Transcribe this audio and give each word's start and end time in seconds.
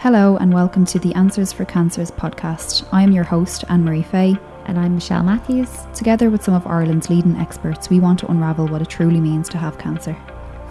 Hello, 0.00 0.38
and 0.38 0.50
welcome 0.50 0.86
to 0.86 0.98
the 0.98 1.12
Answers 1.12 1.52
for 1.52 1.66
Cancers 1.66 2.10
podcast. 2.10 2.88
I 2.90 3.02
am 3.02 3.12
your 3.12 3.22
host, 3.22 3.64
Anne 3.68 3.84
Marie 3.84 4.02
Fay. 4.02 4.34
And 4.64 4.78
I'm 4.78 4.94
Michelle 4.94 5.22
Matthews. 5.22 5.68
Together 5.92 6.30
with 6.30 6.42
some 6.42 6.54
of 6.54 6.66
Ireland's 6.66 7.10
leading 7.10 7.36
experts, 7.36 7.90
we 7.90 8.00
want 8.00 8.18
to 8.20 8.30
unravel 8.30 8.66
what 8.66 8.80
it 8.80 8.88
truly 8.88 9.20
means 9.20 9.46
to 9.50 9.58
have 9.58 9.76
cancer. 9.76 10.16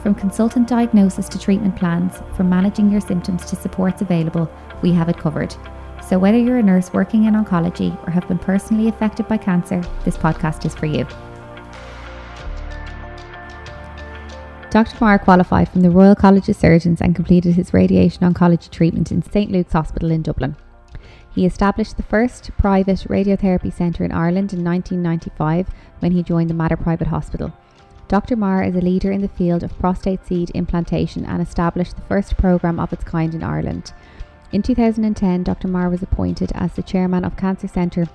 From 0.01 0.15
consultant 0.15 0.67
diagnosis 0.67 1.29
to 1.29 1.37
treatment 1.37 1.75
plans, 1.75 2.23
from 2.35 2.49
managing 2.49 2.89
your 2.89 3.01
symptoms 3.01 3.45
to 3.45 3.55
supports 3.55 4.01
available, 4.01 4.51
we 4.81 4.91
have 4.93 5.09
it 5.09 5.19
covered. 5.19 5.55
So, 6.03 6.17
whether 6.17 6.39
you're 6.39 6.57
a 6.57 6.63
nurse 6.63 6.91
working 6.91 7.25
in 7.25 7.35
oncology 7.35 7.95
or 8.07 8.09
have 8.09 8.27
been 8.27 8.39
personally 8.39 8.87
affected 8.87 9.27
by 9.27 9.37
cancer, 9.37 9.83
this 10.05 10.17
podcast 10.17 10.65
is 10.65 10.73
for 10.73 10.87
you. 10.87 11.05
Dr. 14.71 15.03
Maher 15.03 15.17
qualified 15.17 15.67
from 15.67 15.81
the 15.81 15.89
Royal 15.89 16.13
College 16.13 16.47
of 16.47 16.55
Surgeons 16.55 17.01
and 17.01 17.15
completed 17.15 17.55
his 17.55 17.73
radiation 17.73 18.21
oncology 18.21 18.69
treatment 18.69 19.11
in 19.11 19.23
St 19.23 19.51
Luke's 19.51 19.73
Hospital 19.73 20.11
in 20.11 20.21
Dublin. 20.21 20.55
He 21.33 21.47
established 21.47 21.97
the 21.97 22.03
first 22.03 22.51
private 22.55 22.99
radiotherapy 23.09 23.73
centre 23.73 24.03
in 24.03 24.11
Ireland 24.11 24.53
in 24.53 24.63
1995 24.63 25.69
when 25.99 26.11
he 26.11 26.21
joined 26.21 26.51
the 26.51 26.53
Mater 26.53 26.77
Private 26.77 27.07
Hospital. 27.07 27.51
Dr. 28.07 28.35
Maher 28.35 28.61
is 28.61 28.75
a 28.75 28.81
leader 28.81 29.11
in 29.11 29.21
the 29.21 29.27
field 29.27 29.63
of 29.63 29.77
prostate 29.79 30.23
seed 30.27 30.51
implantation 30.51 31.25
and 31.25 31.41
established 31.41 31.95
the 31.95 32.03
first 32.03 32.37
programme 32.37 32.79
of 32.79 32.93
its 32.93 33.03
kind 33.03 33.33
in 33.33 33.41
Ireland. 33.41 33.91
In 34.51 34.61
2010, 34.61 35.43
Dr. 35.43 35.67
Maher 35.67 35.89
was 35.89 36.03
appointed 36.03 36.51
as 36.53 36.73
the 36.73 36.83
chairman 36.83 37.25
of 37.25 37.37
Cancer 37.37 37.67
Centre 37.67 38.05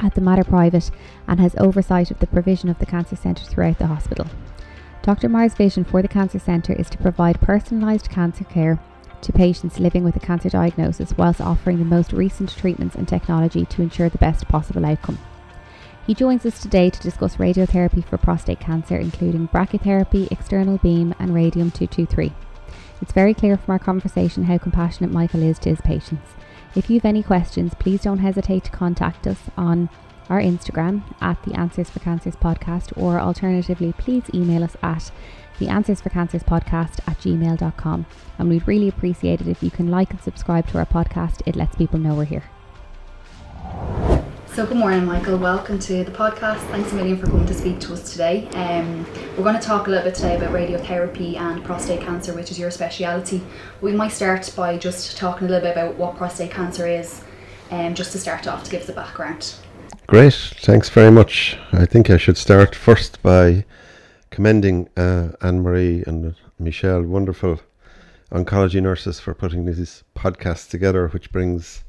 at 0.00 0.14
the 0.14 0.20
Mater 0.20 0.44
Private 0.44 0.90
and 1.26 1.40
has 1.40 1.54
oversight 1.56 2.10
of 2.10 2.18
the 2.18 2.26
provision 2.26 2.68
of 2.68 2.78
the 2.78 2.86
Cancer 2.86 3.16
Centre 3.16 3.44
throughout 3.44 3.78
the 3.78 3.86
hospital. 3.86 4.26
Dr. 5.10 5.28
Maher's 5.28 5.54
vision 5.54 5.82
for 5.82 6.02
the 6.02 6.06
Cancer 6.06 6.38
Centre 6.38 6.72
is 6.72 6.88
to 6.88 6.96
provide 6.96 7.40
personalised 7.40 8.08
cancer 8.10 8.44
care 8.44 8.78
to 9.22 9.32
patients 9.32 9.80
living 9.80 10.04
with 10.04 10.14
a 10.14 10.20
cancer 10.20 10.48
diagnosis 10.48 11.18
whilst 11.18 11.40
offering 11.40 11.80
the 11.80 11.84
most 11.84 12.12
recent 12.12 12.56
treatments 12.56 12.94
and 12.94 13.08
technology 13.08 13.64
to 13.64 13.82
ensure 13.82 14.08
the 14.08 14.18
best 14.18 14.46
possible 14.46 14.86
outcome. 14.86 15.18
He 16.06 16.14
joins 16.14 16.46
us 16.46 16.62
today 16.62 16.90
to 16.90 17.02
discuss 17.02 17.38
radiotherapy 17.38 18.04
for 18.04 18.18
prostate 18.18 18.60
cancer, 18.60 18.96
including 18.98 19.48
brachytherapy, 19.48 20.30
external 20.30 20.78
beam, 20.78 21.12
and 21.18 21.34
radium 21.34 21.72
223. 21.72 22.32
It's 23.02 23.10
very 23.10 23.34
clear 23.34 23.56
from 23.56 23.72
our 23.72 23.80
conversation 23.80 24.44
how 24.44 24.58
compassionate 24.58 25.10
Michael 25.10 25.42
is 25.42 25.58
to 25.58 25.70
his 25.70 25.80
patients. 25.80 26.34
If 26.76 26.88
you 26.88 27.00
have 27.00 27.04
any 27.04 27.24
questions, 27.24 27.74
please 27.74 28.02
don't 28.02 28.18
hesitate 28.18 28.62
to 28.62 28.70
contact 28.70 29.26
us 29.26 29.40
on 29.56 29.88
our 30.30 30.40
Instagram 30.40 31.02
at 31.20 31.42
the 31.42 31.52
Answers 31.54 31.90
for 31.90 31.98
Cancers 31.98 32.36
podcast, 32.36 32.96
or 32.96 33.20
alternatively, 33.20 33.92
please 33.98 34.22
email 34.32 34.62
us 34.64 34.76
at 34.82 35.10
the 35.58 35.68
Answers 35.68 36.00
for 36.00 36.08
Cancers 36.08 36.44
podcast 36.44 37.00
at 37.06 37.18
gmail.com. 37.18 38.06
And 38.38 38.48
we'd 38.48 38.66
really 38.66 38.88
appreciate 38.88 39.40
it 39.40 39.48
if 39.48 39.62
you 39.62 39.70
can 39.70 39.90
like 39.90 40.10
and 40.10 40.20
subscribe 40.20 40.68
to 40.68 40.78
our 40.78 40.86
podcast. 40.86 41.42
It 41.44 41.56
lets 41.56 41.76
people 41.76 41.98
know 41.98 42.14
we're 42.14 42.24
here. 42.24 42.44
So, 44.46 44.66
good 44.66 44.78
morning, 44.78 45.04
Michael. 45.04 45.38
Welcome 45.38 45.78
to 45.80 46.02
the 46.02 46.10
podcast. 46.10 46.58
Thanks 46.70 46.90
a 46.92 46.94
million 46.96 47.18
for 47.18 47.26
coming 47.26 47.46
to 47.46 47.54
speak 47.54 47.78
to 47.80 47.92
us 47.92 48.10
today. 48.10 48.48
Um, 48.48 49.06
we're 49.36 49.44
going 49.44 49.54
to 49.54 49.60
talk 49.60 49.86
a 49.86 49.90
little 49.90 50.04
bit 50.04 50.14
today 50.14 50.36
about 50.36 50.50
radiotherapy 50.52 51.36
and 51.36 51.64
prostate 51.64 52.00
cancer, 52.00 52.34
which 52.34 52.50
is 52.50 52.58
your 52.58 52.70
speciality. 52.70 53.42
We 53.80 53.92
might 53.92 54.12
start 54.12 54.52
by 54.56 54.76
just 54.76 55.16
talking 55.16 55.46
a 55.46 55.50
little 55.50 55.68
bit 55.68 55.76
about 55.76 55.96
what 55.96 56.16
prostate 56.16 56.50
cancer 56.50 56.86
is, 56.86 57.22
um, 57.70 57.94
just 57.94 58.12
to 58.12 58.18
start 58.18 58.48
off 58.48 58.64
to 58.64 58.70
give 58.70 58.82
us 58.82 58.88
a 58.88 58.92
background. 58.92 59.54
Great, 60.10 60.34
thanks 60.34 60.88
very 60.88 61.12
much. 61.12 61.56
I 61.70 61.86
think 61.86 62.10
I 62.10 62.16
should 62.16 62.36
start 62.36 62.74
first 62.74 63.22
by 63.22 63.64
commending 64.30 64.88
uh, 64.96 65.28
Anne 65.40 65.62
Marie 65.62 66.02
and 66.04 66.34
Michelle, 66.58 67.04
wonderful 67.04 67.60
oncology 68.32 68.82
nurses, 68.82 69.20
for 69.20 69.34
putting 69.34 69.66
these 69.66 70.02
podcasts 70.16 70.68
together, 70.68 71.06
which 71.06 71.30
brings 71.30 71.84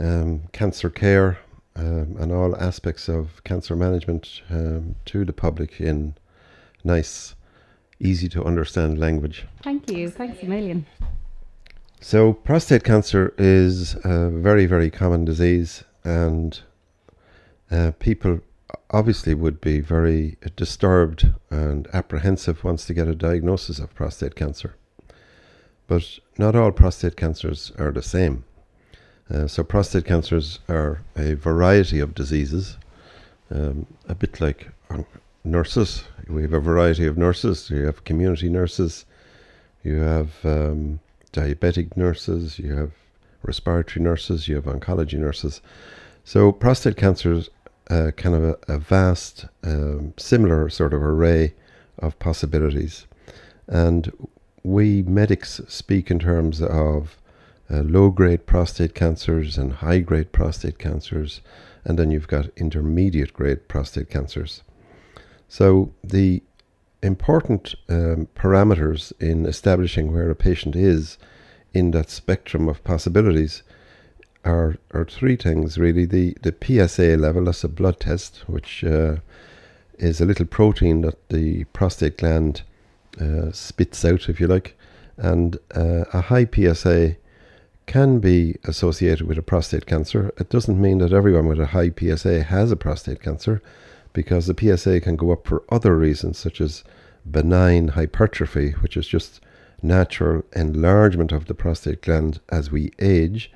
um, 0.00 0.44
cancer 0.52 0.88
care 0.88 1.38
um, 1.76 2.16
and 2.18 2.32
all 2.32 2.56
aspects 2.56 3.06
of 3.06 3.44
cancer 3.44 3.76
management 3.76 4.40
um, 4.48 4.94
to 5.04 5.26
the 5.26 5.34
public 5.34 5.78
in 5.78 6.14
nice, 6.84 7.34
easy 7.98 8.30
to 8.30 8.42
understand 8.42 8.98
language. 8.98 9.44
Thank 9.62 9.90
you. 9.90 10.08
Thanks 10.08 10.42
a 10.42 10.46
million. 10.46 10.86
So, 12.00 12.32
prostate 12.32 12.82
cancer 12.82 13.34
is 13.36 13.94
a 14.04 14.30
very, 14.30 14.64
very 14.64 14.90
common 14.90 15.26
disease, 15.26 15.84
and 16.02 16.58
uh, 17.70 17.92
people 17.98 18.40
obviously 18.90 19.34
would 19.34 19.60
be 19.60 19.80
very 19.80 20.36
disturbed 20.56 21.32
and 21.50 21.88
apprehensive 21.92 22.64
once 22.64 22.84
they 22.84 22.94
get 22.94 23.08
a 23.08 23.14
diagnosis 23.14 23.78
of 23.78 23.94
prostate 23.94 24.34
cancer. 24.34 24.74
But 25.86 26.18
not 26.38 26.54
all 26.54 26.72
prostate 26.72 27.16
cancers 27.16 27.72
are 27.78 27.90
the 27.90 28.02
same. 28.02 28.44
Uh, 29.32 29.46
so, 29.46 29.62
prostate 29.62 30.04
cancers 30.04 30.58
are 30.68 31.02
a 31.16 31.34
variety 31.34 32.00
of 32.00 32.14
diseases, 32.14 32.76
um, 33.50 33.86
a 34.08 34.14
bit 34.14 34.40
like 34.40 34.68
um, 34.90 35.06
nurses. 35.44 36.04
We 36.28 36.42
have 36.42 36.52
a 36.52 36.60
variety 36.60 37.06
of 37.06 37.16
nurses. 37.16 37.70
You 37.70 37.86
have 37.86 38.04
community 38.04 38.48
nurses, 38.48 39.04
you 39.84 39.96
have 39.96 40.32
um, 40.44 41.00
diabetic 41.32 41.96
nurses, 41.96 42.58
you 42.58 42.74
have 42.74 42.92
respiratory 43.42 44.02
nurses, 44.02 44.48
you 44.48 44.56
have 44.56 44.64
oncology 44.64 45.18
nurses. 45.18 45.60
So, 46.24 46.52
prostate 46.52 46.96
cancers 46.96 47.50
uh, 47.90 48.12
kind 48.12 48.34
of 48.34 48.44
a, 48.44 48.58
a 48.68 48.78
vast, 48.78 49.46
um, 49.64 50.14
similar 50.16 50.70
sort 50.70 50.94
of 50.94 51.02
array 51.02 51.54
of 51.98 52.18
possibilities. 52.18 53.06
And 53.66 54.12
we 54.62 55.02
medics 55.02 55.60
speak 55.68 56.10
in 56.10 56.18
terms 56.18 56.62
of 56.62 57.18
uh, 57.70 57.82
low 57.82 58.10
grade 58.10 58.46
prostate 58.46 58.94
cancers 58.94 59.58
and 59.58 59.74
high 59.74 59.98
grade 59.98 60.32
prostate 60.32 60.78
cancers, 60.78 61.40
and 61.84 61.98
then 61.98 62.10
you've 62.10 62.28
got 62.28 62.48
intermediate 62.56 63.32
grade 63.32 63.68
prostate 63.68 64.10
cancers. 64.10 64.62
So, 65.48 65.92
the 66.04 66.42
important 67.02 67.74
um, 67.88 68.28
parameters 68.34 69.12
in 69.20 69.46
establishing 69.46 70.12
where 70.12 70.30
a 70.30 70.36
patient 70.36 70.76
is 70.76 71.18
in 71.72 71.92
that 71.92 72.10
spectrum 72.10 72.68
of 72.68 72.84
possibilities 72.84 73.62
are 74.44 74.76
are 74.92 75.04
three 75.04 75.36
things 75.36 75.78
really. 75.78 76.06
The 76.06 76.36
the 76.42 76.54
PSA 76.62 77.16
level, 77.16 77.44
that's 77.44 77.64
a 77.64 77.68
blood 77.68 78.00
test, 78.00 78.44
which 78.46 78.84
uh, 78.84 79.16
is 79.98 80.20
a 80.20 80.24
little 80.24 80.46
protein 80.46 81.02
that 81.02 81.28
the 81.28 81.64
prostate 81.64 82.18
gland 82.18 82.62
uh, 83.20 83.52
spits 83.52 84.04
out, 84.04 84.28
if 84.28 84.40
you 84.40 84.46
like, 84.46 84.76
and 85.16 85.58
uh, 85.74 86.04
a 86.12 86.22
high 86.22 86.46
PSA 86.46 87.16
can 87.86 88.20
be 88.20 88.56
associated 88.64 89.26
with 89.26 89.36
a 89.36 89.42
prostate 89.42 89.84
cancer. 89.84 90.32
It 90.38 90.48
doesn't 90.48 90.80
mean 90.80 90.98
that 90.98 91.12
everyone 91.12 91.46
with 91.46 91.60
a 91.60 91.66
high 91.66 91.90
PSA 91.90 92.44
has 92.44 92.70
a 92.70 92.76
prostate 92.76 93.20
cancer, 93.20 93.60
because 94.12 94.46
the 94.46 94.56
PSA 94.76 95.00
can 95.00 95.16
go 95.16 95.32
up 95.32 95.46
for 95.46 95.64
other 95.68 95.96
reasons, 95.96 96.38
such 96.38 96.60
as 96.60 96.84
benign 97.28 97.88
hypertrophy, 97.88 98.70
which 98.80 98.96
is 98.96 99.06
just 99.06 99.40
natural 99.82 100.44
enlargement 100.54 101.32
of 101.32 101.46
the 101.46 101.54
prostate 101.54 102.02
gland 102.02 102.40
as 102.50 102.70
we 102.70 102.92
age 102.98 103.50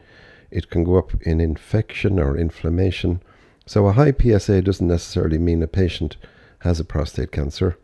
it 0.55 0.71
can 0.71 0.85
go 0.85 0.97
up 0.97 1.13
in 1.23 1.41
infection 1.41 2.19
or 2.19 2.39
inflammation. 2.39 3.21
So 3.67 3.87
a 3.87 3.93
high 3.93 4.13
PSA 4.13 4.63
doesn't 4.63 4.87
necessarily 4.87 5.39
mean 5.39 5.63
a 5.63 5.67
patient 5.67 6.17
has 6.61 6.79
a 6.79 6.85
prostate 6.85 7.33
cancer. 7.33 7.77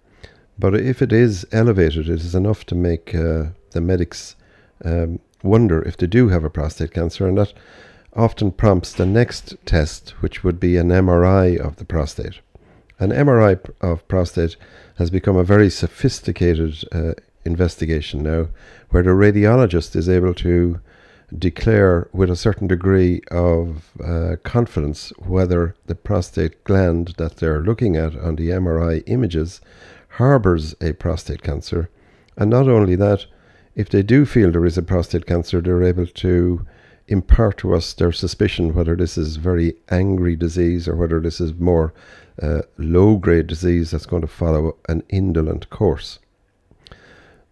But 0.58 0.74
if 0.74 1.02
it 1.02 1.12
is 1.12 1.46
elevated, 1.52 2.08
it 2.08 2.20
is 2.20 2.34
enough 2.34 2.64
to 2.66 2.74
make 2.74 3.14
uh, 3.14 3.46
the 3.72 3.80
medics 3.80 4.36
um, 4.84 5.18
wonder 5.42 5.82
if 5.82 5.96
they 5.96 6.06
do 6.06 6.28
have 6.28 6.44
a 6.44 6.50
prostate 6.50 6.92
cancer, 6.92 7.26
and 7.26 7.38
that 7.38 7.52
often 8.14 8.52
prompts 8.52 8.92
the 8.92 9.06
next 9.06 9.56
test, 9.64 10.10
which 10.20 10.44
would 10.44 10.60
be 10.60 10.76
an 10.76 10.88
MRI 10.88 11.58
of 11.58 11.76
the 11.76 11.84
prostate. 11.84 12.40
An 12.98 13.10
MRI 13.10 13.58
of 13.80 14.06
prostate 14.06 14.56
has 14.96 15.10
become 15.10 15.36
a 15.36 15.44
very 15.44 15.70
sophisticated 15.70 16.84
uh, 16.92 17.14
investigation 17.44 18.22
now, 18.22 18.48
where 18.90 19.02
the 19.02 19.10
radiologist 19.10 19.96
is 19.96 20.08
able 20.08 20.34
to 20.34 20.80
declare 21.36 22.08
with 22.12 22.30
a 22.30 22.36
certain 22.36 22.66
degree 22.66 23.20
of 23.30 23.90
uh, 24.04 24.36
confidence 24.42 25.12
whether 25.18 25.74
the 25.86 25.94
prostate 25.94 26.62
gland 26.64 27.14
that 27.18 27.36
they're 27.36 27.62
looking 27.62 27.96
at 27.96 28.16
on 28.16 28.36
the 28.36 28.50
MRI 28.50 29.02
images 29.06 29.60
harbors 30.14 30.74
a 30.80 30.92
prostate 30.92 31.42
cancer. 31.42 31.88
And 32.36 32.50
not 32.50 32.68
only 32.68 32.96
that, 32.96 33.26
if 33.74 33.88
they 33.88 34.02
do 34.02 34.26
feel 34.26 34.50
there 34.50 34.66
is 34.66 34.78
a 34.78 34.82
prostate 34.82 35.26
cancer, 35.26 35.60
they're 35.60 35.82
able 35.82 36.06
to 36.06 36.66
impart 37.08 37.58
to 37.58 37.74
us 37.74 37.92
their 37.92 38.12
suspicion 38.12 38.74
whether 38.74 38.96
this 38.96 39.18
is 39.18 39.36
very 39.36 39.74
angry 39.90 40.36
disease 40.36 40.86
or 40.86 40.94
whether 40.96 41.20
this 41.20 41.40
is 41.40 41.54
more 41.54 41.92
uh, 42.40 42.62
low 42.78 43.16
grade 43.16 43.46
disease 43.46 43.90
that's 43.90 44.06
going 44.06 44.22
to 44.22 44.28
follow 44.28 44.76
an 44.88 45.02
indolent 45.08 45.68
course. 45.70 46.18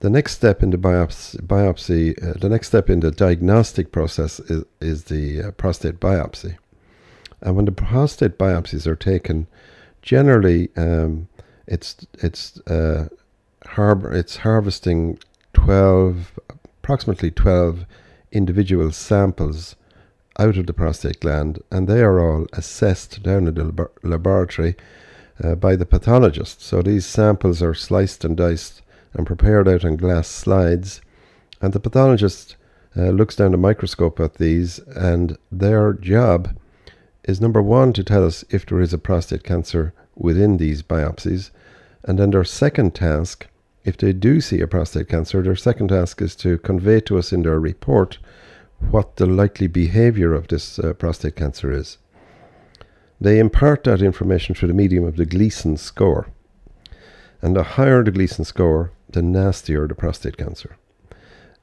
The 0.01 0.11
next 0.11 0.35
step 0.35 0.63
in 0.63 0.71
the 0.71 0.79
biopsy, 0.79 1.41
biopsy 1.41 2.15
uh, 2.23 2.39
the 2.39 2.49
next 2.49 2.69
step 2.69 2.89
in 2.89 3.01
the 3.01 3.11
diagnostic 3.11 3.91
process 3.91 4.39
is, 4.41 4.65
is 4.81 5.05
the 5.05 5.43
uh, 5.43 5.51
prostate 5.53 5.99
biopsy. 5.99 6.57
And 7.41 7.57
when 7.57 7.65
the 7.65 7.73
prostate 7.73 8.39
biopsies 8.39 8.87
are 8.87 8.97
taken, 8.97 9.49
generally 10.03 10.69
um, 10.77 11.29
it's 11.67 12.07
it's 12.15 12.61
uh, 12.69 13.09
harbor 13.67 14.13
it's 14.13 14.39
harvesting 14.39 15.19
twelve 15.53 16.39
approximately 16.49 17.31
twelve 17.31 17.85
individual 18.31 18.93
samples 18.93 19.75
out 20.39 20.57
of 20.57 20.67
the 20.67 20.73
prostate 20.73 21.19
gland, 21.21 21.61
and 21.73 21.89
they 21.89 22.03
are 22.03 22.21
all 22.21 22.47
assessed 22.53 23.23
down 23.25 23.49
in 23.49 23.55
the 23.55 23.91
laboratory 24.05 24.77
uh, 25.43 25.57
by 25.57 25.75
the 25.75 25.87
pathologist. 25.87 26.63
So 26.63 26.83
these 26.83 27.05
samples 27.05 27.63
are 27.63 27.75
sliced 27.75 28.25
and 28.25 28.37
diced 28.37 28.83
and 29.19 29.27
prepared 29.27 29.69
out 29.69 29.85
on 29.85 29.97
glass 29.97 30.29
slides, 30.29 31.03
and 31.61 31.75
the 31.75 31.81
pathologist 31.81 32.57
uh, 32.97 33.11
looks 33.11 33.37
down 33.37 33.51
the 33.51 33.59
microscope 33.59 34.19
at 34.21 34.35
these, 34.35 34.79
and 34.97 35.37
their 35.53 35.93
job 35.93 36.57
is 37.25 37.41
number 37.41 37.61
one 37.61 37.93
to 37.93 38.05
tell 38.05 38.25
us 38.25 38.45
if 38.49 38.65
there 38.65 38.81
is 38.81 38.95
a 38.95 38.99
prostate 38.99 39.43
cancer 39.43 39.93
within 40.15 40.57
these 40.57 40.83
biopsies, 40.83 41.51
and 42.05 42.19
then 42.19 42.31
their 42.31 42.45
second 42.45 42.95
task, 42.95 43.49
if 43.85 43.97
they 43.97 44.13
do 44.13 44.41
see 44.41 44.61
a 44.61 44.67
prostate 44.69 45.09
cancer, 45.09 45.43
their 45.43 45.57
second 45.57 45.89
task 45.89 46.23
is 46.23 46.37
to 46.37 46.57
convey 46.59 47.01
to 47.01 47.19
us 47.19 47.33
in 47.33 47.43
their 47.43 47.59
report 47.59 48.19
what 48.91 49.17
the 49.17 49.27
likely 49.27 49.67
behavior 49.67 50.33
of 50.33 50.47
this 50.47 50.79
uh, 50.79 50.95
prostate 50.95 51.35
cancer 51.35 51.73
is. 51.73 51.99
They 53.21 53.41
impart 53.41 53.83
that 53.85 54.01
information 54.01 54.55
through 54.55 54.69
the 54.69 54.75
medium 54.75 55.05
of 55.05 55.17
the 55.17 55.27
Gleason 55.27 55.77
score. 55.77 56.29
And 57.43 57.57
the 57.57 57.65
higher 57.65 58.05
the 58.05 58.13
Gleason 58.13 58.45
score, 58.45 58.93
the 59.09 59.23
nastier 59.23 59.87
the 59.87 59.95
prostate 59.95 60.37
cancer. 60.37 60.77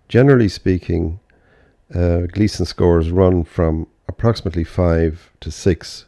Generally 0.08 0.50
speaking, 0.50 1.20
uh, 1.94 2.22
Gleason 2.32 2.66
scores 2.66 3.12
run 3.12 3.44
from 3.44 3.88
approximately 4.08 4.64
5 4.64 5.32
to 5.40 5.52
6 5.52 6.06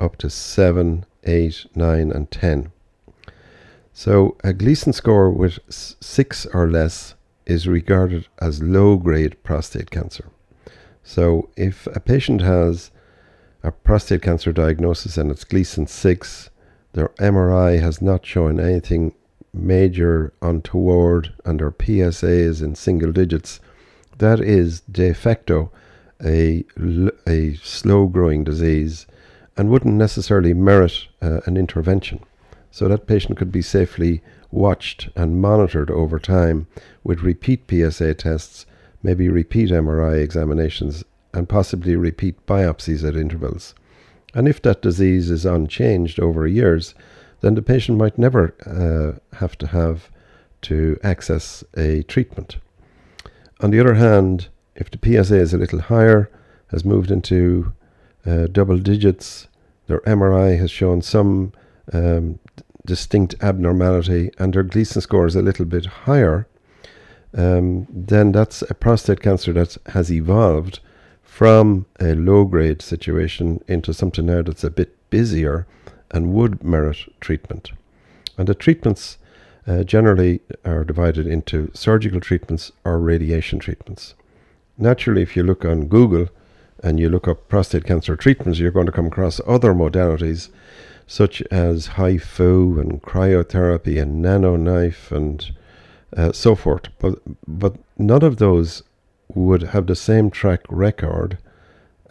up 0.00 0.16
to 0.16 0.30
7, 0.30 1.04
8, 1.24 1.66
9, 1.74 2.12
and 2.12 2.30
10. 2.30 2.72
So 3.92 4.36
a 4.42 4.52
Gleason 4.52 4.92
score 4.92 5.30
with 5.30 5.58
6 5.68 6.46
or 6.54 6.70
less 6.70 7.14
is 7.46 7.66
regarded 7.66 8.28
as 8.40 8.62
low 8.62 8.96
grade 8.96 9.42
prostate 9.42 9.90
cancer. 9.90 10.30
So 11.02 11.50
if 11.56 11.86
a 11.88 12.00
patient 12.00 12.42
has 12.42 12.90
a 13.62 13.72
prostate 13.72 14.22
cancer 14.22 14.52
diagnosis 14.52 15.18
and 15.18 15.30
it's 15.30 15.44
Gleason 15.44 15.86
6, 15.86 16.50
their 16.92 17.08
MRI 17.18 17.80
has 17.80 18.00
not 18.00 18.24
shown 18.24 18.58
anything 18.58 19.14
major 19.52 20.32
untoward 20.42 21.32
and 21.44 21.60
their 21.60 21.74
PSA 21.80 22.28
is 22.28 22.62
in 22.62 22.74
single 22.74 23.12
digits, 23.12 23.60
that 24.18 24.40
is 24.40 24.80
de 24.80 25.12
facto 25.12 25.70
a, 26.24 26.64
a 27.26 27.54
slow 27.54 28.06
growing 28.06 28.44
disease 28.44 29.06
and 29.56 29.70
wouldn't 29.70 29.94
necessarily 29.94 30.54
merit 30.54 31.06
uh, 31.22 31.40
an 31.46 31.56
intervention. 31.56 32.20
So 32.70 32.88
that 32.88 33.06
patient 33.06 33.38
could 33.38 33.50
be 33.50 33.62
safely 33.62 34.22
watched 34.50 35.08
and 35.16 35.40
monitored 35.40 35.90
over 35.90 36.18
time 36.18 36.66
with 37.02 37.22
repeat 37.22 37.64
PSA 37.68 38.14
tests 38.14 38.66
maybe 39.02 39.28
repeat 39.28 39.70
MRI 39.70 40.22
examinations, 40.22 41.04
and 41.32 41.48
possibly 41.48 41.96
repeat 41.96 42.44
biopsies 42.46 43.06
at 43.06 43.16
intervals. 43.16 43.74
And 44.34 44.48
if 44.48 44.60
that 44.62 44.82
disease 44.82 45.30
is 45.30 45.46
unchanged 45.46 46.20
over 46.20 46.46
years, 46.46 46.94
then 47.40 47.54
the 47.54 47.62
patient 47.62 47.98
might 47.98 48.18
never 48.18 48.54
uh, 48.66 49.36
have 49.36 49.56
to 49.58 49.66
have 49.68 50.10
to 50.62 50.98
access 51.02 51.64
a 51.76 52.02
treatment. 52.02 52.58
On 53.60 53.70
the 53.70 53.80
other 53.80 53.94
hand, 53.94 54.48
if 54.74 54.90
the 54.90 54.98
PSA 55.02 55.36
is 55.36 55.54
a 55.54 55.58
little 55.58 55.80
higher, 55.80 56.30
has 56.68 56.84
moved 56.84 57.10
into 57.10 57.72
uh, 58.26 58.46
double 58.46 58.78
digits, 58.78 59.48
their 59.86 60.00
MRI 60.00 60.58
has 60.58 60.70
shown 60.70 61.02
some 61.02 61.52
um, 61.92 62.38
distinct 62.86 63.34
abnormality, 63.42 64.30
and 64.38 64.54
their 64.54 64.62
Gleason 64.62 65.02
score 65.02 65.26
is 65.26 65.36
a 65.36 65.42
little 65.42 65.64
bit 65.64 65.86
higher, 65.86 66.46
um, 67.34 67.86
then 67.90 68.32
that's 68.32 68.62
a 68.62 68.74
prostate 68.74 69.20
cancer 69.20 69.52
that 69.52 69.76
has 69.86 70.10
evolved 70.10 70.80
from 71.22 71.86
a 72.00 72.14
low 72.14 72.44
grade 72.44 72.82
situation 72.82 73.62
into 73.68 73.94
something 73.94 74.26
now 74.26 74.42
that's 74.42 74.64
a 74.64 74.70
bit 74.70 74.96
busier 75.10 75.66
and 76.10 76.32
would 76.32 76.62
merit 76.62 76.98
treatment. 77.20 77.72
And 78.36 78.48
the 78.48 78.54
treatments 78.54 79.18
uh, 79.66 79.84
generally 79.84 80.40
are 80.64 80.84
divided 80.84 81.26
into 81.26 81.70
surgical 81.74 82.20
treatments 82.20 82.72
or 82.84 82.98
radiation 82.98 83.58
treatments. 83.58 84.14
Naturally, 84.78 85.22
if 85.22 85.36
you 85.36 85.42
look 85.42 85.64
on 85.64 85.86
Google 85.86 86.28
and 86.82 86.98
you 86.98 87.08
look 87.10 87.28
up 87.28 87.48
prostate 87.48 87.84
cancer 87.84 88.16
treatments, 88.16 88.58
you're 88.58 88.70
going 88.70 88.86
to 88.86 88.92
come 88.92 89.06
across 89.06 89.40
other 89.46 89.74
modalities 89.74 90.48
such 91.06 91.42
as 91.50 91.88
HIFU 91.88 92.80
and 92.80 93.02
cryotherapy 93.02 94.00
and 94.00 94.24
NanoKnife 94.24 95.10
and 95.10 95.52
uh, 96.16 96.32
so 96.32 96.54
forth. 96.54 96.84
But 96.98 97.20
but 97.46 97.76
none 97.98 98.22
of 98.22 98.36
those 98.36 98.82
would 99.34 99.62
have 99.62 99.86
the 99.86 99.96
same 99.96 100.30
track 100.30 100.60
record 100.68 101.38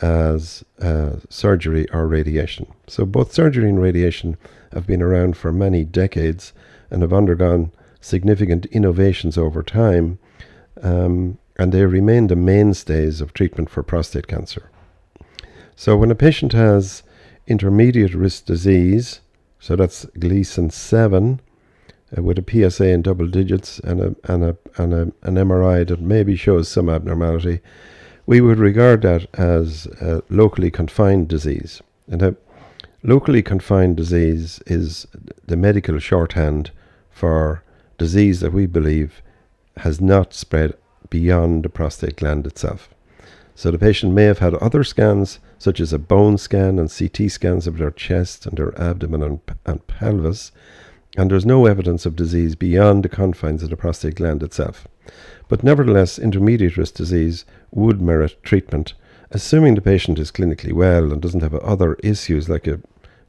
as 0.01 0.63
uh, 0.81 1.17
surgery 1.29 1.89
or 1.91 2.07
radiation. 2.07 2.67
So 2.87 3.05
both 3.05 3.33
surgery 3.33 3.69
and 3.69 3.81
radiation 3.81 4.37
have 4.73 4.87
been 4.87 5.01
around 5.01 5.35
for 5.37 5.51
many 5.51 5.83
decades 5.83 6.53
and 6.89 7.01
have 7.01 7.13
undergone 7.13 7.71
significant 8.01 8.65
innovations 8.67 9.37
over 9.37 9.61
time, 9.61 10.19
um, 10.81 11.37
and 11.57 11.71
they 11.71 11.85
remain 11.85 12.27
the 12.27 12.35
mainstays 12.35 13.19
of 13.19 13.33
treatment 13.33 13.69
for 13.69 13.83
prostate 13.83 14.27
cancer. 14.27 14.69
So 15.75 15.97
when 15.97 16.11
a 16.11 16.15
patient 16.15 16.53
has 16.53 17.03
intermediate 17.47 18.13
risk 18.13 18.45
disease, 18.45 19.21
so 19.59 19.75
that's 19.75 20.05
Gleason 20.17 20.69
7, 20.69 21.41
uh, 22.17 22.23
with 22.23 22.39
a 22.39 22.69
PSA 22.69 22.87
in 22.87 23.01
double 23.01 23.27
digits 23.27 23.79
and 23.79 24.01
a 24.01 24.15
and 24.23 24.43
a 24.43 24.57
and 24.77 24.93
a, 24.93 25.01
an 25.23 25.35
MRI 25.35 25.87
that 25.87 26.01
maybe 26.01 26.35
shows 26.35 26.67
some 26.67 26.89
abnormality, 26.89 27.59
we 28.29 28.41
would 28.41 28.59
regard 28.59 29.01
that 29.01 29.27
as 29.39 29.87
a 29.99 30.21
locally 30.29 30.69
confined 30.69 31.27
disease. 31.27 31.81
And 32.07 32.21
a 32.21 32.35
locally 33.01 33.41
confined 33.41 33.97
disease 33.97 34.61
is 34.67 35.07
the 35.47 35.57
medical 35.57 35.97
shorthand 35.97 36.69
for 37.09 37.63
disease 37.97 38.39
that 38.41 38.53
we 38.53 38.67
believe 38.67 39.23
has 39.77 39.99
not 39.99 40.35
spread 40.35 40.75
beyond 41.09 41.63
the 41.63 41.69
prostate 41.69 42.17
gland 42.17 42.45
itself. 42.45 42.89
So 43.55 43.71
the 43.71 43.79
patient 43.79 44.13
may 44.13 44.25
have 44.25 44.37
had 44.37 44.53
other 44.53 44.83
scans, 44.83 45.39
such 45.57 45.79
as 45.79 45.91
a 45.91 45.97
bone 45.97 46.37
scan 46.37 46.77
and 46.77 46.95
CT 46.95 47.31
scans 47.31 47.65
of 47.65 47.79
their 47.79 47.89
chest 47.89 48.45
and 48.45 48.59
their 48.59 48.79
abdomen 48.79 49.23
and, 49.23 49.39
and 49.65 49.87
pelvis, 49.87 50.51
and 51.17 51.31
there's 51.31 51.47
no 51.47 51.65
evidence 51.65 52.05
of 52.05 52.15
disease 52.15 52.55
beyond 52.55 53.03
the 53.03 53.09
confines 53.09 53.63
of 53.63 53.71
the 53.71 53.75
prostate 53.75 54.17
gland 54.17 54.43
itself. 54.43 54.87
But 55.49 55.63
nevertheless, 55.63 56.19
intermediate 56.19 56.77
risk 56.77 56.93
disease 56.93 57.43
would 57.71 57.99
merit 58.01 58.41
treatment, 58.43 58.93
assuming 59.31 59.75
the 59.75 59.81
patient 59.81 60.19
is 60.19 60.31
clinically 60.31 60.71
well 60.71 61.11
and 61.11 61.21
doesn't 61.21 61.41
have 61.41 61.56
other 61.56 61.95
issues 61.95 62.47
like 62.47 62.68
a 62.68 62.79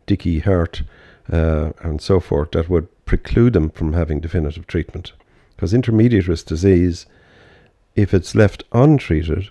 dicky 0.06 0.40
heart 0.40 0.82
uh, 1.32 1.72
and 1.80 2.00
so 2.00 2.20
forth 2.20 2.52
that 2.52 2.68
would 2.68 2.88
preclude 3.06 3.54
them 3.54 3.70
from 3.70 3.94
having 3.94 4.20
definitive 4.20 4.66
treatment. 4.66 5.12
Because 5.56 5.72
intermediate 5.72 6.28
risk 6.28 6.46
disease, 6.46 7.06
if 7.96 8.12
it's 8.12 8.34
left 8.34 8.64
untreated, 8.72 9.50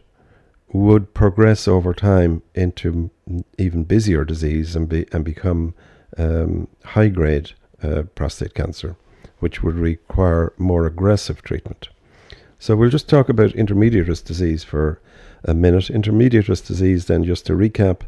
would 0.71 1.13
progress 1.15 1.67
over 1.67 1.93
time 1.93 2.43
into 2.53 3.09
even 3.57 3.83
busier 3.83 4.23
disease 4.23 4.75
and 4.75 4.88
be 4.88 5.07
and 5.11 5.25
become 5.25 5.73
um, 6.17 6.67
high 6.85 7.07
grade 7.07 7.51
uh, 7.81 8.03
prostate 8.13 8.53
cancer, 8.53 8.95
which 9.39 9.63
would 9.63 9.75
require 9.75 10.53
more 10.57 10.85
aggressive 10.85 11.41
treatment. 11.41 11.89
So 12.61 12.75
we'll 12.75 12.89
just 12.89 13.07
talk 13.07 13.29
about 13.29 13.53
intermediate 13.53 14.09
risk 14.09 14.25
disease 14.25 14.65
for 14.65 14.99
a 15.45 15.53
minute. 15.53 15.89
Intermediate 15.89 16.49
risk 16.49 16.65
disease, 16.65 17.05
then, 17.05 17.23
just 17.23 17.45
to 17.45 17.53
recap, 17.53 18.01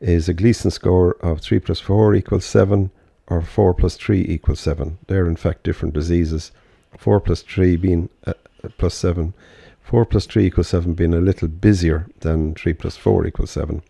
is 0.00 0.28
a 0.28 0.34
Gleason 0.34 0.70
score 0.70 1.12
of 1.20 1.42
3 1.42 1.60
plus 1.60 1.78
4 1.78 2.14
equals 2.14 2.46
7 2.46 2.90
or 3.26 3.42
4 3.42 3.74
plus 3.74 3.96
3 3.96 4.24
equals 4.26 4.60
7. 4.60 4.96
They're, 5.08 5.26
in 5.26 5.36
fact, 5.36 5.62
different 5.62 5.94
diseases. 5.94 6.52
4 6.96 7.20
plus 7.20 7.42
3 7.42 7.76
being 7.76 8.08
uh, 8.26 8.32
plus 8.78 8.94
7. 8.94 9.34
4 9.82 10.04
plus 10.06 10.24
3 10.24 10.46
equals 10.46 10.68
7 10.68 10.94
being 10.94 11.12
a 11.12 11.20
little 11.20 11.48
busier 11.48 12.08
than 12.20 12.54
3 12.54 12.72
plus 12.72 12.96
4 12.96 13.26
equals 13.26 13.50
7. 13.50 13.82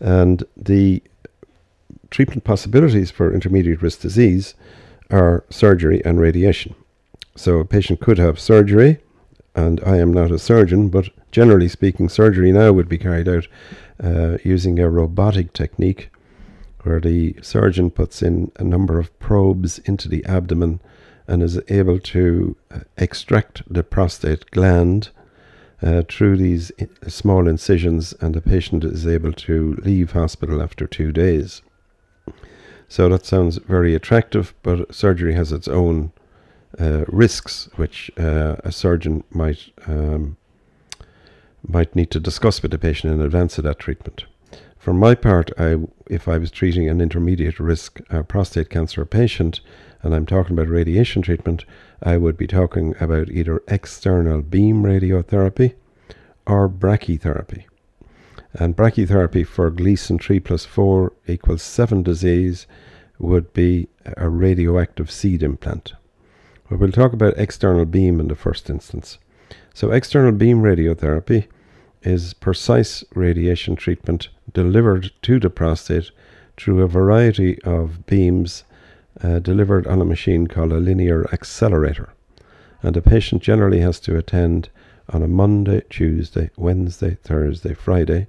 And 0.00 0.42
the 0.56 1.04
treatment 2.10 2.42
possibilities 2.42 3.12
for 3.12 3.32
intermediate 3.32 3.80
risk 3.80 4.00
disease 4.00 4.54
are 5.08 5.44
surgery 5.50 6.04
and 6.04 6.18
radiation. 6.18 6.74
So 7.36 7.58
a 7.58 7.64
patient 7.64 8.00
could 8.00 8.18
have 8.18 8.40
surgery, 8.40 8.98
and 9.56 9.80
I 9.84 9.96
am 9.96 10.12
not 10.12 10.30
a 10.30 10.38
surgeon, 10.38 10.90
but 10.90 11.08
generally 11.32 11.68
speaking, 11.68 12.08
surgery 12.08 12.52
now 12.52 12.72
would 12.72 12.88
be 12.88 12.98
carried 12.98 13.28
out 13.28 13.48
uh, 14.02 14.36
using 14.44 14.78
a 14.78 14.90
robotic 14.90 15.54
technique 15.54 16.10
where 16.82 17.00
the 17.00 17.34
surgeon 17.42 17.90
puts 17.90 18.22
in 18.22 18.52
a 18.56 18.64
number 18.64 18.98
of 19.00 19.18
probes 19.18 19.78
into 19.80 20.08
the 20.08 20.24
abdomen 20.26 20.80
and 21.26 21.42
is 21.42 21.58
able 21.68 21.98
to 21.98 22.56
uh, 22.70 22.80
extract 22.98 23.62
the 23.72 23.82
prostate 23.82 24.48
gland 24.50 25.08
uh, 25.82 26.02
through 26.08 26.36
these 26.36 26.70
small 27.08 27.48
incisions, 27.48 28.12
and 28.20 28.34
the 28.34 28.40
patient 28.40 28.84
is 28.84 29.06
able 29.06 29.32
to 29.32 29.74
leave 29.82 30.12
hospital 30.12 30.62
after 30.62 30.86
two 30.86 31.12
days. 31.12 31.62
So 32.88 33.08
that 33.08 33.26
sounds 33.26 33.56
very 33.56 33.94
attractive, 33.94 34.54
but 34.62 34.94
surgery 34.94 35.34
has 35.34 35.50
its 35.50 35.66
own 35.66 36.12
uh, 36.80 37.04
risks, 37.08 37.68
which 37.76 38.10
uh, 38.18 38.56
a 38.64 38.72
surgeon 38.72 39.24
might 39.30 39.70
um, 39.86 40.36
might 41.66 41.96
need 41.96 42.10
to 42.12 42.20
discuss 42.20 42.62
with 42.62 42.70
the 42.70 42.78
patient 42.78 43.12
in 43.12 43.20
advance 43.20 43.58
of 43.58 43.64
that 43.64 43.78
treatment. 43.78 44.24
For 44.78 44.92
my 44.92 45.16
part, 45.16 45.50
I, 45.58 45.78
if 46.08 46.28
I 46.28 46.38
was 46.38 46.52
treating 46.52 46.88
an 46.88 47.00
intermediate 47.00 47.58
risk 47.58 48.00
uh, 48.08 48.22
prostate 48.22 48.70
cancer 48.70 49.04
patient 49.04 49.60
and 50.02 50.14
I'm 50.14 50.26
talking 50.26 50.56
about 50.56 50.68
radiation 50.68 51.22
treatment, 51.22 51.64
I 52.00 52.18
would 52.18 52.36
be 52.36 52.46
talking 52.46 52.94
about 53.00 53.28
either 53.28 53.62
external 53.66 54.42
beam 54.42 54.84
radiotherapy 54.84 55.74
or 56.46 56.68
brachytherapy. 56.68 57.64
And 58.54 58.76
brachytherapy 58.76 59.44
for 59.44 59.70
Gleason 59.70 60.20
3 60.20 60.38
plus 60.38 60.64
4 60.64 61.12
equals 61.26 61.62
7 61.62 62.04
disease 62.04 62.68
would 63.18 63.52
be 63.52 63.88
a 64.16 64.28
radioactive 64.28 65.10
seed 65.10 65.42
implant. 65.42 65.94
But 66.68 66.78
we'll 66.78 66.92
talk 66.92 67.12
about 67.12 67.38
external 67.38 67.84
beam 67.84 68.18
in 68.20 68.28
the 68.28 68.34
first 68.34 68.68
instance. 68.68 69.18
So, 69.74 69.90
external 69.90 70.32
beam 70.32 70.62
radiotherapy 70.62 71.46
is 72.02 72.34
precise 72.34 73.04
radiation 73.14 73.76
treatment 73.76 74.28
delivered 74.52 75.12
to 75.22 75.38
the 75.38 75.50
prostate 75.50 76.10
through 76.56 76.82
a 76.82 76.88
variety 76.88 77.60
of 77.62 78.06
beams 78.06 78.64
uh, 79.22 79.38
delivered 79.38 79.86
on 79.86 80.00
a 80.00 80.04
machine 80.04 80.46
called 80.46 80.72
a 80.72 80.78
linear 80.78 81.28
accelerator. 81.32 82.10
And 82.82 82.94
the 82.94 83.02
patient 83.02 83.42
generally 83.42 83.80
has 83.80 84.00
to 84.00 84.16
attend 84.16 84.68
on 85.08 85.22
a 85.22 85.28
Monday, 85.28 85.82
Tuesday, 85.88 86.50
Wednesday, 86.56 87.16
Thursday, 87.22 87.74
Friday, 87.74 88.26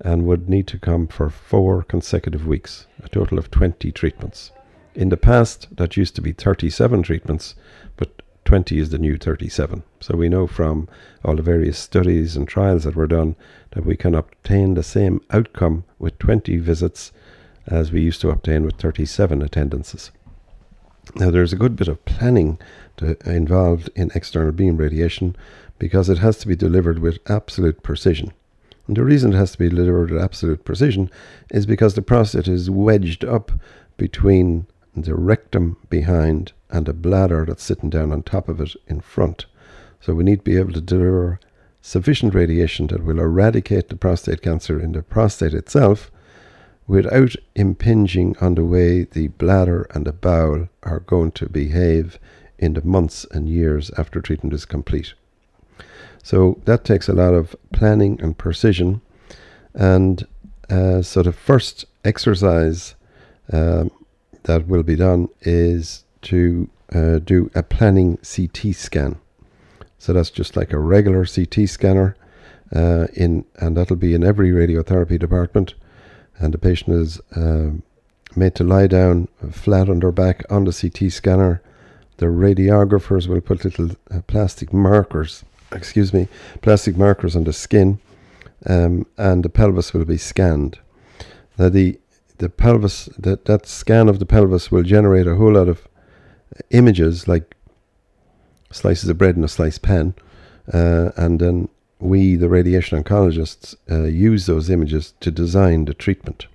and 0.00 0.24
would 0.24 0.48
need 0.48 0.66
to 0.68 0.78
come 0.78 1.06
for 1.06 1.28
four 1.28 1.82
consecutive 1.82 2.46
weeks, 2.46 2.86
a 3.02 3.08
total 3.08 3.38
of 3.38 3.50
20 3.50 3.92
treatments. 3.92 4.50
In 4.94 5.08
the 5.08 5.16
past, 5.16 5.68
that 5.76 5.96
used 5.96 6.16
to 6.16 6.20
be 6.20 6.32
37 6.32 7.02
treatments, 7.04 7.54
but 7.96 8.22
20 8.44 8.78
is 8.78 8.90
the 8.90 8.98
new 8.98 9.16
37. 9.16 9.84
So 10.00 10.16
we 10.16 10.28
know 10.28 10.46
from 10.48 10.88
all 11.24 11.36
the 11.36 11.42
various 11.42 11.78
studies 11.78 12.36
and 12.36 12.48
trials 12.48 12.84
that 12.84 12.96
were 12.96 13.06
done 13.06 13.36
that 13.70 13.86
we 13.86 13.96
can 13.96 14.16
obtain 14.16 14.74
the 14.74 14.82
same 14.82 15.20
outcome 15.30 15.84
with 16.00 16.18
20 16.18 16.56
visits 16.56 17.12
as 17.66 17.92
we 17.92 18.00
used 18.00 18.20
to 18.22 18.30
obtain 18.30 18.64
with 18.64 18.76
37 18.76 19.42
attendances. 19.42 20.10
Now, 21.14 21.30
there's 21.30 21.52
a 21.52 21.56
good 21.56 21.76
bit 21.76 21.88
of 21.88 22.04
planning 22.04 22.58
to, 22.96 23.16
uh, 23.26 23.30
involved 23.30 23.90
in 23.94 24.10
external 24.14 24.52
beam 24.52 24.76
radiation 24.76 25.36
because 25.78 26.08
it 26.08 26.18
has 26.18 26.38
to 26.38 26.48
be 26.48 26.56
delivered 26.56 26.98
with 26.98 27.18
absolute 27.26 27.82
precision. 27.82 28.32
And 28.86 28.96
the 28.96 29.04
reason 29.04 29.32
it 29.32 29.36
has 29.36 29.52
to 29.52 29.58
be 29.58 29.68
delivered 29.68 30.10
with 30.10 30.22
absolute 30.22 30.64
precision 30.64 31.10
is 31.50 31.64
because 31.66 31.94
the 31.94 32.02
prostate 32.02 32.48
is 32.48 32.70
wedged 32.70 33.24
up 33.24 33.52
between 33.96 34.66
the 34.94 35.14
rectum 35.14 35.76
behind 35.88 36.52
and 36.70 36.88
a 36.88 36.92
bladder 36.92 37.44
that's 37.46 37.62
sitting 37.62 37.90
down 37.90 38.12
on 38.12 38.22
top 38.22 38.48
of 38.48 38.60
it 38.60 38.74
in 38.86 39.00
front. 39.00 39.46
So 40.00 40.14
we 40.14 40.24
need 40.24 40.38
to 40.38 40.50
be 40.50 40.56
able 40.56 40.72
to 40.72 40.80
deliver 40.80 41.40
sufficient 41.82 42.34
radiation 42.34 42.86
that 42.88 43.04
will 43.04 43.18
eradicate 43.18 43.88
the 43.88 43.96
prostate 43.96 44.42
cancer 44.42 44.80
in 44.80 44.92
the 44.92 45.02
prostate 45.02 45.54
itself 45.54 46.10
without 46.86 47.36
impinging 47.54 48.36
on 48.40 48.54
the 48.54 48.64
way 48.64 49.04
the 49.04 49.28
bladder 49.28 49.86
and 49.94 50.06
the 50.06 50.12
bowel 50.12 50.68
are 50.82 51.00
going 51.00 51.30
to 51.32 51.48
behave 51.48 52.18
in 52.58 52.74
the 52.74 52.84
months 52.84 53.24
and 53.30 53.48
years 53.48 53.90
after 53.96 54.20
treatment 54.20 54.52
is 54.52 54.64
complete. 54.64 55.14
So 56.22 56.60
that 56.64 56.84
takes 56.84 57.08
a 57.08 57.14
lot 57.14 57.32
of 57.32 57.56
planning 57.72 58.20
and 58.20 58.36
precision. 58.36 59.00
And 59.74 60.26
uh, 60.68 61.02
so 61.02 61.22
the 61.22 61.32
first 61.32 61.86
exercise 62.04 62.94
um, 63.52 63.90
that 64.44 64.66
will 64.66 64.82
be 64.82 64.96
done 64.96 65.28
is 65.42 66.04
to 66.22 66.68
uh, 66.92 67.18
do 67.18 67.50
a 67.54 67.62
planning 67.62 68.18
CT 68.18 68.74
scan. 68.74 69.18
So 69.98 70.12
that's 70.12 70.30
just 70.30 70.56
like 70.56 70.72
a 70.72 70.78
regular 70.78 71.26
CT 71.26 71.68
scanner, 71.68 72.16
uh, 72.74 73.08
in 73.14 73.44
and 73.56 73.76
that'll 73.76 73.96
be 73.96 74.14
in 74.14 74.24
every 74.24 74.50
radiotherapy 74.50 75.18
department 75.18 75.74
and 76.40 76.54
the 76.54 76.58
patient 76.58 76.96
is 76.96 77.20
um, 77.36 77.82
made 78.34 78.54
to 78.56 78.64
lie 78.64 78.86
down 78.86 79.28
flat 79.50 79.88
on 79.88 80.00
their 80.00 80.10
back 80.10 80.42
on 80.50 80.64
the 80.64 80.72
CT 80.72 81.12
scanner. 81.12 81.62
The 82.16 82.26
radiographers 82.26 83.28
will 83.28 83.40
put 83.40 83.64
little 83.64 83.90
uh, 84.10 84.20
plastic 84.26 84.72
markers, 84.72 85.44
excuse 85.72 86.12
me, 86.12 86.28
plastic 86.62 86.96
markers 86.96 87.36
on 87.36 87.44
the 87.44 87.52
skin, 87.52 88.00
um, 88.66 89.06
and 89.16 89.44
the 89.44 89.48
pelvis 89.48 89.92
will 89.92 90.04
be 90.04 90.18
scanned. 90.18 90.78
Now 91.58 91.68
the 91.68 91.99
the 92.40 92.48
pelvis 92.48 93.06
that 93.18 93.44
that 93.44 93.66
scan 93.66 94.08
of 94.08 94.18
the 94.18 94.26
pelvis 94.26 94.72
will 94.72 94.82
generate 94.82 95.26
a 95.26 95.36
whole 95.36 95.52
lot 95.52 95.68
of 95.68 95.86
images 96.70 97.28
like 97.28 97.54
slices 98.72 99.08
of 99.10 99.18
bread 99.18 99.36
in 99.36 99.44
a 99.44 99.48
sliced 99.48 99.82
pan, 99.82 100.14
uh, 100.72 101.10
and 101.16 101.38
then 101.38 101.68
we, 101.98 102.34
the 102.36 102.48
radiation 102.48 103.02
oncologists, 103.02 103.74
uh, 103.90 104.04
use 104.04 104.46
those 104.46 104.70
images 104.70 105.12
to 105.20 105.30
design 105.30 105.84
the 105.84 105.94
treatment. 105.94 106.46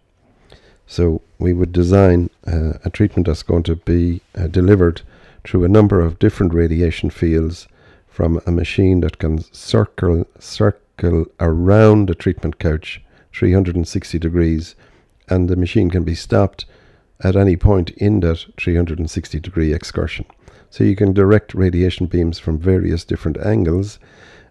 So 0.87 1.21
we 1.37 1.53
would 1.53 1.71
design 1.71 2.29
uh, 2.47 2.73
a 2.83 2.89
treatment 2.89 3.27
that's 3.27 3.43
going 3.43 3.63
to 3.63 3.75
be 3.75 4.21
uh, 4.35 4.47
delivered 4.47 5.01
through 5.43 5.65
a 5.65 5.69
number 5.69 5.99
of 6.01 6.19
different 6.19 6.53
radiation 6.53 7.09
fields 7.11 7.67
from 8.07 8.41
a 8.47 8.51
machine 8.51 9.01
that 9.01 9.19
can 9.19 9.43
circle 9.53 10.25
circle 10.39 11.25
around 11.39 12.07
the 12.07 12.15
treatment 12.15 12.57
couch 12.57 13.03
360 13.33 14.17
degrees 14.17 14.75
and 15.29 15.49
the 15.49 15.55
machine 15.55 15.89
can 15.89 16.03
be 16.03 16.15
stopped 16.15 16.65
at 17.21 17.35
any 17.35 17.55
point 17.55 17.89
in 17.91 18.19
that 18.21 18.45
360 18.57 19.39
degree 19.39 19.73
excursion. 19.73 20.25
So 20.69 20.83
you 20.83 20.95
can 20.95 21.13
direct 21.13 21.53
radiation 21.53 22.07
beams 22.07 22.39
from 22.39 22.59
various 22.59 23.05
different 23.05 23.37
angles 23.37 23.99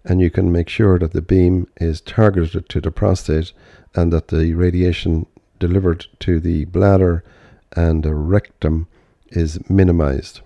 and 0.04 0.20
you 0.20 0.30
can 0.30 0.52
make 0.52 0.68
sure 0.68 0.98
that 0.98 1.12
the 1.12 1.22
beam 1.22 1.66
is 1.76 2.00
targeted 2.00 2.68
to 2.68 2.80
the 2.80 2.90
prostate 2.90 3.52
and 3.94 4.12
that 4.12 4.28
the 4.28 4.54
radiation 4.54 5.26
delivered 5.58 6.06
to 6.20 6.40
the 6.40 6.64
bladder 6.66 7.24
and 7.72 8.02
the 8.02 8.14
rectum 8.14 8.86
is 9.28 9.58
minimized. 9.68 10.40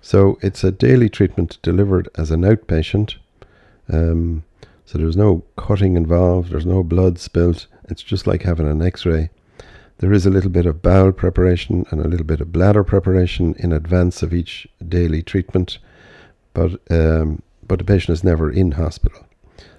So 0.00 0.38
it's 0.42 0.64
a 0.64 0.72
daily 0.72 1.08
treatment 1.08 1.58
delivered 1.62 2.08
as 2.16 2.30
an 2.30 2.42
outpatient. 2.42 3.16
Um, 3.92 4.44
so 4.84 4.98
there's 4.98 5.16
no 5.16 5.44
cutting 5.56 5.96
involved, 5.96 6.50
there's 6.50 6.66
no 6.66 6.82
blood 6.82 7.18
spilt. 7.18 7.66
It's 7.88 8.02
just 8.02 8.26
like 8.26 8.42
having 8.42 8.68
an 8.68 8.82
x 8.82 9.04
ray. 9.04 9.30
There 9.98 10.12
is 10.12 10.26
a 10.26 10.30
little 10.30 10.50
bit 10.50 10.66
of 10.66 10.80
bowel 10.80 11.12
preparation 11.12 11.84
and 11.90 12.00
a 12.00 12.08
little 12.08 12.26
bit 12.26 12.40
of 12.40 12.52
bladder 12.52 12.84
preparation 12.84 13.54
in 13.58 13.72
advance 13.72 14.22
of 14.22 14.32
each 14.32 14.68
daily 14.86 15.22
treatment, 15.22 15.78
but 16.54 16.80
um, 16.90 17.42
but 17.66 17.80
the 17.80 17.84
patient 17.84 18.14
is 18.14 18.24
never 18.24 18.50
in 18.50 18.72
hospital. 18.72 19.26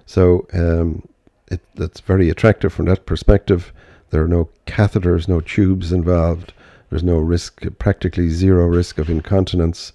So 0.06 0.46
um, 0.52 1.08
it, 1.50 1.60
that's 1.74 2.00
very 2.00 2.28
attractive 2.30 2.72
from 2.72 2.86
that 2.86 3.06
perspective. 3.06 3.72
There 4.10 4.22
are 4.22 4.28
no 4.28 4.50
catheters, 4.66 5.26
no 5.26 5.40
tubes 5.40 5.92
involved. 5.92 6.52
There's 6.90 7.02
no 7.02 7.18
risk, 7.18 7.62
practically 7.78 8.28
zero 8.28 8.66
risk 8.66 8.98
of 8.98 9.08
incontinence. 9.08 9.92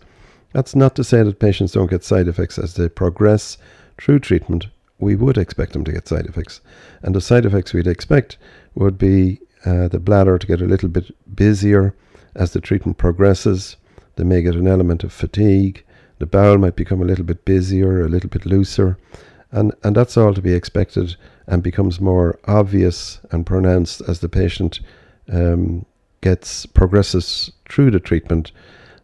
That's 0.54 0.76
not 0.76 0.96
to 0.96 1.04
say 1.04 1.22
that 1.22 1.40
patients 1.40 1.74
don't 1.74 1.90
get 1.90 2.04
side 2.04 2.28
effects 2.28 2.58
as 2.58 2.74
they 2.74 2.90
progress 2.90 3.58
through 3.98 4.20
treatment. 4.20 4.68
We 5.00 5.16
would 5.16 5.38
expect 5.38 5.74
them 5.74 5.84
to 5.84 5.92
get 5.92 6.08
side 6.08 6.26
effects. 6.26 6.62
And 7.02 7.14
the 7.14 7.22
side 7.22 7.46
effects 7.46 7.74
we'd 7.74 7.88
expect 7.88 8.38
would 8.74 8.98
be 8.98 9.42
uh, 9.66 9.88
the 9.88 10.00
bladder 10.00 10.38
to 10.38 10.48
get 10.48 10.62
a 10.62 10.66
little 10.66 10.90
bit 10.90 11.12
busier 11.36 11.96
as 12.36 12.52
the 12.52 12.62
treatment 12.62 12.98
progresses. 12.98 13.78
They 14.16 14.24
may 14.24 14.42
get 14.42 14.56
an 14.56 14.68
element 14.68 15.04
of 15.04 15.12
fatigue. 15.12 15.84
The 16.20 16.26
bowel 16.26 16.58
might 16.58 16.76
become 16.76 17.02
a 17.02 17.06
little 17.06 17.26
bit 17.26 17.46
busier, 17.46 18.02
a 18.02 18.08
little 18.08 18.30
bit 18.30 18.46
looser, 18.46 18.98
and, 19.52 19.74
and 19.84 19.96
that's 19.96 20.18
all 20.18 20.34
to 20.34 20.42
be 20.42 20.54
expected 20.54 21.16
and 21.48 21.62
becomes 21.62 22.00
more 22.00 22.40
obvious 22.46 23.20
and 23.32 23.46
pronounced 23.46 24.02
as 24.08 24.20
the 24.20 24.30
patient 24.30 24.80
um, 25.32 25.86
gets 26.22 26.66
progresses 26.66 27.52
through 27.70 27.92
the 27.92 28.00
treatment. 28.00 28.52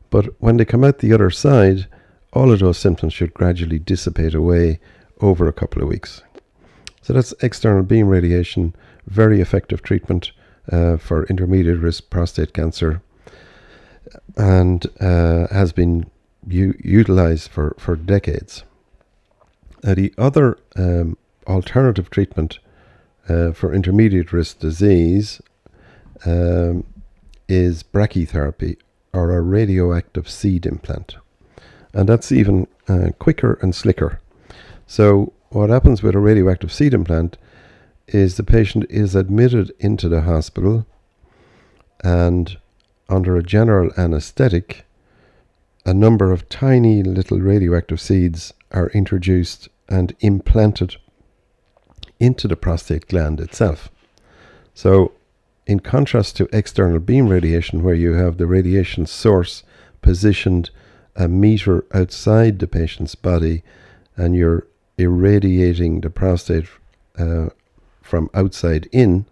But 0.09 0.27
when 0.39 0.57
they 0.57 0.65
come 0.65 0.83
out 0.83 0.99
the 0.99 1.13
other 1.13 1.29
side, 1.29 1.87
all 2.33 2.51
of 2.51 2.59
those 2.59 2.77
symptoms 2.77 3.13
should 3.13 3.33
gradually 3.33 3.79
dissipate 3.79 4.33
away 4.33 4.79
over 5.19 5.47
a 5.47 5.53
couple 5.53 5.81
of 5.81 5.87
weeks. 5.87 6.21
So 7.01 7.13
that's 7.13 7.33
external 7.41 7.83
beam 7.83 8.07
radiation, 8.07 8.75
very 9.07 9.41
effective 9.41 9.81
treatment 9.81 10.31
uh, 10.71 10.97
for 10.97 11.25
intermediate 11.25 11.79
risk 11.79 12.09
prostate 12.09 12.53
cancer, 12.53 13.01
and 14.35 14.85
uh, 14.99 15.47
has 15.47 15.71
been 15.71 16.09
u- 16.47 16.77
utilized 16.83 17.49
for, 17.49 17.75
for 17.77 17.95
decades. 17.95 18.63
Now, 19.83 19.95
the 19.95 20.13
other 20.17 20.57
um, 20.75 21.17
alternative 21.47 22.09
treatment 22.09 22.59
uh, 23.27 23.51
for 23.51 23.73
intermediate 23.73 24.31
risk 24.31 24.59
disease 24.59 25.41
um, 26.25 26.85
is 27.47 27.83
brachytherapy 27.83 28.77
or 29.13 29.35
a 29.35 29.41
radioactive 29.41 30.29
seed 30.29 30.65
implant. 30.65 31.15
And 31.93 32.07
that's 32.07 32.31
even 32.31 32.67
uh, 32.87 33.09
quicker 33.19 33.57
and 33.61 33.75
slicker. 33.75 34.19
So, 34.87 35.33
what 35.49 35.69
happens 35.69 36.01
with 36.01 36.15
a 36.15 36.19
radioactive 36.19 36.71
seed 36.71 36.93
implant 36.93 37.37
is 38.13 38.37
the 38.37 38.43
patient 38.43 38.85
is 38.89 39.15
admitted 39.15 39.71
into 39.79 40.09
the 40.09 40.21
hospital 40.21 40.85
and 42.03 42.57
under 43.09 43.37
a 43.37 43.43
general 43.43 43.91
anesthetic 43.97 44.85
a 45.85 45.93
number 45.93 46.31
of 46.31 46.47
tiny 46.49 47.01
little 47.01 47.39
radioactive 47.39 47.99
seeds 47.99 48.53
are 48.71 48.89
introduced 48.89 49.67
and 49.89 50.15
implanted 50.19 50.95
into 52.19 52.47
the 52.47 52.55
prostate 52.55 53.07
gland 53.07 53.39
itself. 53.39 53.89
So, 54.73 55.13
in 55.65 55.79
contrast 55.79 56.37
to 56.37 56.49
external 56.53 56.99
beam 56.99 57.29
radiation, 57.29 57.83
where 57.83 57.95
you 57.95 58.13
have 58.13 58.37
the 58.37 58.47
radiation 58.47 59.05
source 59.05 59.63
positioned 60.01 60.69
a 61.15 61.27
meter 61.27 61.83
outside 61.93 62.59
the 62.59 62.67
patient's 62.67 63.15
body 63.15 63.63
and 64.15 64.35
you're 64.35 64.67
irradiating 64.97 66.01
the 66.01 66.09
prostate 66.09 66.67
uh, 67.17 67.49
from 68.11 68.29
outside 68.33 68.89
in, 68.91 69.25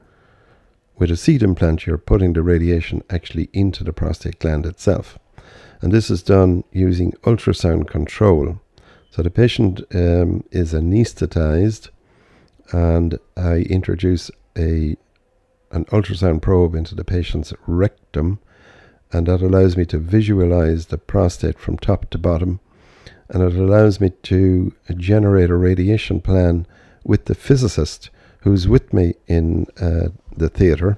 with 0.97 1.11
a 1.11 1.17
seed 1.17 1.43
implant, 1.43 1.85
you're 1.85 1.97
putting 1.97 2.31
the 2.31 2.41
radiation 2.41 3.03
actually 3.09 3.49
into 3.51 3.83
the 3.83 3.91
prostate 3.91 4.39
gland 4.39 4.65
itself. 4.65 5.19
And 5.81 5.91
this 5.91 6.09
is 6.09 6.23
done 6.23 6.63
using 6.71 7.11
ultrasound 7.23 7.89
control. 7.89 8.61
So 9.09 9.21
the 9.21 9.29
patient 9.29 9.81
um, 9.93 10.45
is 10.51 10.73
anesthetized, 10.73 11.89
and 12.71 13.19
I 13.35 13.57
introduce 13.77 14.31
a 14.57 14.95
an 15.71 15.83
ultrasound 15.85 16.41
probe 16.41 16.73
into 16.73 16.95
the 16.95 17.03
patient's 17.03 17.53
rectum, 17.67 18.39
and 19.11 19.27
that 19.27 19.41
allows 19.41 19.75
me 19.75 19.85
to 19.87 19.97
visualize 19.97 20.85
the 20.85 20.97
prostate 20.97 21.59
from 21.59 21.77
top 21.77 22.09
to 22.11 22.17
bottom, 22.17 22.61
and 23.27 23.43
it 23.43 23.55
allows 23.55 23.99
me 23.99 24.11
to 24.23 24.73
generate 24.95 25.49
a 25.49 25.57
radiation 25.57 26.21
plan 26.21 26.65
with 27.03 27.25
the 27.25 27.35
physicist 27.35 28.09
who's 28.41 28.67
with 28.67 28.93
me 28.93 29.15
in 29.27 29.65
uh, 29.81 30.09
the 30.35 30.49
theatre, 30.49 30.97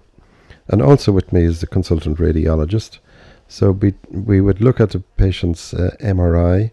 and 0.68 0.82
also 0.82 1.12
with 1.12 1.34
me 1.34 1.44
is 1.44 1.60
the 1.60 1.68
consultant 1.68 2.18
radiologist. 2.18 3.00
So 3.48 3.72
we, 3.72 3.94
we 4.10 4.40
would 4.42 4.62
look 4.62 4.80
at 4.80 4.92
the 4.92 5.00
patient's 5.00 5.74
uh, 5.74 5.96
MRI, 6.00 6.72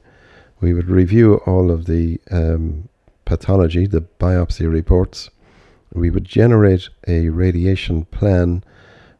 we 0.61 0.75
would 0.75 0.89
review 0.89 1.37
all 1.47 1.71
of 1.71 1.87
the 1.87 2.21
um, 2.31 2.89
pathology, 3.25 3.87
the 3.87 4.03
biopsy 4.21 4.71
reports, 4.71 5.31
we 5.93 6.11
would 6.11 6.25
generate 6.25 6.89
a 7.07 7.29
radiation 7.31 8.05
plan 8.07 8.63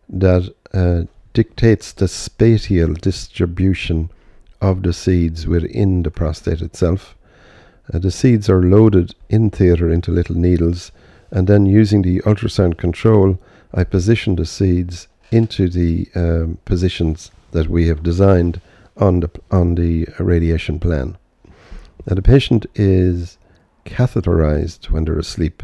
that 0.09 0.53
uh, 0.75 1.03
dictates 1.33 1.93
the 1.93 2.09
spatial 2.09 2.95
distribution 2.95 4.11
of 4.61 4.83
the 4.83 4.93
seeds 4.93 5.47
within 5.47 6.03
the 6.03 6.11
prostate 6.11 6.61
itself. 6.61 7.17
Uh, 7.93 7.99
the 7.99 8.11
seeds 8.11 8.51
are 8.51 8.63
loaded 8.63 9.15
in 9.29 9.51
theatre 9.51 9.91
into 9.91 10.11
little 10.11 10.37
needles, 10.37 10.93
and 11.31 11.47
then 11.47 11.67
using 11.67 12.03
the 12.03 12.21
ultrasound 12.21 12.79
control, 12.79 13.39
I 13.75 13.85
position 13.85 14.37
the 14.37 14.47
seeds 14.47 15.09
into 15.31 15.69
the 15.69 16.09
um, 16.15 16.59
positions 16.65 17.31
that 17.53 17.69
we 17.69 17.89
have 17.89 18.03
designed 18.03 18.61
on 18.97 19.21
the 19.21 19.31
on 19.51 19.75
the 19.75 20.09
radiation 20.19 20.79
plan. 20.79 21.17
Now 22.07 22.15
the 22.15 22.23
patient 22.23 22.67
is 22.75 23.39
catheterized 23.85 24.91
when 24.91 25.05
they're 25.05 25.19
asleep, 25.19 25.63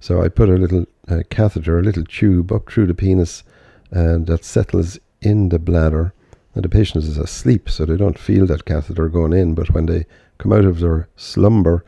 so 0.00 0.22
I 0.22 0.28
put 0.28 0.48
a 0.48 0.56
little 0.56 0.86
uh, 1.08 1.22
catheter, 1.30 1.78
a 1.78 1.82
little 1.82 2.04
tube 2.04 2.52
up 2.52 2.70
through 2.70 2.86
the 2.86 2.94
penis, 2.94 3.42
and 3.90 4.26
that 4.26 4.44
settles 4.44 4.98
in 5.20 5.48
the 5.48 5.58
bladder. 5.58 6.12
And 6.54 6.64
the 6.64 6.68
patient 6.68 7.04
is 7.04 7.18
asleep, 7.18 7.68
so 7.70 7.84
they 7.84 7.96
don't 7.96 8.18
feel 8.18 8.46
that 8.46 8.64
catheter 8.64 9.08
going 9.08 9.32
in. 9.32 9.54
But 9.54 9.70
when 9.70 9.86
they 9.86 10.06
come 10.38 10.52
out 10.52 10.64
of 10.64 10.80
their 10.80 11.08
slumber 11.16 11.84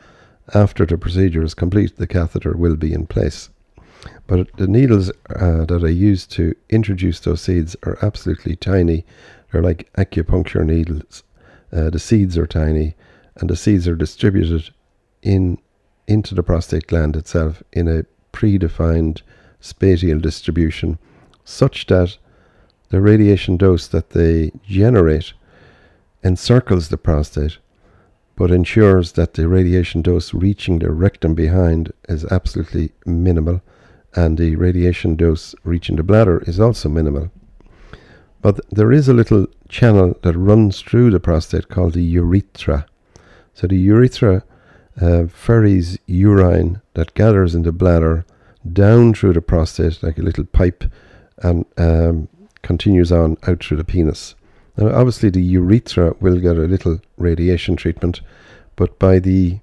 after 0.55 0.85
the 0.87 0.99
procedure 0.99 1.43
is 1.43 1.55
complete, 1.55 1.97
the 1.97 2.07
catheter 2.07 2.57
will 2.57 2.77
be 2.77 2.93
in 2.93 3.07
place. 3.07 3.51
But 4.27 4.49
the 4.57 4.67
needles 4.67 5.11
uh, 5.29 5.65
that 5.67 5.83
I 5.85 5.89
use 5.89 6.27
to 6.29 6.55
introduce 6.69 7.21
those 7.21 7.43
seeds 7.43 7.77
are 7.83 7.99
absolutely 8.03 8.57
tiny. 8.57 9.05
They're 9.51 9.63
like 9.63 9.93
acupuncture 9.99 10.65
needles. 10.65 11.23
Uh, 11.73 11.91
the 11.91 11.99
seeds 11.99 12.39
are 12.39 12.47
tiny, 12.47 12.95
and 13.37 13.51
the 13.51 13.57
seeds 13.57 13.87
are 13.87 13.97
distributed 13.97 14.71
in 15.23 15.59
into 16.07 16.35
the 16.35 16.43
prostate 16.43 16.89
gland 16.89 17.15
itself 17.15 17.63
in 17.73 17.87
a 17.87 18.05
predefined 18.33 19.23
spatial 19.61 20.19
distribution, 20.19 20.99
such 21.45 21.87
that 21.87 22.17
the 22.89 23.01
radiation 23.01 23.57
dose 23.57 23.87
that 23.89 24.11
they 24.11 24.51
generate 24.67 25.33
encircles 26.25 26.89
the 26.89 26.97
prostate, 26.97 27.59
but 28.41 28.51
ensures 28.51 29.13
that 29.13 29.35
the 29.35 29.47
radiation 29.47 30.01
dose 30.01 30.33
reaching 30.33 30.79
the 30.79 30.91
rectum 30.91 31.35
behind 31.35 31.93
is 32.09 32.25
absolutely 32.31 32.91
minimal, 33.05 33.61
and 34.15 34.39
the 34.39 34.57
radiation 34.57 35.15
dose 35.15 35.55
reaching 35.63 35.97
the 35.97 36.03
bladder 36.03 36.43
is 36.47 36.59
also 36.59 36.89
minimal. 36.89 37.31
But 38.41 38.59
there 38.71 38.93
is 38.93 39.11
a 39.11 39.13
little 39.13 39.47
channel 39.69 40.19
that 40.23 40.39
runs 40.39 40.81
through 40.81 41.11
the 41.11 41.21
prostate 41.21 41.69
called 41.69 41.93
the 41.93 42.03
urethra. 42.03 42.87
So 43.53 43.67
the 43.67 43.77
urethra 43.77 44.43
uh, 44.99 45.27
ferries 45.27 45.99
urine 46.07 46.81
that 46.95 47.13
gathers 47.13 47.55
in 47.55 47.65
the 47.65 47.73
bladder 47.73 48.25
down 48.73 49.13
through 49.13 49.35
the 49.35 49.43
prostate 49.43 50.03
like 50.03 50.17
a 50.17 50.23
little 50.23 50.45
pipe 50.45 50.85
and 51.43 51.67
um, 51.77 52.29
continues 52.63 53.13
on 53.13 53.37
out 53.47 53.63
through 53.63 53.77
the 53.77 53.85
penis. 53.85 54.35
Now, 54.81 54.95
obviously, 54.95 55.29
the 55.29 55.43
urethra 55.43 56.15
will 56.21 56.41
get 56.41 56.57
a 56.57 56.63
little 56.63 57.01
radiation 57.19 57.77
treatment, 57.77 58.23
but 58.77 58.99
by 58.99 59.19
the 59.19 59.61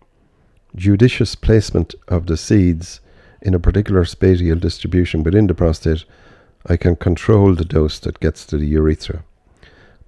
judicious 0.76 1.34
placement 1.34 1.96
of 2.08 2.28
the 2.28 2.38
seeds 2.38 3.02
in 3.42 3.56
a 3.56 3.60
particular 3.60 4.06
spatial 4.06 4.58
distribution 4.58 5.24
within 5.24 5.48
the 5.48 5.56
prostate, 5.56 6.06
I 6.68 6.78
can 6.78 6.96
control 6.96 7.56
the 7.56 7.66
dose 7.66 7.98
that 8.00 8.20
gets 8.20 8.46
to 8.46 8.58
the 8.58 8.68
urethra. 8.68 9.24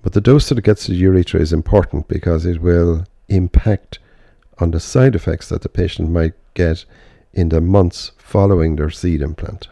But 0.04 0.13
the 0.13 0.22
dose 0.22 0.50
that 0.50 0.62
gets 0.62 0.86
to 0.86 0.91
the 0.91 0.98
urethra 0.98 1.39
is 1.39 1.54
important 1.54 2.08
because 2.08 2.45
it 2.45 2.62
will 2.62 3.06
impact 3.30 3.98
on 4.60 4.72
the 4.72 4.80
side 4.80 5.15
effects 5.15 5.50
that 5.50 5.63
the 5.63 5.69
patient 5.69 6.12
might 6.12 6.34
get 6.54 6.86
in 7.34 7.50
the 7.50 7.62
months 7.62 8.12
following 8.17 8.76
their 8.76 8.91
seed 8.91 9.22
implant. 9.22 9.69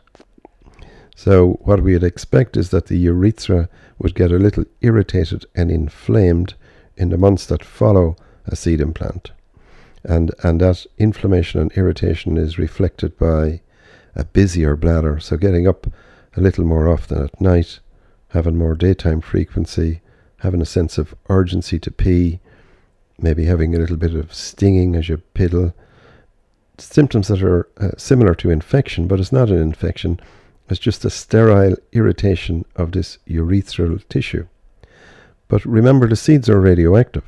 So, 1.19 1.53
what 1.61 1.81
we'd 1.81 2.03
expect 2.03 2.55
is 2.55 2.69
that 2.69 2.85
the 2.85 2.95
urethra 2.95 3.69
would 3.97 4.13
get 4.13 4.31
a 4.31 4.37
little 4.37 4.65
irritated 4.81 5.47
and 5.55 5.71
inflamed 5.71 6.53
in 6.95 7.09
the 7.09 7.17
months 7.17 7.47
that 7.47 7.65
follow 7.65 8.15
a 8.45 8.55
seed 8.55 8.79
implant. 8.79 9.31
And, 10.03 10.31
and 10.43 10.61
that 10.61 10.85
inflammation 10.99 11.59
and 11.59 11.71
irritation 11.71 12.37
is 12.37 12.59
reflected 12.59 13.17
by 13.17 13.61
a 14.15 14.25
busier 14.25 14.75
bladder. 14.75 15.19
So, 15.19 15.37
getting 15.37 15.67
up 15.67 15.87
a 16.35 16.39
little 16.39 16.65
more 16.65 16.87
often 16.87 17.23
at 17.23 17.41
night, 17.41 17.79
having 18.29 18.55
more 18.55 18.75
daytime 18.75 19.21
frequency, 19.21 20.01
having 20.41 20.61
a 20.61 20.67
sense 20.67 20.99
of 20.99 21.15
urgency 21.29 21.79
to 21.79 21.89
pee, 21.89 22.39
maybe 23.17 23.45
having 23.45 23.73
a 23.73 23.79
little 23.79 23.97
bit 23.97 24.13
of 24.13 24.31
stinging 24.31 24.95
as 24.95 25.09
you 25.09 25.19
piddle. 25.33 25.73
Symptoms 26.77 27.27
that 27.29 27.41
are 27.41 27.67
uh, 27.77 27.89
similar 27.97 28.35
to 28.35 28.51
infection, 28.51 29.07
but 29.07 29.19
it's 29.19 29.31
not 29.31 29.49
an 29.49 29.57
infection. 29.57 30.19
It's 30.69 30.79
just 30.79 31.05
a 31.05 31.09
sterile 31.09 31.75
irritation 31.93 32.65
of 32.75 32.91
this 32.91 33.19
urethral 33.27 34.07
tissue. 34.09 34.47
But 35.47 35.65
remember, 35.65 36.07
the 36.07 36.15
seeds 36.15 36.49
are 36.49 36.59
radioactive. 36.59 37.23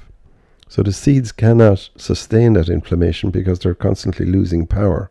So 0.68 0.84
the 0.84 0.94
seeds 0.94 1.32
cannot 1.32 1.90
sustain 1.96 2.54
that 2.54 2.70
inflammation 2.70 3.32
because 3.32 3.60
they're 3.60 3.74
constantly 3.74 4.26
losing 4.26 4.68
power. 4.68 5.10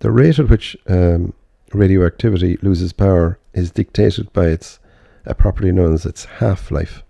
The 0.00 0.10
rate 0.10 0.38
at 0.38 0.50
which 0.50 0.76
um, 0.86 1.32
radioactivity 1.72 2.58
loses 2.60 2.92
power 2.92 3.38
is 3.54 3.70
dictated 3.70 4.32
by 4.32 4.48
its 4.48 4.78
a 5.26 5.34
property 5.34 5.72
known 5.72 5.94
as 5.94 6.04
its 6.04 6.26
half 6.26 6.70
life. 6.70 7.02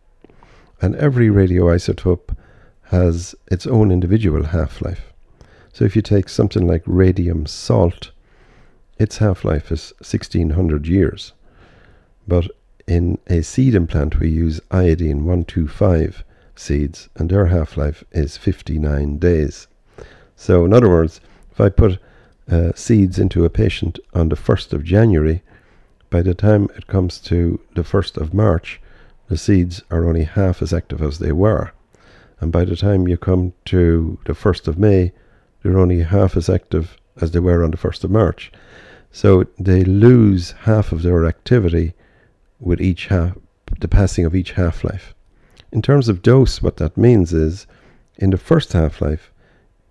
And 0.80 0.94
every 0.96 1.28
radioisotope 1.28 2.36
has 2.84 3.34
its 3.50 3.66
own 3.66 3.90
individual 3.90 4.44
half 4.44 4.80
life. 4.80 5.12
So 5.72 5.84
if 5.84 5.96
you 5.96 6.02
take 6.02 6.28
something 6.28 6.66
like 6.66 6.82
radium 6.86 7.46
salt, 7.46 8.12
its 8.98 9.18
half 9.18 9.44
life 9.44 9.72
is 9.72 9.92
1600 9.98 10.86
years. 10.86 11.32
But 12.26 12.48
in 12.86 13.18
a 13.26 13.42
seed 13.42 13.74
implant, 13.74 14.20
we 14.20 14.28
use 14.28 14.60
iodine 14.70 15.24
125 15.24 16.24
seeds, 16.56 17.08
and 17.16 17.30
their 17.30 17.46
half 17.46 17.76
life 17.76 18.04
is 18.12 18.36
59 18.36 19.18
days. 19.18 19.66
So, 20.36 20.64
in 20.64 20.72
other 20.72 20.88
words, 20.88 21.20
if 21.50 21.60
I 21.60 21.68
put 21.68 21.98
uh, 22.50 22.72
seeds 22.74 23.18
into 23.18 23.44
a 23.44 23.50
patient 23.50 23.98
on 24.12 24.28
the 24.28 24.36
1st 24.36 24.72
of 24.72 24.84
January, 24.84 25.42
by 26.10 26.22
the 26.22 26.34
time 26.34 26.68
it 26.76 26.86
comes 26.86 27.18
to 27.20 27.60
the 27.74 27.82
1st 27.82 28.18
of 28.18 28.34
March, 28.34 28.80
the 29.28 29.38
seeds 29.38 29.82
are 29.90 30.06
only 30.06 30.24
half 30.24 30.62
as 30.62 30.72
active 30.72 31.02
as 31.02 31.18
they 31.18 31.32
were. 31.32 31.72
And 32.40 32.52
by 32.52 32.64
the 32.64 32.76
time 32.76 33.08
you 33.08 33.16
come 33.16 33.54
to 33.66 34.18
the 34.26 34.34
1st 34.34 34.68
of 34.68 34.78
May, 34.78 35.12
they're 35.62 35.78
only 35.78 36.02
half 36.02 36.36
as 36.36 36.50
active 36.50 36.98
as 37.20 37.30
they 37.30 37.40
were 37.40 37.64
on 37.64 37.70
the 37.70 37.76
1st 37.76 38.04
of 38.04 38.10
March. 38.10 38.52
So 39.14 39.44
they 39.60 39.84
lose 39.84 40.56
half 40.62 40.90
of 40.90 41.02
their 41.02 41.24
activity 41.24 41.94
with 42.58 42.80
each 42.80 43.06
half, 43.06 43.38
the 43.78 43.86
passing 43.86 44.24
of 44.24 44.34
each 44.34 44.50
half 44.50 44.82
life. 44.82 45.14
In 45.70 45.82
terms 45.82 46.08
of 46.08 46.20
dose, 46.20 46.60
what 46.60 46.78
that 46.78 46.96
means 46.96 47.32
is 47.32 47.68
in 48.16 48.30
the 48.30 48.36
first 48.36 48.72
half 48.72 49.00
life, 49.00 49.30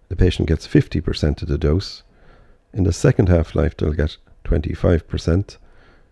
the 0.09 0.17
patient 0.17 0.49
gets 0.49 0.67
50% 0.67 1.41
of 1.41 1.47
the 1.47 1.57
dose. 1.57 2.03
In 2.73 2.83
the 2.83 2.91
second 2.91 3.29
half 3.29 3.55
life, 3.55 3.77
they'll 3.77 3.93
get 3.93 4.17
25%. 4.43 5.57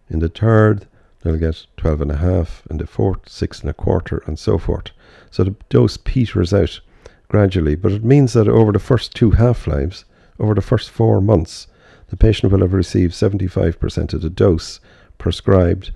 In 0.09 0.19
the 0.19 0.29
third, 0.29 0.87
they'll 1.21 1.35
get 1.35 1.65
12 1.75 2.01
and 2.03 2.11
a 2.11 2.17
half. 2.17 2.65
In 2.69 2.77
the 2.77 2.87
fourth, 2.87 3.27
six 3.27 3.59
and 3.59 3.69
a 3.69 3.73
quarter, 3.73 4.23
and 4.25 4.39
so 4.39 4.57
forth. 4.57 4.91
So 5.31 5.43
the 5.43 5.55
dose 5.67 5.97
peters 5.97 6.53
out 6.53 6.79
gradually, 7.27 7.75
but 7.75 7.91
it 7.91 8.05
means 8.05 8.31
that 8.33 8.47
over 8.47 8.71
the 8.71 8.79
first 8.79 9.13
two 9.13 9.31
half 9.31 9.67
lives, 9.67 10.05
over 10.39 10.53
the 10.53 10.61
first 10.61 10.89
four 10.89 11.19
months, 11.19 11.67
the 12.11 12.17
patient 12.17 12.51
will 12.51 12.59
have 12.59 12.73
received 12.73 13.13
75% 13.13 14.13
of 14.13 14.21
the 14.21 14.29
dose 14.29 14.81
prescribed 15.17 15.91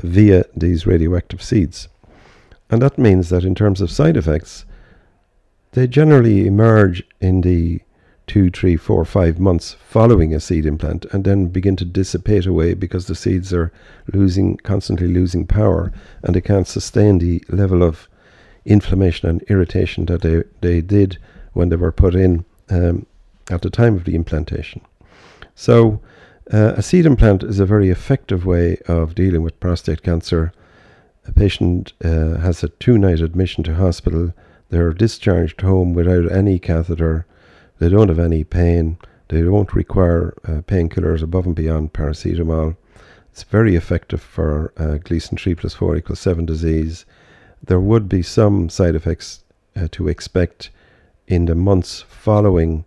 via 0.00 0.44
these 0.56 0.86
radioactive 0.86 1.42
seeds. 1.42 1.88
And 2.70 2.80
that 2.80 2.98
means 2.98 3.30
that 3.30 3.44
in 3.44 3.56
terms 3.56 3.80
of 3.80 3.90
side 3.90 4.16
effects, 4.16 4.64
they 5.72 5.88
generally 5.88 6.46
emerge 6.46 7.02
in 7.20 7.40
the 7.40 7.80
two, 8.28 8.48
three, 8.48 8.76
four, 8.76 9.04
five 9.04 9.40
months 9.40 9.74
following 9.88 10.32
a 10.32 10.38
seed 10.38 10.64
implant 10.64 11.04
and 11.06 11.24
then 11.24 11.48
begin 11.48 11.74
to 11.74 11.84
dissipate 11.84 12.46
away 12.46 12.74
because 12.74 13.06
the 13.06 13.16
seeds 13.16 13.52
are 13.52 13.72
losing, 14.12 14.56
constantly 14.58 15.08
losing 15.08 15.48
power 15.48 15.92
and 16.22 16.36
they 16.36 16.40
can't 16.40 16.68
sustain 16.68 17.18
the 17.18 17.42
level 17.48 17.82
of 17.82 18.08
inflammation 18.64 19.28
and 19.28 19.42
irritation 19.48 20.04
that 20.04 20.22
they, 20.22 20.44
they 20.60 20.80
did 20.80 21.18
when 21.54 21.70
they 21.70 21.76
were 21.76 21.90
put 21.90 22.14
in 22.14 22.44
um, 22.68 23.04
at 23.50 23.62
the 23.62 23.70
time 23.70 23.96
of 23.96 24.04
the 24.04 24.14
implantation. 24.14 24.80
So, 25.60 26.00
uh, 26.50 26.72
a 26.78 26.82
seed 26.82 27.04
implant 27.04 27.42
is 27.42 27.60
a 27.60 27.66
very 27.66 27.90
effective 27.90 28.46
way 28.46 28.78
of 28.88 29.14
dealing 29.14 29.42
with 29.42 29.60
prostate 29.60 30.02
cancer. 30.02 30.54
A 31.26 31.32
patient 31.34 31.92
uh, 32.02 32.38
has 32.38 32.64
a 32.64 32.70
two 32.70 32.96
night 32.96 33.20
admission 33.20 33.62
to 33.64 33.74
hospital. 33.74 34.32
They're 34.70 34.94
discharged 34.94 35.60
home 35.60 35.92
without 35.92 36.32
any 36.32 36.58
catheter. 36.58 37.26
They 37.78 37.90
don't 37.90 38.08
have 38.08 38.18
any 38.18 38.42
pain. 38.42 38.96
They 39.28 39.42
don't 39.42 39.74
require 39.74 40.32
uh, 40.48 40.62
painkillers 40.62 41.22
above 41.22 41.44
and 41.44 41.54
beyond 41.54 41.92
paracetamol. 41.92 42.78
It's 43.30 43.42
very 43.42 43.76
effective 43.76 44.22
for 44.22 44.72
uh, 44.78 44.96
Gleason 44.96 45.36
3 45.36 45.56
plus 45.56 45.74
4 45.74 45.94
equals 45.96 46.20
7 46.20 46.46
disease. 46.46 47.04
There 47.62 47.80
would 47.80 48.08
be 48.08 48.22
some 48.22 48.70
side 48.70 48.94
effects 48.94 49.44
uh, 49.76 49.88
to 49.90 50.08
expect 50.08 50.70
in 51.28 51.44
the 51.44 51.54
months 51.54 52.00
following 52.08 52.86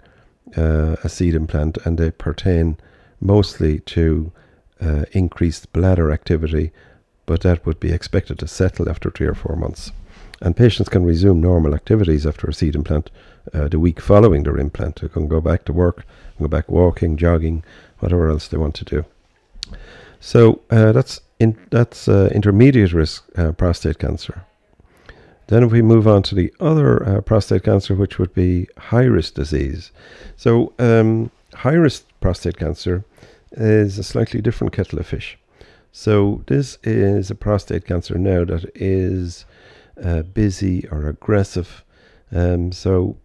uh, 0.58 0.96
a 1.04 1.10
seed 1.10 1.36
implant, 1.36 1.78
and 1.86 1.98
they 1.98 2.12
pertain 2.12 2.78
mostly 3.20 3.80
to 3.80 4.32
uh, 4.82 5.06
increased 5.12 5.72
bladder 5.74 6.12
activity, 6.12 6.72
but 7.26 7.42
that 7.42 7.66
would 7.66 7.80
be 7.80 7.92
expected 7.92 8.40
to 8.40 8.48
settle 8.48 8.90
after 8.90 9.10
three 9.10 9.28
or 9.28 9.36
four 9.36 9.56
months. 9.56 9.92
And 10.42 10.58
patients 10.58 10.90
can 10.90 11.06
resume 11.06 11.40
normal 11.40 11.74
activities 11.74 12.26
after 12.26 12.48
a 12.48 12.54
seed 12.54 12.76
implant 12.76 13.10
uh, 13.54 13.70
the 13.70 13.80
week 13.80 14.02
following 14.02 14.44
their 14.44 14.58
implant. 14.58 15.02
They 15.02 15.08
can 15.08 15.28
go 15.28 15.40
back 15.40 15.64
to 15.66 15.74
work, 15.74 16.06
go 16.40 16.48
back 16.48 16.70
walking, 16.70 17.16
jogging, 17.16 17.64
whatever 18.00 18.30
else 18.30 18.48
they 18.48 18.58
want 18.58 18.76
to 18.76 18.86
do. 18.86 19.06
So 20.20 20.62
uh, 20.70 20.92
that's 20.92 21.22
in, 21.40 21.58
that's 21.70 22.08
uh, 22.08 22.30
intermediate 22.34 22.94
risk 22.94 23.26
uh, 23.38 23.54
prostate 23.54 24.00
cancer. 24.00 24.44
Then 25.48 25.64
if 25.64 25.72
we 25.72 25.82
move 25.82 26.08
on 26.08 26.24
to 26.24 26.36
the 26.36 26.54
other 26.60 27.06
uh, 27.08 27.22
prostate 27.22 27.64
cancer, 27.64 27.96
which 27.96 28.18
would 28.18 28.34
be 28.34 28.68
high 28.78 29.04
risk 29.04 29.34
disease. 29.34 29.92
So 30.38 30.74
um, 30.80 31.32
high 31.54 31.74
risk 31.74 32.08
prostate 32.22 32.58
cancer 32.58 33.04
is 33.52 34.00
a 34.00 34.04
slightly 34.04 34.42
different 34.42 34.74
kettle 34.74 35.00
of 35.00 35.08
fish. 35.08 35.38
So 35.92 36.44
this 36.48 36.80
is 36.84 37.30
a 37.30 37.36
prostate 37.36 37.86
cancer 37.86 38.18
now 38.18 38.46
that 38.46 38.72
is 38.74 39.46
uh, 40.04 40.24
busy 40.24 40.88
or 40.90 41.08
aggressive. 41.08 41.84
Um, 42.32 42.72
so 42.72 43.18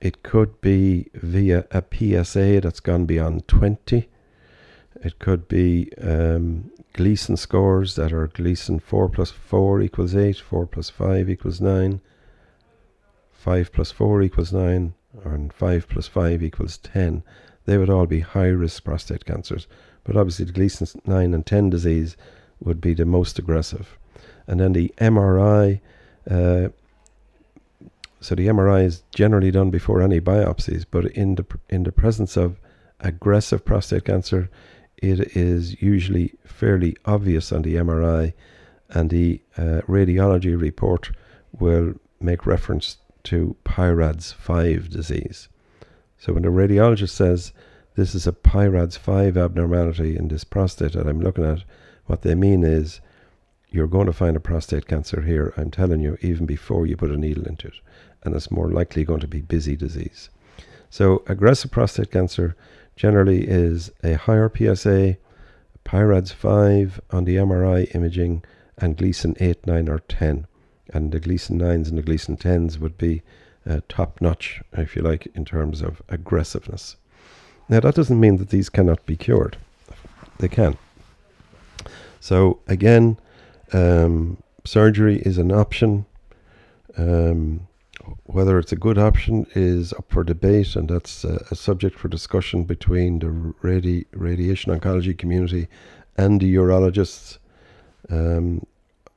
it 0.00 0.22
could 0.22 0.60
be 0.60 1.08
via 1.14 1.66
a 1.70 1.82
PSA 1.82 2.60
that's 2.60 2.80
gone 2.80 3.06
beyond 3.06 3.46
20. 3.46 4.08
It 5.04 5.18
could 5.18 5.48
be 5.48 5.90
um, 6.00 6.70
Gleason 6.94 7.36
scores 7.36 7.94
that 7.96 8.10
are 8.10 8.26
Gleason 8.28 8.78
4 8.78 9.10
plus 9.10 9.30
4 9.30 9.82
equals 9.82 10.16
8, 10.16 10.38
4 10.38 10.66
plus 10.66 10.88
5 10.88 11.28
equals 11.28 11.60
9, 11.60 12.00
5 13.32 13.72
plus 13.72 13.90
4 13.90 14.22
equals 14.22 14.52
9, 14.52 14.94
and 15.24 15.52
5 15.52 15.88
plus 15.90 16.08
5 16.08 16.42
equals 16.42 16.78
10. 16.78 17.22
They 17.66 17.76
would 17.76 17.90
all 17.90 18.06
be 18.06 18.20
high 18.20 18.48
risk 18.48 18.84
prostate 18.84 19.26
cancers. 19.26 19.66
But 20.04 20.16
obviously, 20.16 20.46
the 20.46 20.52
Gleason 20.52 20.86
9 21.04 21.34
and 21.34 21.44
10 21.44 21.68
disease 21.68 22.16
would 22.60 22.80
be 22.80 22.94
the 22.94 23.04
most 23.04 23.38
aggressive. 23.38 23.98
And 24.46 24.58
then 24.58 24.72
the 24.72 24.94
MRI, 24.96 25.80
uh, 26.30 26.68
so 28.20 28.34
the 28.34 28.46
MRI 28.46 28.84
is 28.84 29.02
generally 29.14 29.50
done 29.50 29.70
before 29.70 30.00
any 30.00 30.20
biopsies, 30.20 30.86
but 30.90 31.04
in 31.06 31.34
the, 31.34 31.44
in 31.68 31.82
the 31.82 31.92
presence 31.92 32.38
of 32.38 32.58
aggressive 33.00 33.66
prostate 33.66 34.04
cancer, 34.04 34.48
it 34.98 35.36
is 35.36 35.80
usually 35.82 36.34
fairly 36.44 36.96
obvious 37.04 37.52
on 37.52 37.62
the 37.62 37.76
MRI, 37.76 38.32
and 38.90 39.10
the 39.10 39.40
uh, 39.56 39.80
radiology 39.88 40.58
report 40.60 41.10
will 41.52 41.94
make 42.20 42.46
reference 42.46 42.98
to 43.24 43.56
PIRADS 43.64 44.32
5 44.32 44.90
disease. 44.90 45.48
So 46.18 46.32
when 46.32 46.42
the 46.42 46.48
radiologist 46.48 47.10
says 47.10 47.52
this 47.96 48.14
is 48.14 48.26
a 48.26 48.32
PIRADS 48.32 48.96
5 48.96 49.36
abnormality 49.36 50.16
in 50.16 50.28
this 50.28 50.44
prostate 50.44 50.92
that 50.92 51.06
I'm 51.06 51.20
looking 51.20 51.44
at, 51.44 51.64
what 52.06 52.22
they 52.22 52.34
mean 52.34 52.64
is 52.64 53.00
you're 53.70 53.86
going 53.88 54.06
to 54.06 54.12
find 54.12 54.36
a 54.36 54.40
prostate 54.40 54.86
cancer 54.86 55.22
here, 55.22 55.52
I'm 55.56 55.70
telling 55.70 56.00
you, 56.00 56.16
even 56.20 56.46
before 56.46 56.86
you 56.86 56.96
put 56.96 57.10
a 57.10 57.16
needle 57.16 57.46
into 57.46 57.68
it. 57.68 57.74
And 58.22 58.34
it's 58.34 58.50
more 58.50 58.70
likely 58.70 59.04
going 59.04 59.20
to 59.20 59.28
be 59.28 59.40
busy 59.40 59.76
disease. 59.76 60.30
So 60.90 61.24
aggressive 61.26 61.70
prostate 61.70 62.12
cancer 62.12 62.56
generally 62.96 63.46
is 63.46 63.90
a 64.02 64.14
higher 64.14 64.50
PSA, 64.54 65.16
PIRADS 65.84 66.32
5 66.32 67.00
on 67.10 67.24
the 67.24 67.36
MRI 67.36 67.94
imaging, 67.94 68.42
and 68.78 68.96
Gleason 68.96 69.36
8, 69.40 69.66
9, 69.66 69.88
or 69.88 69.98
10. 70.00 70.46
And 70.92 71.12
the 71.12 71.20
Gleason 71.20 71.58
9s 71.58 71.88
and 71.88 71.98
the 71.98 72.02
Gleason 72.02 72.36
10s 72.36 72.78
would 72.78 72.98
be 72.98 73.22
uh, 73.68 73.80
top 73.88 74.20
notch, 74.20 74.62
if 74.72 74.96
you 74.96 75.02
like, 75.02 75.26
in 75.34 75.44
terms 75.44 75.80
of 75.80 76.02
aggressiveness. 76.08 76.96
Now, 77.68 77.80
that 77.80 77.94
doesn't 77.94 78.20
mean 78.20 78.36
that 78.36 78.50
these 78.50 78.68
cannot 78.68 79.04
be 79.06 79.16
cured, 79.16 79.56
they 80.38 80.48
can. 80.48 80.76
So, 82.20 82.60
again, 82.68 83.18
um, 83.72 84.38
surgery 84.64 85.18
is 85.20 85.38
an 85.38 85.50
option. 85.50 86.06
Um, 86.96 87.66
whether 88.24 88.58
it's 88.58 88.72
a 88.72 88.76
good 88.76 88.98
option 88.98 89.46
is 89.54 89.92
up 89.92 90.06
for 90.08 90.24
debate, 90.24 90.76
and 90.76 90.88
that's 90.88 91.24
a, 91.24 91.44
a 91.50 91.54
subject 91.54 91.98
for 91.98 92.08
discussion 92.08 92.64
between 92.64 93.18
the 93.18 93.26
radi- 93.26 94.06
radiation 94.12 94.78
oncology 94.78 95.16
community 95.16 95.68
and 96.16 96.40
the 96.40 96.54
urologists. 96.54 97.38
Um, 98.10 98.66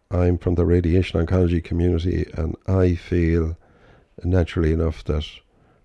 I'm 0.09 0.37
from 0.37 0.55
the 0.55 0.65
radiation 0.65 1.25
oncology 1.25 1.63
community, 1.63 2.29
and 2.33 2.55
I 2.67 2.95
feel 2.95 3.57
naturally 4.23 4.71
enough 4.71 5.03
that 5.05 5.25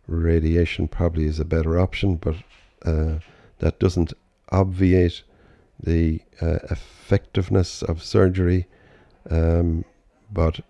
radiation 0.06 0.88
probably 0.88 1.26
is 1.26 1.40
a 1.40 1.44
better 1.44 1.78
option, 1.78 2.16
but 2.16 2.36
uh, 2.84 3.18
that 3.58 3.78
doesn't 3.78 4.12
obviate 4.50 5.22
the 5.80 6.20
uh, 6.40 6.58
effectiveness 6.70 7.82
of 7.82 8.02
surgery. 8.02 8.66
Um, 9.30 9.84
but 10.32 10.60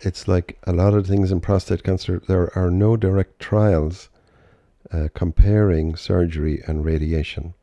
it's 0.00 0.28
like 0.28 0.58
a 0.64 0.72
lot 0.72 0.94
of 0.94 1.06
things 1.06 1.32
in 1.32 1.40
prostate 1.40 1.82
cancer, 1.82 2.22
there 2.28 2.56
are 2.56 2.70
no 2.70 2.96
direct 2.96 3.38
trials 3.38 4.08
uh, 4.92 5.08
comparing 5.14 5.96
surgery 5.96 6.62
and 6.66 6.84
radiation. 6.84 7.54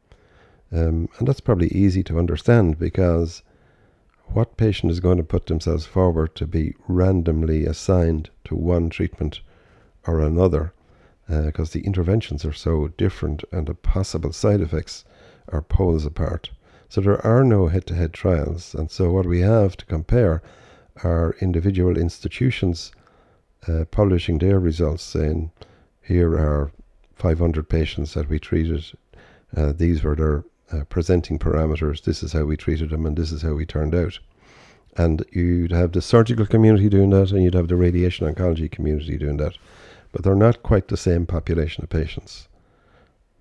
Um, 0.71 1.09
and 1.17 1.27
that's 1.27 1.39
probably 1.39 1.69
easy 1.69 2.03
to 2.03 2.19
understand 2.19 2.77
because 2.77 3.41
what 4.27 4.57
patient 4.57 4.91
is 4.91 4.99
going 4.99 5.17
to 5.17 5.23
put 5.23 5.45
themselves 5.45 5.85
forward 5.85 6.35
to 6.35 6.45
be 6.45 6.75
randomly 6.87 7.65
assigned 7.65 8.29
to 8.43 8.55
one 8.55 8.89
treatment 8.89 9.41
or 10.07 10.19
another 10.19 10.73
because 11.27 11.69
uh, 11.71 11.79
the 11.79 11.85
interventions 11.85 12.45
are 12.45 12.53
so 12.53 12.89
different 12.89 13.43
and 13.51 13.67
the 13.67 13.73
possible 13.73 14.31
side 14.31 14.61
effects 14.61 15.05
are 15.49 15.61
poles 15.61 16.05
apart. 16.05 16.51
So 16.89 17.01
there 17.01 17.25
are 17.25 17.43
no 17.43 17.67
head 17.67 17.87
to 17.87 17.95
head 17.95 18.13
trials. 18.13 18.75
And 18.75 18.91
so 18.91 19.11
what 19.11 19.25
we 19.25 19.41
have 19.41 19.75
to 19.77 19.85
compare 19.85 20.43
are 21.03 21.35
individual 21.41 21.97
institutions 21.97 22.91
uh, 23.67 23.85
publishing 23.85 24.37
their 24.37 24.59
results 24.59 25.03
saying, 25.03 25.51
here 26.01 26.33
are 26.33 26.71
500 27.15 27.67
patients 27.67 28.13
that 28.13 28.29
we 28.29 28.39
treated. 28.39 28.85
Uh, 29.55 29.73
these 29.73 30.03
were 30.03 30.15
their 30.15 30.43
uh, 30.71 30.83
presenting 30.85 31.39
parameters. 31.39 32.03
This 32.03 32.23
is 32.23 32.33
how 32.33 32.43
we 32.43 32.57
treated 32.57 32.89
them, 32.89 33.05
and 33.05 33.17
this 33.17 33.31
is 33.31 33.41
how 33.41 33.53
we 33.53 33.65
turned 33.65 33.95
out. 33.95 34.19
And 34.97 35.25
you'd 35.31 35.71
have 35.71 35.91
the 35.91 36.01
surgical 36.01 36.45
community 36.45 36.89
doing 36.89 37.09
that, 37.09 37.31
and 37.31 37.43
you'd 37.43 37.53
have 37.53 37.67
the 37.67 37.75
radiation 37.75 38.31
oncology 38.31 38.71
community 38.71 39.17
doing 39.17 39.37
that. 39.37 39.57
But 40.11 40.23
they're 40.23 40.35
not 40.35 40.63
quite 40.63 40.87
the 40.87 40.97
same 40.97 41.25
population 41.25 41.83
of 41.83 41.89
patients 41.89 42.47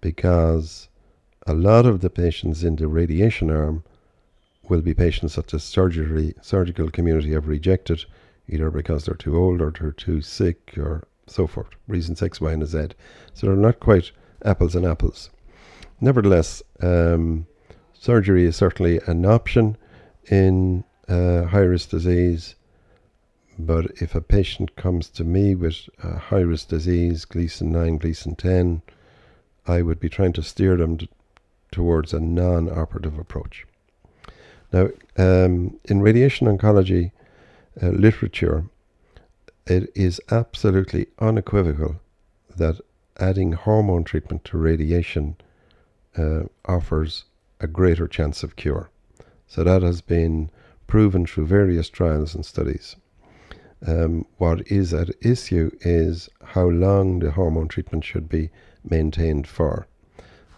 because 0.00 0.88
a 1.46 1.54
lot 1.54 1.86
of 1.86 2.00
the 2.00 2.10
patients 2.10 2.64
in 2.64 2.76
the 2.76 2.88
radiation 2.88 3.50
arm 3.50 3.84
will 4.68 4.80
be 4.80 4.94
patients 4.94 5.34
that 5.36 5.48
the 5.48 5.58
surgery 5.58 6.34
surgical 6.40 6.90
community 6.90 7.32
have 7.32 7.48
rejected, 7.48 8.04
either 8.48 8.70
because 8.70 9.04
they're 9.04 9.14
too 9.14 9.36
old 9.36 9.60
or 9.60 9.70
they're 9.70 9.92
too 9.92 10.20
sick 10.20 10.74
or 10.78 11.06
so 11.26 11.46
forth. 11.46 11.68
Reasons 11.88 12.22
X, 12.22 12.40
Y, 12.40 12.52
and 12.52 12.66
Z. 12.66 12.88
So 13.32 13.46
they're 13.46 13.56
not 13.56 13.80
quite 13.80 14.12
apples 14.44 14.74
and 14.74 14.86
apples. 14.86 15.30
Nevertheless, 16.00 16.62
um, 16.80 17.46
surgery 17.92 18.44
is 18.44 18.56
certainly 18.56 19.00
an 19.06 19.24
option 19.24 19.76
in 20.26 20.84
uh, 21.08 21.44
high 21.44 21.60
risk 21.60 21.90
disease. 21.90 22.54
But 23.58 24.02
if 24.02 24.14
a 24.14 24.20
patient 24.20 24.74
comes 24.76 25.08
to 25.10 25.24
me 25.24 25.54
with 25.54 25.88
a 26.02 26.18
high 26.18 26.40
risk 26.40 26.68
disease, 26.68 27.24
Gleason 27.24 27.70
9, 27.70 27.98
Gleason 27.98 28.34
10, 28.34 28.82
I 29.66 29.82
would 29.82 30.00
be 30.00 30.08
trying 30.08 30.32
to 30.34 30.42
steer 30.42 30.76
them 30.76 30.98
t- 30.98 31.08
towards 31.70 32.12
a 32.12 32.20
non 32.20 32.68
operative 32.68 33.18
approach. 33.18 33.66
Now, 34.74 34.88
um, 35.16 35.78
in 35.84 36.02
radiation 36.02 36.48
oncology 36.48 37.12
uh, 37.80 37.90
literature, 37.90 38.64
it 39.68 39.88
is 39.94 40.20
absolutely 40.32 41.06
unequivocal 41.20 42.00
that 42.56 42.80
adding 43.20 43.52
hormone 43.52 44.02
treatment 44.02 44.44
to 44.46 44.58
radiation 44.58 45.36
uh, 46.18 46.46
offers 46.64 47.24
a 47.60 47.68
greater 47.68 48.08
chance 48.08 48.42
of 48.42 48.56
cure. 48.56 48.90
So 49.46 49.62
that 49.62 49.82
has 49.82 50.00
been 50.00 50.50
proven 50.88 51.24
through 51.24 51.46
various 51.46 51.88
trials 51.88 52.34
and 52.34 52.44
studies. 52.44 52.96
Um, 53.86 54.26
what 54.38 54.66
is 54.66 54.92
at 54.92 55.10
issue 55.20 55.70
is 55.82 56.28
how 56.42 56.66
long 56.66 57.20
the 57.20 57.30
hormone 57.30 57.68
treatment 57.68 58.02
should 58.02 58.28
be 58.28 58.50
maintained 58.82 59.46
for. 59.46 59.86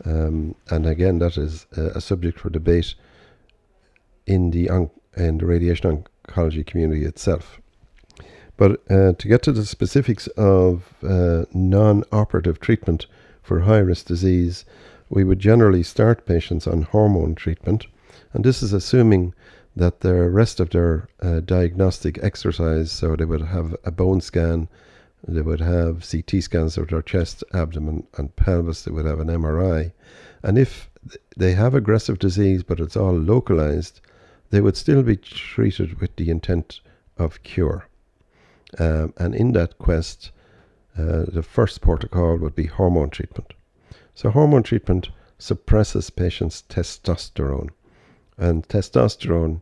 Um, 0.07 0.55
and 0.70 0.87
again, 0.87 1.18
that 1.18 1.37
is 1.37 1.66
a, 1.76 1.98
a, 1.98 2.00
subject 2.00 2.38
for 2.38 2.48
debate 2.48 2.94
in 4.26 4.50
the, 4.50 4.68
in 5.16 5.38
the 5.38 5.46
radiation 5.46 6.04
oncology 6.26 6.66
community 6.66 7.04
itself. 7.04 7.60
But 8.56 8.80
uh, 8.90 9.12
to 9.12 9.28
get 9.28 9.42
to 9.42 9.52
the 9.52 9.66
specifics 9.66 10.28
of 10.28 10.94
uh, 11.02 11.44
non 11.52 12.04
operative 12.10 12.58
treatment 12.58 13.06
for 13.42 13.60
high 13.60 13.78
risk 13.78 14.06
disease, 14.06 14.64
we 15.10 15.24
would 15.24 15.38
generally 15.38 15.82
start 15.82 16.26
patients 16.26 16.66
on 16.66 16.82
hormone 16.82 17.34
treatment. 17.34 17.86
And 18.32 18.44
this 18.44 18.62
is 18.62 18.72
assuming 18.72 19.34
that 19.76 20.00
the 20.00 20.14
rest 20.30 20.58
of 20.58 20.70
their 20.70 21.08
uh, 21.20 21.40
diagnostic 21.40 22.18
exercise, 22.22 22.90
so 22.90 23.14
they 23.14 23.26
would 23.26 23.42
have 23.42 23.76
a 23.84 23.90
bone 23.90 24.22
scan, 24.22 24.68
they 25.28 25.42
would 25.42 25.60
have 25.60 26.06
CT 26.10 26.42
scans 26.42 26.78
of 26.78 26.88
their 26.88 27.02
chest, 27.02 27.44
abdomen, 27.52 28.06
and 28.16 28.34
pelvis, 28.36 28.82
they 28.82 28.90
would 28.90 29.04
have 29.04 29.20
an 29.20 29.28
MRI. 29.28 29.92
And 30.42 30.56
if 30.56 30.88
they 31.36 31.52
have 31.52 31.74
aggressive 31.74 32.18
disease 32.18 32.62
but 32.62 32.80
it's 32.80 32.96
all 32.96 33.16
localized, 33.16 34.00
they 34.50 34.61
would 34.61 34.76
still 34.76 35.02
be 35.02 35.16
treated 35.16 36.00
with 36.00 36.16
the 36.16 36.30
intent 36.30 36.80
of 37.16 37.42
cure. 37.42 37.87
Um, 38.78 39.14
and 39.16 39.35
in 39.35 39.52
that 39.52 39.78
quest, 39.78 40.30
uh, 40.98 41.24
the 41.28 41.42
first 41.42 41.80
protocol 41.80 42.37
would 42.38 42.54
be 42.54 42.66
hormone 42.66 43.11
treatment. 43.11 43.54
So, 44.14 44.30
hormone 44.30 44.62
treatment 44.62 45.11
suppresses 45.38 46.11
patients' 46.11 46.62
testosterone, 46.68 47.68
and 48.38 48.66
testosterone 48.66 49.61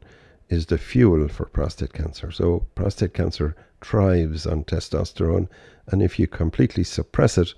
is 0.48 0.66
the 0.66 0.78
fuel 0.78 1.28
for 1.28 1.46
prostate 1.46 1.92
cancer. 1.92 2.30
So, 2.30 2.66
prostate 2.74 3.14
cancer 3.14 3.56
thrives 3.80 4.46
on 4.46 4.64
testosterone, 4.64 5.48
and 5.88 6.02
if 6.02 6.18
you 6.18 6.26
completely 6.26 6.84
suppress 6.84 7.36
it, 7.36 7.54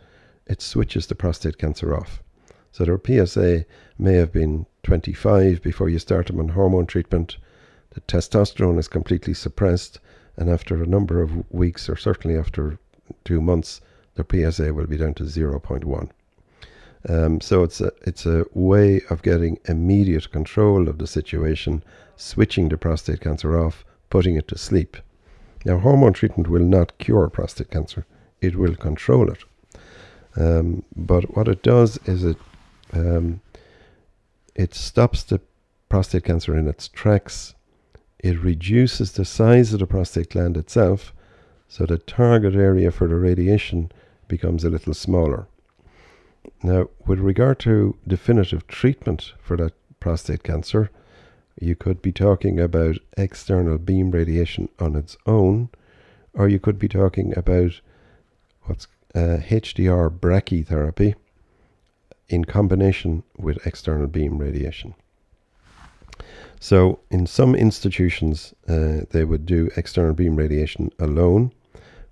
it 0.46 0.62
switches 0.62 1.06
the 1.06 1.14
prostate 1.14 1.58
cancer 1.58 1.94
off. 1.94 2.22
So, 2.76 2.84
their 2.84 3.24
PSA 3.26 3.64
may 3.98 4.16
have 4.16 4.32
been 4.32 4.66
25 4.82 5.62
before 5.62 5.88
you 5.88 5.98
start 5.98 6.26
them 6.26 6.38
on 6.38 6.48
hormone 6.50 6.84
treatment. 6.84 7.38
The 7.94 8.02
testosterone 8.02 8.78
is 8.78 8.86
completely 8.86 9.32
suppressed, 9.32 9.98
and 10.36 10.50
after 10.50 10.82
a 10.82 10.86
number 10.86 11.22
of 11.22 11.50
weeks, 11.50 11.88
or 11.88 11.96
certainly 11.96 12.36
after 12.36 12.78
two 13.24 13.40
months, 13.40 13.80
their 14.14 14.26
PSA 14.30 14.74
will 14.74 14.86
be 14.86 14.98
down 14.98 15.14
to 15.14 15.22
0.1. 15.22 16.10
Um, 17.08 17.40
so 17.40 17.62
it's 17.62 17.80
a 17.80 17.92
it's 18.02 18.26
a 18.26 18.44
way 18.52 19.00
of 19.08 19.22
getting 19.22 19.58
immediate 19.64 20.30
control 20.30 20.86
of 20.86 20.98
the 20.98 21.06
situation, 21.06 21.82
switching 22.14 22.68
the 22.68 22.76
prostate 22.76 23.22
cancer 23.22 23.58
off, 23.58 23.86
putting 24.10 24.36
it 24.36 24.48
to 24.48 24.58
sleep. 24.58 24.98
Now, 25.64 25.78
hormone 25.78 26.12
treatment 26.12 26.48
will 26.48 26.66
not 26.66 26.98
cure 26.98 27.30
prostate 27.30 27.70
cancer; 27.70 28.04
it 28.42 28.54
will 28.54 28.74
control 28.74 29.30
it. 29.30 29.44
Um, 30.36 30.82
but 30.94 31.34
what 31.34 31.48
it 31.48 31.62
does 31.62 31.98
is 32.04 32.22
it 32.22 32.36
um, 32.92 33.40
it 34.54 34.74
stops 34.74 35.22
the 35.22 35.40
prostate 35.88 36.24
cancer 36.24 36.56
in 36.56 36.66
its 36.66 36.88
tracks 36.88 37.54
it 38.18 38.42
reduces 38.42 39.12
the 39.12 39.24
size 39.24 39.72
of 39.72 39.80
the 39.80 39.86
prostate 39.86 40.30
gland 40.30 40.56
itself, 40.56 41.12
so 41.68 41.84
the 41.84 41.98
target 41.98 42.54
area 42.54 42.90
for 42.90 43.06
the 43.06 43.14
radiation 43.14 43.92
becomes 44.26 44.64
a 44.64 44.70
little 44.70 44.94
smaller. 44.94 45.46
Now, 46.62 46.88
with 47.06 47.18
regard 47.18 47.58
to 47.60 47.96
definitive 48.06 48.66
treatment 48.66 49.32
for 49.38 49.56
that 49.58 49.74
prostate 50.00 50.42
cancer, 50.42 50.90
you 51.60 51.76
could 51.76 52.02
be 52.02 52.12
talking 52.12 52.58
about 52.58 52.96
external 53.16 53.78
beam 53.78 54.10
radiation 54.10 54.68
on 54.78 54.96
its 54.96 55.16
own, 55.26 55.68
or 56.32 56.48
you 56.48 56.58
could 56.58 56.78
be 56.78 56.88
talking 56.88 57.36
about 57.36 57.80
what's 58.62 58.88
uh, 59.14 59.38
HDR 59.48 60.10
brachytherapy 60.10 61.14
in 62.28 62.44
combination 62.44 63.22
with 63.38 63.66
external 63.66 64.06
beam 64.06 64.38
radiation. 64.38 64.94
So, 66.58 67.00
in 67.10 67.26
some 67.26 67.54
institutions, 67.54 68.54
uh, 68.66 69.02
they 69.10 69.24
would 69.24 69.46
do 69.46 69.70
external 69.76 70.14
beam 70.14 70.36
radiation 70.36 70.90
alone, 70.98 71.52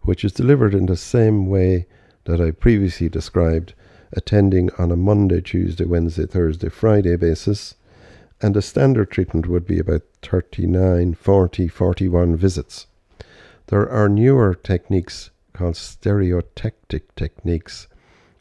which 0.02 0.24
is 0.24 0.32
delivered 0.32 0.74
in 0.74 0.86
the 0.86 0.96
same 0.96 1.46
way 1.46 1.86
that 2.24 2.40
I 2.40 2.50
previously 2.50 3.08
described, 3.08 3.74
attending 4.12 4.70
on 4.78 4.92
a 4.92 4.96
Monday, 4.96 5.40
Tuesday, 5.40 5.84
Wednesday, 5.84 6.26
Thursday, 6.26 6.68
Friday 6.68 7.16
basis. 7.16 7.74
And 8.40 8.54
the 8.54 8.62
standard 8.62 9.10
treatment 9.10 9.46
would 9.46 9.66
be 9.66 9.78
about 9.78 10.02
39, 10.22 11.14
40, 11.14 11.68
41 11.68 12.36
visits. 12.36 12.86
There 13.68 13.88
are 13.88 14.08
newer 14.08 14.54
techniques 14.54 15.30
called 15.54 15.74
stereotactic 15.74 17.02
techniques, 17.16 17.88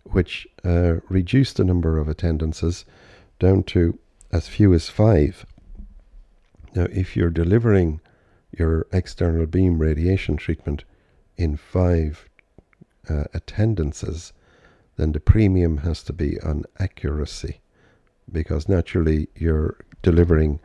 which 0.03 0.47
uh, 0.63 0.95
reduce 1.09 1.53
the 1.53 1.63
number 1.63 1.97
of 1.97 2.07
attendances 2.07 2.85
down 3.39 3.63
to 3.63 3.97
as 4.31 4.47
few 4.47 4.73
as 4.73 4.89
five. 4.89 5.45
Now, 6.75 6.87
if 6.91 7.15
you're 7.15 7.29
delivering 7.29 8.01
your 8.57 8.87
external 8.91 9.45
beam 9.45 9.79
radiation 9.79 10.37
treatment 10.37 10.83
in 11.37 11.57
five 11.57 12.27
uh, 13.09 13.25
attendances, 13.33 14.33
then 14.97 15.11
the 15.11 15.19
premium 15.19 15.77
has 15.77 16.03
to 16.03 16.13
be 16.13 16.39
on 16.41 16.63
accuracy 16.79 17.59
because 18.31 18.69
naturally 18.69 19.27
you're 19.35 19.77
delivering 20.01 20.59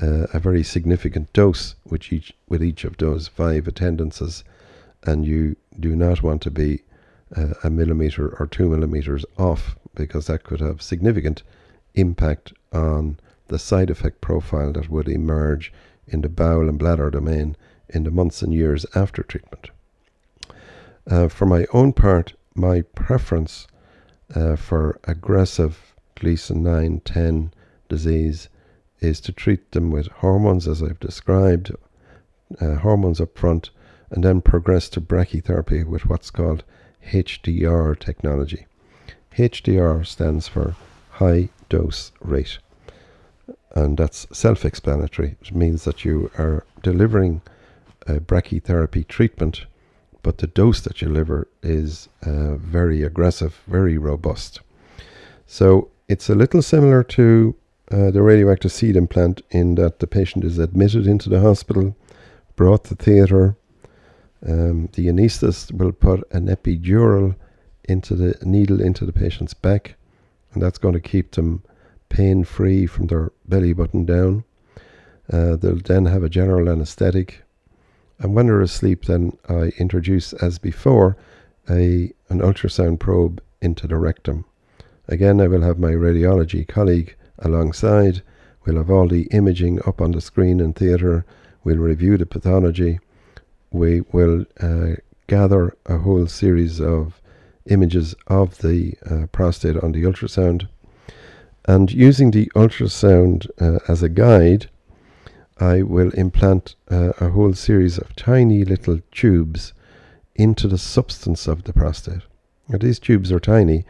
uh, 0.00 0.26
a 0.32 0.38
very 0.38 0.62
significant 0.62 1.32
dose 1.32 1.74
with 1.84 2.12
each 2.12 2.32
with 2.48 2.62
each 2.62 2.84
of 2.84 2.96
those 2.98 3.26
five 3.28 3.66
attendances, 3.66 4.44
and 5.04 5.24
you 5.24 5.56
do 5.78 5.96
not 5.96 6.22
want 6.22 6.42
to 6.42 6.50
be 6.50 6.82
uh, 7.36 7.54
a 7.62 7.70
millimeter 7.70 8.28
or 8.40 8.46
two 8.46 8.68
millimeters 8.68 9.24
off 9.38 9.76
because 9.94 10.26
that 10.26 10.44
could 10.44 10.60
have 10.60 10.80
significant 10.80 11.42
impact 11.94 12.52
on 12.72 13.18
the 13.48 13.58
side 13.58 13.90
effect 13.90 14.20
profile 14.20 14.72
that 14.72 14.88
would 14.88 15.08
emerge 15.08 15.72
in 16.06 16.20
the 16.20 16.28
bowel 16.28 16.68
and 16.68 16.78
bladder 16.78 17.10
domain 17.10 17.56
in 17.88 18.04
the 18.04 18.10
months 18.10 18.42
and 18.42 18.52
years 18.52 18.84
after 18.94 19.22
treatment. 19.22 19.70
Uh, 21.06 21.28
for 21.28 21.46
my 21.46 21.66
own 21.72 21.92
part, 21.92 22.34
my 22.54 22.82
preference 22.82 23.66
uh, 24.34 24.56
for 24.56 25.00
aggressive 25.04 25.94
Gleason 26.16 26.62
9 26.62 27.00
10 27.00 27.52
disease 27.88 28.48
is 29.00 29.20
to 29.20 29.32
treat 29.32 29.72
them 29.72 29.90
with 29.90 30.08
hormones, 30.08 30.66
as 30.66 30.82
I've 30.82 31.00
described, 31.00 31.72
uh, 32.60 32.74
hormones 32.76 33.20
up 33.20 33.38
front, 33.38 33.70
and 34.10 34.24
then 34.24 34.40
progress 34.40 34.88
to 34.90 35.00
brachytherapy 35.00 35.84
with 35.84 36.06
what's 36.06 36.30
called 36.30 36.64
HDR 37.06 37.98
technology. 37.98 38.66
HDR 39.36 40.06
stands 40.06 40.48
for 40.48 40.76
high 41.12 41.48
dose 41.68 42.12
rate 42.20 42.58
and 43.74 43.96
that's 43.96 44.26
self 44.32 44.64
explanatory. 44.64 45.36
It 45.40 45.54
means 45.54 45.84
that 45.84 46.04
you 46.04 46.30
are 46.38 46.64
delivering 46.82 47.42
a 48.06 48.14
brachytherapy 48.14 49.06
treatment, 49.06 49.66
but 50.22 50.38
the 50.38 50.46
dose 50.46 50.80
that 50.80 51.00
you 51.00 51.08
deliver 51.08 51.48
is 51.62 52.08
uh, 52.22 52.56
very 52.56 53.02
aggressive, 53.02 53.60
very 53.66 53.98
robust. 53.98 54.60
So 55.46 55.90
it's 56.08 56.28
a 56.28 56.34
little 56.34 56.62
similar 56.62 57.02
to 57.04 57.54
uh, 57.90 58.10
the 58.10 58.22
radioactive 58.22 58.72
seed 58.72 58.96
implant 58.96 59.42
in 59.50 59.74
that 59.76 60.00
the 60.00 60.06
patient 60.06 60.44
is 60.44 60.58
admitted 60.58 61.06
into 61.06 61.28
the 61.28 61.40
hospital, 61.40 61.96
brought 62.56 62.84
to 62.84 62.94
theatre. 62.94 63.56
Um, 64.46 64.88
the 64.92 65.06
anaesthetist 65.08 65.72
will 65.72 65.92
put 65.92 66.26
an 66.32 66.46
epidural 66.46 67.34
into 67.84 68.14
the 68.14 68.38
needle 68.44 68.80
into 68.80 69.04
the 69.04 69.12
patient's 69.12 69.54
back, 69.54 69.96
and 70.52 70.62
that's 70.62 70.78
going 70.78 70.94
to 70.94 71.00
keep 71.00 71.32
them 71.32 71.62
pain 72.08 72.44
free 72.44 72.86
from 72.86 73.06
their 73.06 73.32
belly 73.46 73.72
button 73.72 74.04
down. 74.04 74.44
Uh, 75.32 75.56
they'll 75.56 75.76
then 75.76 76.06
have 76.06 76.22
a 76.22 76.28
general 76.28 76.68
anesthetic. 76.68 77.42
And 78.18 78.34
when 78.34 78.46
they're 78.46 78.60
asleep, 78.60 79.04
then 79.04 79.36
I 79.48 79.72
introduce, 79.78 80.32
as 80.34 80.58
before, 80.58 81.16
a, 81.68 82.12
an 82.28 82.40
ultrasound 82.40 82.98
probe 82.98 83.42
into 83.60 83.86
the 83.86 83.96
rectum. 83.96 84.44
Again, 85.08 85.40
I 85.40 85.48
will 85.48 85.62
have 85.62 85.78
my 85.78 85.92
radiology 85.92 86.66
colleague 86.66 87.14
alongside. 87.38 88.22
We'll 88.64 88.76
have 88.76 88.90
all 88.90 89.08
the 89.08 89.22
imaging 89.30 89.80
up 89.86 90.00
on 90.00 90.12
the 90.12 90.20
screen 90.20 90.60
in 90.60 90.72
theatre. 90.72 91.24
We'll 91.64 91.76
review 91.76 92.16
the 92.16 92.26
pathology. 92.26 93.00
We 93.70 94.02
will 94.12 94.44
uh, 94.60 94.96
gather 95.26 95.76
a 95.86 95.98
whole 95.98 96.26
series 96.26 96.80
of 96.80 97.20
images 97.66 98.14
of 98.26 98.58
the 98.58 98.94
uh, 99.08 99.26
prostate 99.30 99.76
on 99.76 99.92
the 99.92 100.02
ultrasound. 100.02 100.68
And 101.66 101.92
using 101.92 102.30
the 102.30 102.50
ultrasound 102.56 103.46
uh, 103.60 103.78
as 103.88 104.02
a 104.02 104.08
guide, 104.08 104.70
I 105.60 105.82
will 105.82 106.10
implant 106.10 106.76
uh, 106.90 107.12
a 107.20 107.30
whole 107.30 107.52
series 107.52 107.98
of 107.98 108.16
tiny 108.16 108.64
little 108.64 109.00
tubes 109.12 109.74
into 110.34 110.68
the 110.68 110.78
substance 110.78 111.46
of 111.46 111.64
the 111.64 111.72
prostate. 111.72 112.22
Now, 112.68 112.78
these 112.78 112.98
tubes 112.98 113.32
are 113.32 113.40
tiny, 113.40 113.84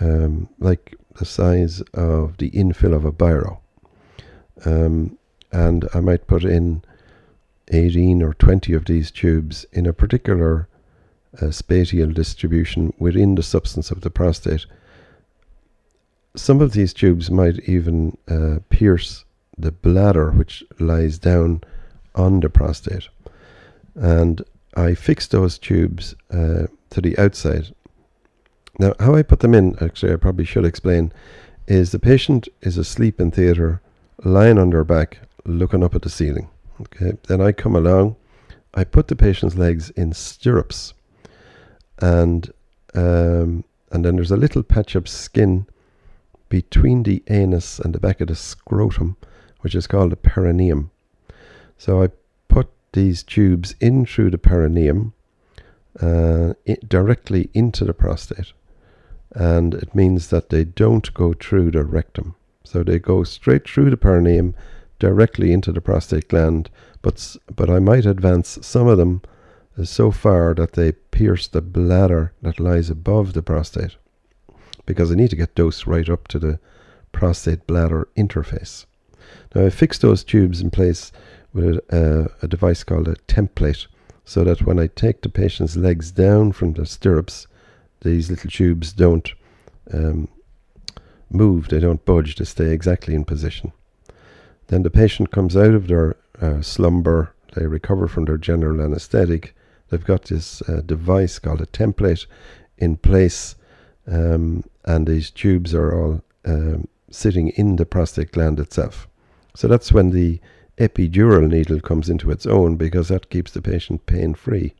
um, 0.00 0.48
like 0.58 0.96
the 1.18 1.24
size 1.24 1.80
of 1.92 2.38
the 2.38 2.50
infill 2.50 2.94
of 2.94 3.04
a 3.04 3.12
biro. 3.12 3.58
Um, 4.64 5.18
and 5.52 5.88
I 5.92 6.00
might 6.00 6.26
put 6.26 6.44
in 6.44 6.82
18 7.72 8.22
or 8.22 8.34
20 8.34 8.72
of 8.74 8.84
these 8.84 9.10
tubes 9.10 9.64
in 9.72 9.86
a 9.86 9.92
particular 9.92 10.68
uh, 11.40 11.50
spatial 11.50 12.12
distribution 12.12 12.92
within 12.98 13.34
the 13.34 13.42
substance 13.42 13.90
of 13.90 14.02
the 14.02 14.10
prostate. 14.10 14.66
Some 16.36 16.60
of 16.60 16.72
these 16.72 16.92
tubes 16.92 17.30
might 17.30 17.60
even 17.68 18.16
uh, 18.28 18.58
pierce 18.68 19.24
the 19.56 19.72
bladder, 19.72 20.30
which 20.30 20.62
lies 20.78 21.18
down 21.18 21.62
on 22.14 22.40
the 22.40 22.50
prostate. 22.50 23.08
And 23.94 24.42
I 24.74 24.94
fix 24.94 25.26
those 25.26 25.58
tubes 25.58 26.14
uh, 26.30 26.66
to 26.90 27.00
the 27.00 27.18
outside. 27.18 27.74
Now, 28.78 28.94
how 28.98 29.14
I 29.14 29.22
put 29.22 29.40
them 29.40 29.54
in, 29.54 29.76
actually, 29.82 30.12
I 30.12 30.16
probably 30.16 30.46
should 30.46 30.64
explain, 30.64 31.12
is 31.66 31.92
the 31.92 31.98
patient 31.98 32.48
is 32.62 32.78
asleep 32.78 33.20
in 33.20 33.30
theatre, 33.30 33.80
lying 34.24 34.58
on 34.58 34.70
their 34.70 34.84
back, 34.84 35.18
looking 35.44 35.84
up 35.84 35.94
at 35.94 36.02
the 36.02 36.10
ceiling. 36.10 36.48
Okay, 36.80 37.18
then 37.28 37.40
I 37.40 37.52
come 37.52 37.76
along, 37.76 38.16
I 38.74 38.84
put 38.84 39.08
the 39.08 39.16
patient's 39.16 39.56
legs 39.56 39.90
in 39.90 40.12
stirrups, 40.12 40.94
and 42.00 42.50
um, 42.94 43.64
and 43.90 44.04
then 44.04 44.16
there's 44.16 44.30
a 44.30 44.36
little 44.36 44.62
patch 44.62 44.94
of 44.94 45.08
skin 45.08 45.66
between 46.48 47.02
the 47.02 47.22
anus 47.28 47.78
and 47.78 47.94
the 47.94 48.00
back 48.00 48.20
of 48.20 48.28
the 48.28 48.34
scrotum, 48.34 49.16
which 49.60 49.74
is 49.74 49.86
called 49.86 50.12
the 50.12 50.16
perineum. 50.16 50.90
So 51.78 52.02
I 52.02 52.08
put 52.48 52.70
these 52.92 53.22
tubes 53.22 53.74
in 53.80 54.06
through 54.06 54.30
the 54.30 54.38
perineum, 54.38 55.12
uh, 56.00 56.54
directly 56.88 57.50
into 57.54 57.84
the 57.84 57.94
prostate, 57.94 58.52
and 59.34 59.74
it 59.74 59.94
means 59.94 60.28
that 60.28 60.48
they 60.48 60.64
don't 60.64 61.12
go 61.14 61.34
through 61.34 61.70
the 61.70 61.84
rectum. 61.84 62.34
So 62.64 62.82
they 62.82 62.98
go 62.98 63.24
straight 63.24 63.68
through 63.68 63.90
the 63.90 63.96
perineum 63.96 64.54
directly 65.02 65.52
into 65.52 65.72
the 65.72 65.80
prostate 65.80 66.28
gland, 66.28 66.70
but 67.02 67.36
but 67.56 67.68
I 67.68 67.80
might 67.80 68.06
advance 68.06 68.56
some 68.62 68.86
of 68.86 68.98
them 68.98 69.20
so 69.82 70.12
far 70.12 70.54
that 70.54 70.74
they 70.74 70.92
pierce 70.92 71.48
the 71.48 71.60
bladder 71.60 72.32
that 72.40 72.60
lies 72.60 72.88
above 72.88 73.32
the 73.32 73.42
prostate, 73.42 73.96
because 74.86 75.10
I 75.10 75.16
need 75.16 75.30
to 75.30 75.36
get 75.42 75.56
dose 75.56 75.88
right 75.88 76.08
up 76.08 76.28
to 76.28 76.38
the 76.38 76.60
prostate 77.10 77.66
bladder 77.66 78.06
interface. 78.16 78.86
Now 79.52 79.66
I 79.66 79.70
fix 79.70 79.98
those 79.98 80.22
tubes 80.22 80.60
in 80.60 80.70
place 80.70 81.10
with 81.52 81.78
a, 81.90 82.30
a 82.40 82.46
device 82.46 82.84
called 82.84 83.08
a 83.08 83.16
template, 83.26 83.88
so 84.24 84.44
that 84.44 84.62
when 84.62 84.78
I 84.78 84.86
take 84.86 85.22
the 85.22 85.28
patient's 85.28 85.74
legs 85.74 86.12
down 86.12 86.52
from 86.52 86.74
the 86.74 86.86
stirrups, 86.86 87.48
these 88.02 88.30
little 88.30 88.50
tubes 88.50 88.92
don't 88.92 89.28
um, 89.92 90.28
move, 91.28 91.68
they 91.68 91.80
don't 91.80 92.04
budge, 92.04 92.36
they 92.36 92.44
stay 92.44 92.70
exactly 92.70 93.16
in 93.16 93.24
position. 93.24 93.72
Then 94.72 94.84
the 94.84 94.90
patient 94.90 95.30
comes 95.30 95.54
out 95.54 95.74
of 95.74 95.86
their 95.86 96.16
uh, 96.40 96.62
slumber, 96.62 97.34
they 97.54 97.66
recover 97.66 98.08
from 98.08 98.24
their 98.24 98.38
general 98.38 98.80
anesthetic. 98.80 99.54
They've 99.90 100.02
got 100.02 100.24
this 100.24 100.62
uh, 100.62 100.80
device 100.80 101.38
called 101.38 101.60
a 101.60 101.66
template 101.66 102.24
in 102.78 102.96
place, 102.96 103.54
um, 104.06 104.64
and 104.86 105.06
these 105.06 105.30
tubes 105.30 105.74
are 105.74 105.94
all 105.94 106.22
um, 106.46 106.88
sitting 107.10 107.50
in 107.50 107.76
the 107.76 107.84
prostate 107.84 108.32
gland 108.32 108.58
itself. 108.58 109.06
So 109.54 109.68
that's 109.68 109.92
when 109.92 110.08
the 110.08 110.40
epidural 110.78 111.46
needle 111.50 111.80
comes 111.80 112.08
into 112.08 112.30
its 112.30 112.46
own 112.46 112.76
because 112.76 113.08
that 113.08 113.28
keeps 113.28 113.50
the 113.50 113.60
patient 113.60 114.06
pain 114.06 114.32
free. 114.32 114.72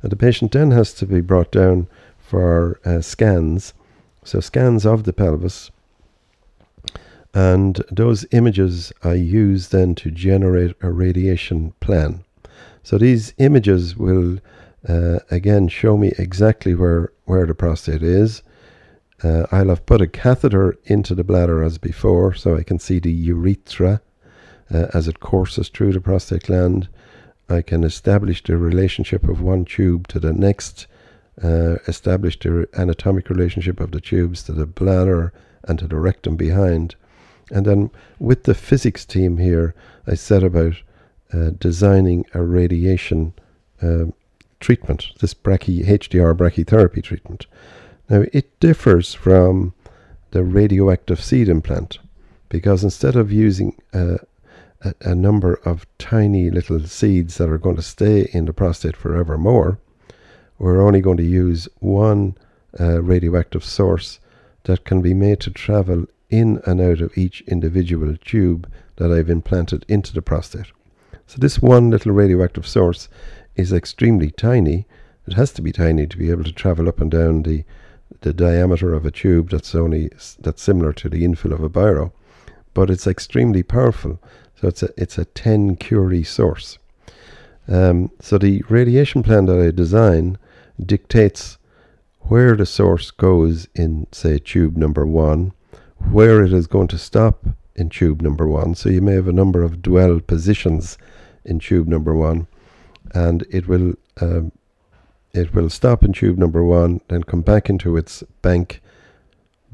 The 0.00 0.16
patient 0.16 0.52
then 0.52 0.70
has 0.70 0.94
to 0.94 1.04
be 1.04 1.20
brought 1.20 1.52
down 1.52 1.86
for 2.18 2.80
uh, 2.86 3.02
scans. 3.02 3.74
So, 4.24 4.40
scans 4.40 4.86
of 4.86 5.04
the 5.04 5.12
pelvis 5.12 5.70
and 7.34 7.82
those 7.90 8.26
images 8.30 8.92
I 9.02 9.14
use 9.14 9.68
then 9.68 9.94
to 9.96 10.10
generate 10.10 10.76
a 10.82 10.90
radiation 10.90 11.72
plan. 11.80 12.24
So 12.82 12.98
these 12.98 13.32
images 13.38 13.96
will 13.96 14.38
uh, 14.88 15.20
again 15.30 15.68
show 15.68 15.96
me 15.96 16.12
exactly 16.18 16.74
where, 16.74 17.12
where 17.24 17.46
the 17.46 17.54
prostate 17.54 18.02
is. 18.02 18.42
Uh, 19.22 19.46
I'll 19.52 19.68
have 19.68 19.86
put 19.86 20.00
a 20.00 20.08
catheter 20.08 20.76
into 20.84 21.14
the 21.14 21.24
bladder 21.24 21.62
as 21.62 21.78
before, 21.78 22.34
so 22.34 22.56
I 22.56 22.64
can 22.64 22.80
see 22.80 22.98
the 22.98 23.12
urethra 23.12 24.02
uh, 24.72 24.86
as 24.92 25.06
it 25.06 25.20
courses 25.20 25.68
through 25.68 25.92
the 25.92 26.00
prostate 26.00 26.44
gland. 26.44 26.88
I 27.48 27.62
can 27.62 27.84
establish 27.84 28.42
the 28.42 28.56
relationship 28.56 29.28
of 29.28 29.40
one 29.40 29.64
tube 29.64 30.08
to 30.08 30.18
the 30.18 30.32
next, 30.32 30.86
uh, 31.42 31.76
establish 31.86 32.38
the 32.38 32.68
anatomic 32.76 33.30
relationship 33.30 33.78
of 33.78 33.92
the 33.92 34.00
tubes 34.00 34.42
to 34.44 34.52
the 34.52 34.66
bladder 34.66 35.32
and 35.64 35.78
to 35.78 35.86
the 35.86 35.96
rectum 35.96 36.36
behind. 36.36 36.96
And 37.52 37.66
then 37.66 37.90
with 38.18 38.44
the 38.44 38.54
physics 38.54 39.04
team 39.04 39.36
here, 39.36 39.74
I 40.06 40.14
set 40.14 40.42
about 40.42 40.74
uh, 41.32 41.50
designing 41.58 42.24
a 42.34 42.42
radiation 42.42 43.34
uh, 43.80 44.06
treatment, 44.58 45.08
this 45.20 45.34
brachy, 45.34 45.84
HDR 45.84 46.34
brachytherapy 46.34 47.02
treatment. 47.02 47.46
Now, 48.08 48.24
it 48.32 48.58
differs 48.58 49.12
from 49.12 49.74
the 50.30 50.42
radioactive 50.42 51.22
seed 51.22 51.48
implant 51.48 51.98
because 52.48 52.82
instead 52.82 53.16
of 53.16 53.30
using 53.30 53.76
a, 53.92 54.18
a, 55.00 55.14
number 55.14 55.54
of 55.64 55.86
tiny 55.98 56.50
little 56.50 56.80
seeds 56.80 57.38
that 57.38 57.48
are 57.48 57.58
going 57.58 57.76
to 57.76 57.82
stay 57.82 58.28
in 58.32 58.46
the 58.46 58.52
prostate 58.52 58.96
forevermore, 58.96 59.78
we're 60.58 60.82
only 60.82 61.00
going 61.00 61.16
to 61.18 61.22
use 61.22 61.68
one 61.80 62.36
uh, 62.80 63.02
radioactive 63.02 63.64
source 63.64 64.20
that 64.64 64.84
can 64.84 65.02
be 65.02 65.14
made 65.14 65.40
to 65.40 65.50
travel 65.50 66.06
in 66.32 66.60
and 66.64 66.80
out 66.80 67.00
of 67.00 67.16
each 67.16 67.42
individual 67.42 68.16
tube 68.16 68.68
that 68.96 69.12
I've 69.12 69.30
implanted 69.30 69.84
into 69.86 70.12
the 70.12 70.22
prostate. 70.22 70.72
So 71.26 71.36
this 71.38 71.60
one 71.60 71.90
little 71.90 72.12
radioactive 72.12 72.66
source 72.66 73.08
is 73.54 73.72
extremely 73.72 74.30
tiny. 74.30 74.86
It 75.26 75.34
has 75.34 75.52
to 75.52 75.62
be 75.62 75.70
tiny 75.70 76.06
to 76.06 76.16
be 76.16 76.30
able 76.30 76.44
to 76.44 76.52
travel 76.52 76.88
up 76.88 77.00
and 77.00 77.10
down 77.10 77.42
the 77.42 77.64
the 78.20 78.32
diameter 78.32 78.94
of 78.94 79.04
a 79.04 79.10
tube 79.10 79.50
that's 79.50 79.74
only 79.74 80.10
that's 80.40 80.62
similar 80.62 80.92
to 80.92 81.08
the 81.08 81.24
infill 81.24 81.52
of 81.52 81.62
a 81.62 81.68
biro, 81.70 82.12
but 82.72 82.90
it's 82.90 83.06
extremely 83.06 83.62
powerful. 83.62 84.20
So 84.60 84.68
it's 84.68 84.82
a 84.82 84.90
it's 84.96 85.18
a 85.18 85.24
10 85.24 85.76
Curie 85.76 86.24
source. 86.24 86.78
Um, 87.68 88.10
so 88.20 88.38
the 88.38 88.62
radiation 88.68 89.22
plan 89.22 89.46
that 89.46 89.60
I 89.60 89.70
design 89.70 90.38
dictates 90.84 91.58
where 92.20 92.56
the 92.56 92.66
source 92.66 93.10
goes 93.10 93.68
in, 93.74 94.06
say, 94.12 94.38
tube 94.38 94.76
number 94.76 95.06
one, 95.06 95.52
where 96.10 96.42
it 96.42 96.52
is 96.52 96.66
going 96.66 96.88
to 96.88 96.98
stop 96.98 97.46
in 97.74 97.88
tube 97.88 98.20
number 98.22 98.46
one. 98.46 98.74
So 98.74 98.88
you 98.88 99.00
may 99.00 99.14
have 99.14 99.28
a 99.28 99.32
number 99.32 99.62
of 99.62 99.82
dwell 99.82 100.20
positions 100.20 100.98
in 101.44 101.58
tube 101.58 101.88
number 101.88 102.14
one, 102.14 102.46
and 103.14 103.44
it 103.50 103.66
will 103.66 103.94
um, 104.20 104.52
it 105.32 105.54
will 105.54 105.70
stop 105.70 106.02
in 106.02 106.12
tube 106.12 106.36
number 106.38 106.62
one, 106.62 107.00
then 107.08 107.22
come 107.24 107.40
back 107.40 107.70
into 107.70 107.96
its 107.96 108.22
bank, 108.42 108.82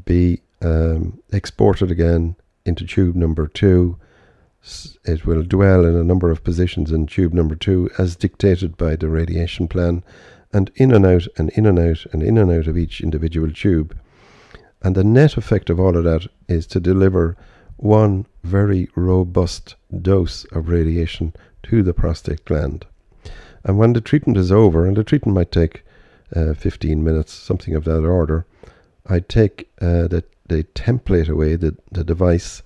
be 0.05 0.41
um, 0.63 1.21
exported 1.33 1.91
again 1.91 2.37
into 2.65 2.87
tube 2.87 3.17
number 3.17 3.49
two. 3.49 3.99
It 5.05 5.27
will 5.27 5.43
dwell 5.43 5.85
in 5.85 5.97
a 5.97 6.05
number 6.05 6.31
of 6.31 6.45
positions 6.45 6.93
in 6.93 7.07
tube 7.07 7.35
number 7.35 7.57
two 7.57 7.91
as 7.99 8.17
dictated 8.17 8.77
by 8.77 8.95
the 8.97 9.09
radiation 9.09 9.67
plan, 9.67 10.05
and 10.53 10.71
in 10.77 10.93
and 10.93 11.05
out 11.05 11.27
and 11.37 11.51
in 11.51 11.67
and 11.67 11.79
out 11.79 12.07
and 12.13 12.23
in 12.23 12.39
and 12.39 12.51
out 12.53 12.67
of 12.67 12.79
each 12.79 13.01
individual 13.01 13.51
tube. 13.51 13.99
And 14.83 14.95
the 14.95 15.05
net 15.05 15.37
effect 15.37 15.71
of 15.71 15.81
all 15.81 15.97
of 15.97 16.05
that 16.05 16.27
is 16.49 16.67
to 16.69 16.81
deliver 16.81 17.37
one 17.77 18.27
very 18.45 18.89
robust 18.95 19.77
dose 20.03 20.45
of 20.53 20.69
radiation 20.69 21.33
to 21.65 21.83
the 21.83 21.95
prostate 21.95 22.45
gland. 22.45 22.87
And 23.65 23.79
when 23.79 23.93
the 23.93 24.01
treatment 24.01 24.39
is 24.39 24.53
over, 24.53 24.87
and 24.87 24.97
the 24.97 25.05
treatment 25.05 25.35
might 25.35 25.53
take 25.53 25.85
uh, 26.35 26.55
15 26.55 27.03
minutes, 27.03 27.33
something 27.33 27.75
of 27.75 27.85
that 27.85 28.05
order, 28.05 28.47
I 29.07 29.21
take 29.21 29.69
uh, 29.81 30.09
the, 30.09 30.25
the 30.47 30.65
template 30.75 31.29
away, 31.29 31.57
the, 31.57 31.77
the 31.91 32.05
device 32.05 32.63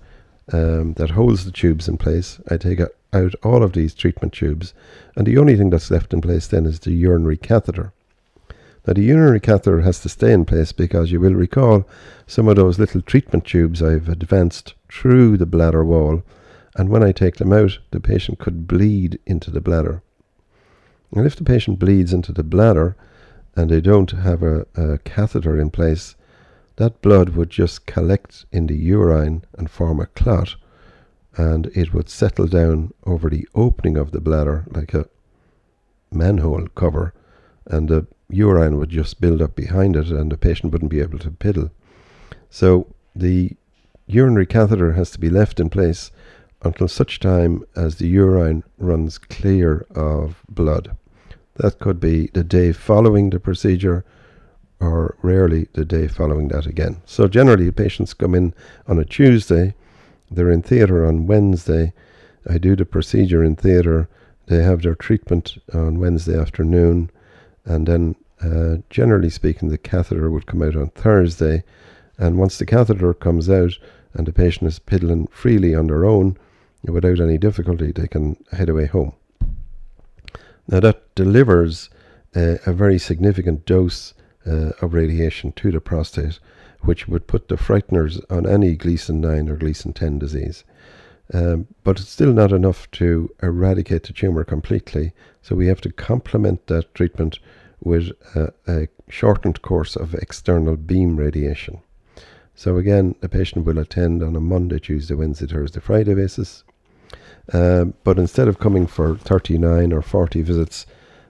um, 0.51 0.93
that 0.93 1.11
holds 1.11 1.45
the 1.45 1.51
tubes 1.51 1.87
in 1.87 1.97
place. 1.97 2.39
I 2.49 2.57
take 2.57 2.79
out 3.13 3.35
all 3.43 3.63
of 3.63 3.73
these 3.73 3.93
treatment 3.93 4.33
tubes, 4.33 4.73
and 5.15 5.25
the 5.25 5.37
only 5.37 5.55
thing 5.55 5.69
that's 5.69 5.91
left 5.91 6.13
in 6.13 6.21
place 6.21 6.47
then 6.47 6.65
is 6.65 6.79
the 6.79 6.91
urinary 6.91 7.37
catheter. 7.37 7.93
Now, 8.85 8.93
the 8.93 9.01
urinary 9.01 9.39
catheter 9.39 9.81
has 9.81 10.01
to 10.01 10.09
stay 10.09 10.33
in 10.33 10.43
place 10.43 10.73
because 10.73 11.11
you 11.11 11.19
will 11.21 11.35
recall 11.35 11.87
some 12.27 12.49
of 12.49 12.57
those 12.57 12.79
little 12.79 13.01
treatment 13.01 13.45
tubes 13.45 13.81
I've 13.81 14.09
advanced 14.09 14.73
through 14.91 15.37
the 15.37 15.45
bladder 15.45 15.85
wall, 15.85 16.21
and 16.75 16.89
when 16.89 17.01
I 17.01 17.13
take 17.13 17.37
them 17.37 17.53
out, 17.53 17.79
the 17.91 18.01
patient 18.01 18.39
could 18.39 18.67
bleed 18.67 19.19
into 19.25 19.51
the 19.51 19.61
bladder. 19.61 20.01
And 21.15 21.25
if 21.25 21.35
the 21.35 21.45
patient 21.45 21.79
bleeds 21.79 22.11
into 22.11 22.33
the 22.33 22.43
bladder, 22.43 22.97
and 23.55 23.69
they 23.69 23.79
don't 23.79 24.11
have 24.11 24.43
a, 24.43 24.65
a 24.75 24.97
catheter 24.99 25.59
in 25.59 25.69
place, 25.69 26.15
that 26.75 27.01
blood 27.01 27.29
would 27.29 27.51
just 27.51 27.85
collect 27.85 28.45
in 28.51 28.67
the 28.67 28.75
urine 28.75 29.45
and 29.57 29.69
form 29.69 29.99
a 29.99 30.07
clot, 30.07 30.55
and 31.37 31.67
it 31.67 31.93
would 31.93 32.09
settle 32.09 32.47
down 32.47 32.91
over 33.05 33.29
the 33.29 33.47
opening 33.55 33.95
of 33.95 34.11
the 34.11 34.19
bladder 34.19 34.65
like 34.71 34.93
a 34.93 35.07
manhole 36.11 36.67
cover, 36.75 37.13
and 37.67 37.87
the 37.87 38.07
urine 38.33 38.77
would 38.77 38.89
just 38.89 39.21
build 39.21 39.41
up 39.41 39.55
behind 39.55 39.95
it, 39.95 40.09
and 40.09 40.31
the 40.31 40.37
patient 40.37 40.71
wouldn't 40.71 40.91
be 40.91 41.01
able 41.01 41.19
to 41.19 41.31
piddle. 41.31 41.71
So 42.49 42.87
the 43.15 43.51
urinary 44.07 44.45
catheter 44.45 44.93
has 44.93 45.11
to 45.11 45.19
be 45.19 45.29
left 45.29 45.59
in 45.59 45.69
place 45.69 46.11
until 46.63 46.87
such 46.87 47.19
time 47.19 47.63
as 47.75 47.95
the 47.95 48.07
urine 48.07 48.63
runs 48.77 49.17
clear 49.17 49.85
of 49.95 50.43
blood. 50.49 50.95
That 51.55 51.79
could 51.79 51.99
be 51.99 52.27
the 52.33 52.43
day 52.43 52.71
following 52.71 53.29
the 53.29 53.39
procedure 53.39 54.03
or 54.79 55.15
rarely 55.21 55.67
the 55.73 55.85
day 55.85 56.07
following 56.07 56.49
that 56.49 56.65
again. 56.65 57.01
So 57.05 57.27
generally 57.27 57.71
patients 57.71 58.13
come 58.13 58.35
in 58.35 58.53
on 58.87 58.99
a 58.99 59.05
Tuesday, 59.05 59.75
they're 60.29 60.51
in 60.51 60.61
theatre 60.61 61.05
on 61.05 61.27
Wednesday, 61.27 61.93
I 62.49 62.57
do 62.57 62.75
the 62.75 62.85
procedure 62.85 63.43
in 63.43 63.55
theatre, 63.55 64.09
they 64.47 64.61
have 64.63 64.81
their 64.81 64.95
treatment 64.95 65.57
on 65.73 65.99
Wednesday 65.99 66.37
afternoon, 66.37 67.09
and 67.65 67.87
then 67.87 68.15
uh, 68.41 68.77
generally 68.89 69.29
speaking 69.29 69.69
the 69.69 69.77
catheter 69.77 70.29
would 70.29 70.45
come 70.45 70.61
out 70.61 70.75
on 70.75 70.89
Thursday, 70.89 71.63
and 72.17 72.37
once 72.37 72.57
the 72.57 72.65
catheter 72.65 73.13
comes 73.13 73.49
out 73.49 73.73
and 74.13 74.27
the 74.27 74.33
patient 74.33 74.67
is 74.67 74.79
piddling 74.79 75.27
freely 75.27 75.73
on 75.73 75.87
their 75.87 76.05
own, 76.05 76.37
without 76.83 77.19
any 77.19 77.37
difficulty, 77.37 77.91
they 77.91 78.07
can 78.07 78.37
head 78.51 78.69
away 78.69 78.85
home. 78.85 79.13
Now, 80.67 80.79
that 80.79 81.15
delivers 81.15 81.89
uh, 82.35 82.57
a 82.65 82.73
very 82.73 82.99
significant 82.99 83.65
dose 83.65 84.13
uh, 84.45 84.71
of 84.81 84.93
radiation 84.93 85.51
to 85.53 85.71
the 85.71 85.81
prostate, 85.81 86.39
which 86.81 87.07
would 87.07 87.27
put 87.27 87.47
the 87.47 87.55
frighteners 87.55 88.21
on 88.29 88.45
any 88.45 88.75
Gleason 88.75 89.21
9 89.21 89.49
or 89.49 89.55
Gleason 89.55 89.93
10 89.93 90.19
disease. 90.19 90.63
Um, 91.33 91.67
but 91.83 91.99
it's 91.99 92.09
still 92.09 92.33
not 92.33 92.51
enough 92.51 92.89
to 92.91 93.33
eradicate 93.41 94.03
the 94.03 94.13
tumour 94.13 94.43
completely, 94.43 95.13
so 95.41 95.55
we 95.55 95.67
have 95.67 95.81
to 95.81 95.91
complement 95.91 96.67
that 96.67 96.93
treatment 96.93 97.39
with 97.83 98.11
a, 98.35 98.53
a 98.67 98.87
shortened 99.09 99.61
course 99.61 99.95
of 99.95 100.13
external 100.15 100.75
beam 100.75 101.17
radiation. 101.17 101.81
So 102.55 102.77
again, 102.77 103.15
the 103.19 103.29
patient 103.29 103.65
will 103.65 103.79
attend 103.79 104.21
on 104.21 104.35
a 104.35 104.39
Monday, 104.39 104.79
Tuesday, 104.79 105.15
Wednesday, 105.15 105.47
Thursday, 105.47 105.79
Friday 105.79 106.13
basis. 106.13 106.63
Um, 107.51 107.95
but 108.03 108.19
instead 108.19 108.47
of 108.47 108.59
coming 108.59 108.87
for 108.87 109.17
39 109.17 109.91
or 109.91 110.01
40 110.01 110.41
visits, 110.43 110.85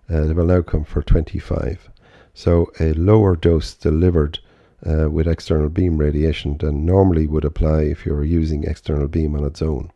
uh, 0.09 0.21
they 0.21 0.33
will 0.33 0.45
now 0.45 0.61
come 0.61 0.83
for 0.83 1.01
25. 1.01 1.89
So 2.33 2.71
a 2.79 2.93
lower 2.93 3.35
dose 3.35 3.73
delivered 3.73 4.39
uh, 4.85 5.09
with 5.09 5.27
external 5.27 5.69
beam 5.69 5.97
radiation 5.97 6.57
than 6.57 6.85
normally 6.85 7.25
would 7.25 7.45
apply 7.45 7.83
if 7.83 8.05
you 8.05 8.13
were 8.13 8.23
using 8.23 8.63
external 8.63 9.07
beam 9.07 9.35
on 9.35 9.45
its 9.45 9.61
own. 9.61 9.91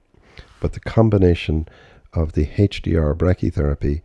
But 0.59 0.73
the 0.73 0.79
combination 0.79 1.67
of 2.13 2.33
the 2.33 2.47
HDR 2.47 3.15
brachytherapy 3.15 4.01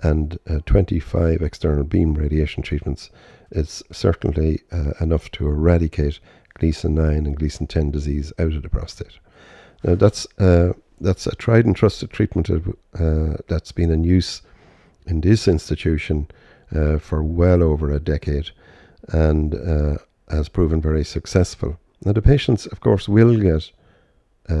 and 0.00 0.38
uh, 0.48 0.58
25 0.66 1.42
external 1.42 1.84
beam 1.84 2.14
radiation 2.14 2.62
treatments 2.62 3.10
is 3.50 3.82
certainly 3.90 4.62
uh, 4.72 4.92
enough 5.00 5.30
to 5.32 5.46
eradicate 5.46 6.20
Gleason 6.54 6.94
9 6.94 7.26
and 7.26 7.36
Gleason 7.36 7.66
10 7.66 7.90
disease 7.90 8.32
out 8.38 8.52
of 8.52 8.62
the 8.62 8.68
prostate. 8.68 9.18
Now, 9.84 9.94
that's, 9.94 10.26
uh, 10.38 10.72
that's 11.00 11.26
a 11.26 11.34
tried 11.36 11.66
and 11.66 11.76
trusted 11.76 12.10
treatment 12.10 12.50
uh, 12.50 13.36
that's 13.48 13.72
been 13.72 13.90
in 13.90 14.04
use 14.04 14.42
in 15.06 15.20
this 15.20 15.46
institution 15.46 16.28
uh, 16.74 16.98
for 16.98 17.22
well 17.22 17.62
over 17.62 17.90
a 17.90 18.00
decade 18.00 18.50
and 19.08 19.54
uh, 19.54 19.98
has 20.28 20.48
proven 20.48 20.80
very 20.80 21.04
successful. 21.04 21.78
Now, 22.04 22.12
the 22.12 22.22
patients, 22.22 22.66
of 22.66 22.80
course, 22.80 23.08
will 23.08 23.36
get 23.38 23.70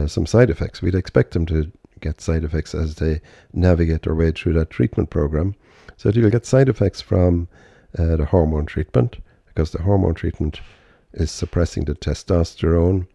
some 0.08 0.26
side 0.26 0.50
effects. 0.50 0.82
We'd 0.82 0.96
expect 0.96 1.32
them 1.32 1.46
to 1.46 1.70
get 2.00 2.20
side 2.20 2.44
effects 2.44 2.74
as 2.74 2.96
they 2.96 3.20
navigate 3.52 4.02
their 4.02 4.14
way 4.14 4.30
through 4.30 4.54
that 4.54 4.70
treatment 4.70 5.10
program. 5.10 5.54
So, 5.96 6.10
you'll 6.10 6.30
get 6.30 6.46
side 6.46 6.68
effects 6.68 7.00
from 7.00 7.48
uh, 7.98 8.16
the 8.16 8.26
hormone 8.26 8.66
treatment 8.66 9.16
because 9.46 9.70
the 9.70 9.82
hormone 9.82 10.14
treatment 10.14 10.60
is 11.14 11.30
suppressing 11.30 11.84
the 11.84 11.94
testosterone. 11.94 13.06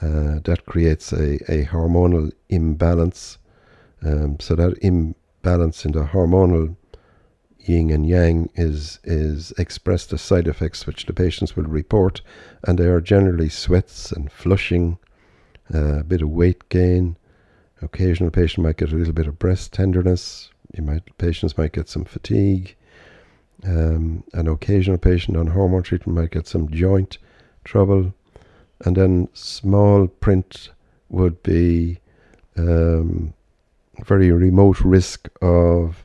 Uh, 0.00 0.40
that 0.44 0.66
creates 0.66 1.10
a, 1.12 1.36
a 1.50 1.64
hormonal 1.64 2.30
imbalance. 2.50 3.38
Um, 4.02 4.38
so 4.38 4.54
that 4.54 4.76
imbalance 4.82 5.86
in 5.86 5.92
the 5.92 6.04
hormonal 6.04 6.76
yin 7.58 7.90
and 7.90 8.06
yang 8.06 8.50
is 8.54 9.00
is 9.04 9.52
expressed 9.58 10.12
as 10.12 10.20
side 10.20 10.46
effects 10.46 10.86
which 10.86 11.06
the 11.06 11.12
patients 11.12 11.56
will 11.56 11.64
report, 11.64 12.20
and 12.64 12.78
they 12.78 12.86
are 12.86 13.00
generally 13.00 13.48
sweats 13.48 14.12
and 14.12 14.30
flushing, 14.30 14.98
uh, 15.74 16.00
a 16.00 16.04
bit 16.04 16.22
of 16.22 16.28
weight 16.28 16.68
gain. 16.68 17.16
Occasional 17.82 18.30
patient 18.30 18.64
might 18.64 18.78
get 18.78 18.92
a 18.92 18.96
little 18.96 19.12
bit 19.12 19.26
of 19.26 19.38
breast 19.38 19.72
tenderness. 19.72 20.50
You 20.74 20.82
might 20.82 21.16
patients 21.18 21.58
might 21.58 21.72
get 21.72 21.88
some 21.88 22.04
fatigue. 22.04 22.74
Um, 23.64 24.24
an 24.32 24.48
occasional 24.48 24.98
patient 24.98 25.36
on 25.36 25.48
hormone 25.48 25.82
treatment 25.82 26.18
might 26.18 26.30
get 26.30 26.46
some 26.46 26.70
joint 26.70 27.18
trouble, 27.64 28.14
and 28.84 28.96
then 28.96 29.28
small 29.32 30.06
print 30.06 30.70
would 31.08 31.42
be 31.42 31.98
um, 32.56 33.32
very 34.04 34.30
remote 34.30 34.80
risk 34.80 35.28
of 35.40 36.04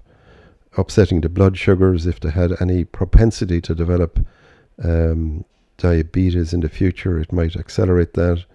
upsetting 0.78 1.22
the 1.22 1.30
blood 1.30 1.58
sugars 1.58 2.06
if 2.06 2.20
they 2.20 2.32
had 2.32 2.62
any 2.62 2.84
propensity 2.84 3.60
to 3.62 3.76
develop 3.76 4.20
um, 4.84 5.44
diabetes 5.78 6.54
in 6.54 6.62
the 6.62 6.70
future. 6.70 7.20
It 7.20 7.34
might 7.34 7.56
accelerate 7.56 8.14
that, 8.14 8.46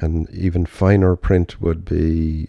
and 0.00 0.28
even 0.30 0.66
finer 0.66 1.16
print 1.16 1.60
would 1.60 1.84
be 1.84 2.48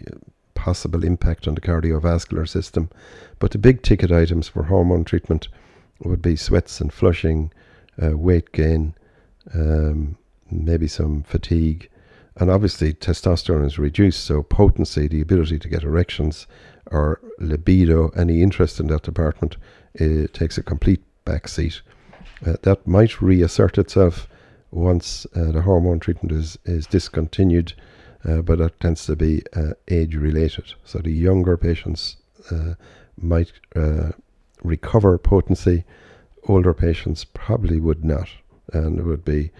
possible 0.54 1.04
impact 1.04 1.46
on 1.46 1.54
the 1.54 1.60
cardiovascular 1.60 2.48
system. 2.48 2.90
But 3.38 3.52
the 3.52 3.58
big 3.58 3.82
ticket 3.82 4.10
items 4.10 4.48
for 4.48 4.64
hormone 4.64 5.04
treatment 5.04 5.48
would 6.00 6.20
be 6.20 6.36
sweats 6.36 6.80
and 6.80 6.92
flushing, 6.92 7.52
uh, 8.02 8.16
weight 8.16 8.52
gain, 8.52 8.94
um, 9.54 10.18
maybe 10.50 10.88
some 10.88 11.22
fatigue, 11.22 11.88
and 12.36 12.50
obviously 12.50 12.92
testosterone 12.92 13.66
is 13.66 13.78
reduced, 13.78 14.24
so 14.24 14.42
potency, 14.42 15.08
the 15.08 15.20
ability 15.20 15.58
to 15.58 15.68
get 15.68 15.82
erections, 15.82 16.46
or 16.90 17.20
libido, 17.38 18.08
any 18.10 18.42
interest 18.42 18.78
in 18.80 18.86
that 18.88 19.02
department, 19.02 19.56
it 19.94 20.32
takes 20.34 20.56
a 20.56 20.62
complete 20.62 21.02
backseat. 21.24 21.80
Uh, 22.46 22.54
that 22.62 22.86
might 22.86 23.20
reassert 23.20 23.78
itself 23.78 24.28
once 24.70 25.26
uh, 25.34 25.50
the 25.52 25.62
hormone 25.62 26.00
treatment 26.00 26.32
is, 26.32 26.58
is 26.64 26.86
discontinued, 26.86 27.72
uh, 28.24 28.42
but 28.42 28.58
that 28.58 28.78
tends 28.80 29.06
to 29.06 29.16
be 29.16 29.42
uh, 29.54 29.72
age 29.88 30.14
related. 30.14 30.74
So 30.84 30.98
the 30.98 31.12
younger 31.12 31.56
patients 31.56 32.16
uh, 32.50 32.74
might 33.16 33.52
uh, 33.74 34.10
recover 34.62 35.16
potency, 35.18 35.84
older 36.46 36.74
patients 36.74 37.24
probably 37.24 37.80
would 37.80 38.04
not, 38.04 38.28
and 38.72 38.98
it 38.98 39.04
would 39.04 39.24
be 39.24 39.50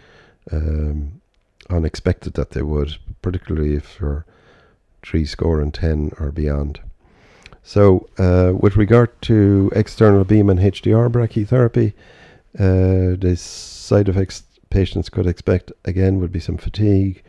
um, 0.51 1.21
unexpected 1.71 2.35
that 2.35 2.51
they 2.51 2.63
would, 2.63 2.97
particularly 3.23 3.75
if 3.75 3.99
you're 4.01 4.27
three 5.03 5.25
score 5.25 5.61
and 5.61 5.73
ten 5.73 6.13
or 6.19 6.31
beyond. 6.31 6.81
So, 7.63 8.09
uh, 8.19 8.53
with 8.59 8.77
regard 8.77 9.21
to 9.23 9.71
external 9.75 10.25
beam 10.25 10.49
and 10.49 10.59
HDR 10.59 11.11
brachytherapy, 11.11 11.93
the 12.55 13.37
side 13.37 14.09
effects 14.09 14.43
patients 14.71 15.09
could 15.09 15.27
expect 15.27 15.73
again 15.85 16.19
would 16.19 16.33
be 16.33 16.41
some 16.41 16.57
fatigue, 16.57 17.23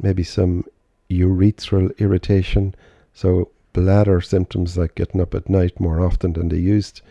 maybe 0.00 0.22
some 0.22 0.64
urethral 1.10 1.96
irritation, 1.98 2.74
so 3.12 3.50
bladder 3.72 4.20
symptoms 4.20 4.78
like 4.78 4.94
getting 4.94 5.20
up 5.20 5.34
at 5.34 5.48
night 5.48 5.78
more 5.78 6.04
often 6.04 6.32
than 6.32 6.48
they 6.48 6.56
used, 6.56 7.02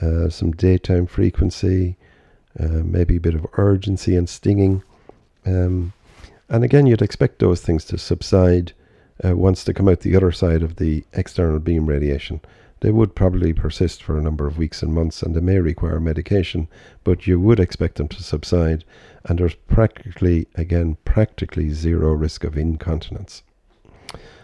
uh, 0.00 0.28
some 0.28 0.52
daytime 0.52 1.06
frequency, 1.06 1.96
uh, 2.58 2.82
maybe 2.84 3.16
a 3.16 3.20
bit 3.20 3.34
of 3.34 3.46
urgency 3.54 4.16
and 4.16 4.28
stinging. 4.28 4.82
Um, 5.44 5.92
and 6.48 6.64
again, 6.64 6.86
you'd 6.86 7.02
expect 7.02 7.38
those 7.38 7.60
things 7.60 7.84
to 7.86 7.98
subside 7.98 8.72
uh, 9.24 9.36
once 9.36 9.64
they 9.64 9.72
come 9.72 9.88
out 9.88 10.00
the 10.00 10.16
other 10.16 10.32
side 10.32 10.62
of 10.62 10.76
the 10.76 11.04
external 11.12 11.58
beam 11.58 11.86
radiation. 11.86 12.40
They 12.84 12.90
would 12.90 13.14
probably 13.14 13.54
persist 13.54 14.02
for 14.02 14.18
a 14.18 14.22
number 14.22 14.46
of 14.46 14.58
weeks 14.58 14.82
and 14.82 14.92
months 14.92 15.22
and 15.22 15.34
they 15.34 15.40
may 15.40 15.58
require 15.58 15.98
medication, 15.98 16.68
but 17.02 17.26
you 17.26 17.40
would 17.40 17.58
expect 17.58 17.96
them 17.96 18.08
to 18.08 18.22
subside. 18.22 18.84
And 19.24 19.38
there's 19.38 19.54
practically, 19.54 20.48
again, 20.54 20.98
practically 21.06 21.70
zero 21.70 22.12
risk 22.12 22.44
of 22.44 22.58
incontinence. 22.58 23.42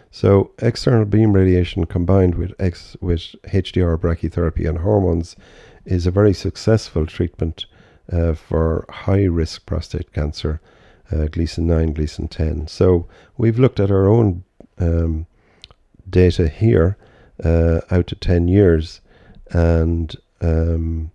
So, 0.09 0.49
external 0.57 1.05
beam 1.05 1.33
radiation 1.33 1.85
combined 1.85 2.33
with, 2.33 2.53
with 2.99 3.21
HDR 3.43 3.99
brachytherapy 3.99 4.67
and 4.67 4.79
hormones 4.79 5.35
is 5.85 6.07
a 6.07 6.11
very 6.11 6.33
successful 6.33 7.05
treatment 7.05 7.67
uh, 8.11 8.33
for 8.33 8.87
high 8.89 9.25
risk 9.25 9.67
prostate 9.67 10.13
cancer, 10.13 10.59
uh, 11.11 11.25
Gleason 11.25 11.67
9, 11.67 11.93
Gleason 11.93 12.27
10. 12.27 12.65
So, 12.69 13.07
we've 13.37 13.59
looked 13.59 13.79
at 13.79 13.91
our 13.91 14.07
own 14.07 14.43
um, 14.79 15.27
data 16.09 16.47
here 16.47 16.97
uh, 17.43 17.81
out 17.89 18.07
to 18.07 18.15
10 18.15 18.47
years, 18.47 19.01
and 19.51 20.15
um, 20.41 21.11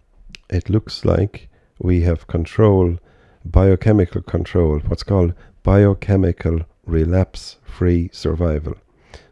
it 0.50 0.70
looks 0.70 1.04
like 1.04 1.48
we 1.78 2.02
have 2.02 2.26
control, 2.26 2.98
biochemical 3.44 4.22
control, 4.22 4.80
what's 4.86 5.02
called 5.02 5.34
biochemical 5.62 6.60
relapse 6.84 7.56
free 7.64 8.08
survival. 8.12 8.74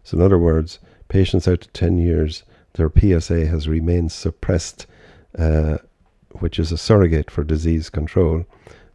So, 0.02 0.16
in 0.16 0.22
other 0.22 0.38
words, 0.38 0.78
patients 1.08 1.48
out 1.48 1.62
to 1.62 1.68
10 1.68 1.98
years, 1.98 2.42
their 2.74 2.90
PSA 2.90 3.46
has 3.46 3.68
remained 3.68 4.12
suppressed, 4.12 4.86
uh, 5.38 5.78
which 6.32 6.58
is 6.58 6.72
a 6.72 6.78
surrogate 6.78 7.30
for 7.30 7.44
disease 7.44 7.88
control. 7.88 8.44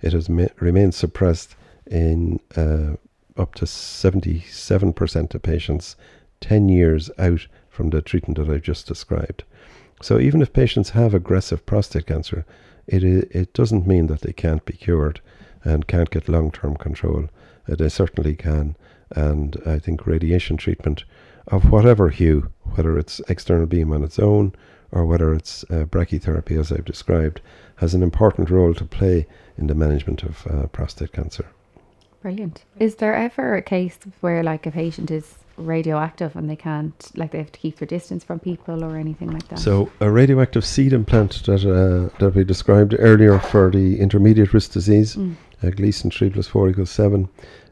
It 0.01 0.13
has 0.13 0.29
ma- 0.29 0.47
remained 0.59 0.93
suppressed 0.93 1.55
in 1.89 2.39
uh, 2.55 2.95
up 3.37 3.55
to 3.55 3.65
77% 3.65 5.33
of 5.33 5.41
patients 5.41 5.95
10 6.41 6.69
years 6.69 7.09
out 7.17 7.47
from 7.79 7.91
the 7.91 8.01
treatment 8.01 8.37
that 8.37 8.49
I've 8.53 8.61
just 8.61 8.87
described. 8.87 9.45
So 10.01 10.19
even 10.19 10.41
if 10.41 10.51
patients 10.51 10.89
have 10.89 11.13
aggressive 11.13 11.65
prostate 11.65 12.07
cancer, 12.07 12.45
it, 12.87 13.05
it 13.05 13.53
doesn't 13.53 13.87
mean 13.87 14.07
that 14.07 14.19
they 14.19 14.33
can't 14.33 14.65
be 14.65 14.73
cured 14.73 15.21
and 15.63 15.87
can't 15.87 16.09
get 16.09 16.27
long 16.27 16.51
term 16.51 16.75
control. 16.75 17.29
Uh, 17.71 17.75
they 17.75 17.87
certainly 17.87 18.35
can. 18.35 18.75
And 19.11 19.55
I 19.65 19.79
think 19.79 20.05
radiation 20.05 20.57
treatment 20.57 21.05
of 21.47 21.71
whatever 21.71 22.09
hue, 22.09 22.51
whether 22.75 22.97
it's 22.97 23.21
external 23.29 23.65
beam 23.65 23.93
on 23.93 24.03
its 24.03 24.19
own 24.19 24.51
or 24.91 25.05
whether 25.05 25.33
it's 25.33 25.63
uh, 25.69 25.85
brachytherapy, 25.85 26.59
as 26.59 26.73
I've 26.73 26.83
described, 26.83 27.39
has 27.77 27.93
an 27.93 28.03
important 28.03 28.49
role 28.49 28.73
to 28.73 28.83
play 28.83 29.25
in 29.57 29.67
the 29.67 29.75
management 29.75 30.23
of 30.23 30.45
uh, 30.47 30.67
prostate 30.67 31.13
cancer. 31.13 31.45
Brilliant. 32.21 32.65
Is 32.77 32.95
there 32.95 33.15
ever 33.15 33.55
a 33.55 33.61
case 33.61 33.99
where, 34.19 34.43
like, 34.43 34.65
a 34.65 34.71
patient 34.71 35.09
is 35.09 35.35
radioactive 35.59 36.35
and 36.35 36.49
they 36.49 36.55
can't, 36.55 37.11
like, 37.15 37.31
they 37.31 37.37
have 37.37 37.51
to 37.51 37.59
keep 37.59 37.77
their 37.77 37.87
distance 37.87 38.23
from 38.23 38.39
people 38.39 38.83
or 38.83 38.95
anything 38.97 39.31
like 39.31 39.47
that? 39.49 39.59
So, 39.59 39.91
a 39.99 40.09
radioactive 40.09 40.65
seed 40.65 40.93
implant 40.93 41.43
that 41.45 41.65
uh, 41.65 42.15
that 42.19 42.35
we 42.35 42.43
described 42.43 42.95
earlier 42.97 43.39
for 43.39 43.69
the 43.71 43.99
intermediate 43.99 44.53
risk 44.53 44.71
disease, 44.71 45.15
mm. 45.15 45.35
uh, 45.63 45.69
Gleason 45.71 46.11
3 46.11 46.29
plus 46.31 46.47
4 46.47 46.69
equals 46.69 46.91
7, 46.91 47.29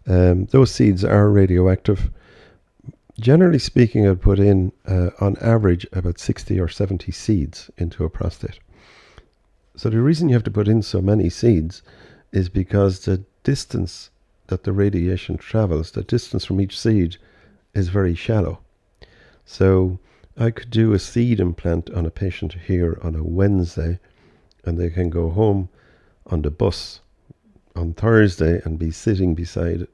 um, 0.07 0.45
those 0.47 0.71
seeds 0.71 1.03
are 1.03 1.29
radioactive. 1.29 2.09
Generally 3.19 3.59
speaking, 3.59 4.07
I'd 4.07 4.21
put 4.21 4.39
in, 4.39 4.71
uh, 4.87 5.09
on 5.19 5.37
average, 5.41 5.87
about 5.91 6.19
60 6.19 6.59
or 6.59 6.67
70 6.67 7.11
seeds 7.11 7.71
into 7.77 8.03
a 8.03 8.09
prostate. 8.09 8.59
So, 9.75 9.89
the 9.89 10.01
reason 10.01 10.29
you 10.29 10.35
have 10.35 10.43
to 10.43 10.51
put 10.51 10.67
in 10.67 10.81
so 10.81 11.01
many 11.01 11.29
seeds 11.29 11.81
is 12.31 12.49
because 12.49 13.05
the 13.05 13.23
distance 13.43 14.09
that 14.47 14.63
the 14.63 14.71
radiation 14.71 15.37
travels, 15.37 15.91
the 15.91 16.03
distance 16.03 16.45
from 16.45 16.59
each 16.59 16.79
seed 16.79 17.17
is 17.77 17.89
very 17.89 18.15
shallow. 18.15 18.59
So 19.45 19.99
I 20.37 20.51
could 20.51 20.69
do 20.69 20.93
a 20.93 20.99
seed 20.99 21.39
implant 21.39 21.89
on 21.91 22.05
a 22.05 22.11
patient 22.11 22.53
here 22.67 22.99
on 23.01 23.15
a 23.15 23.23
Wednesday, 23.23 23.99
and 24.65 24.77
they 24.77 24.89
can 24.89 25.09
go 25.09 25.29
home 25.29 25.69
on 26.25 26.41
the 26.41 26.51
bus 26.51 26.99
on 27.75 27.93
Thursday 27.93 28.61
and 28.65 28.79
be 28.79 28.91
sitting 28.91 29.35
beside 29.35 29.87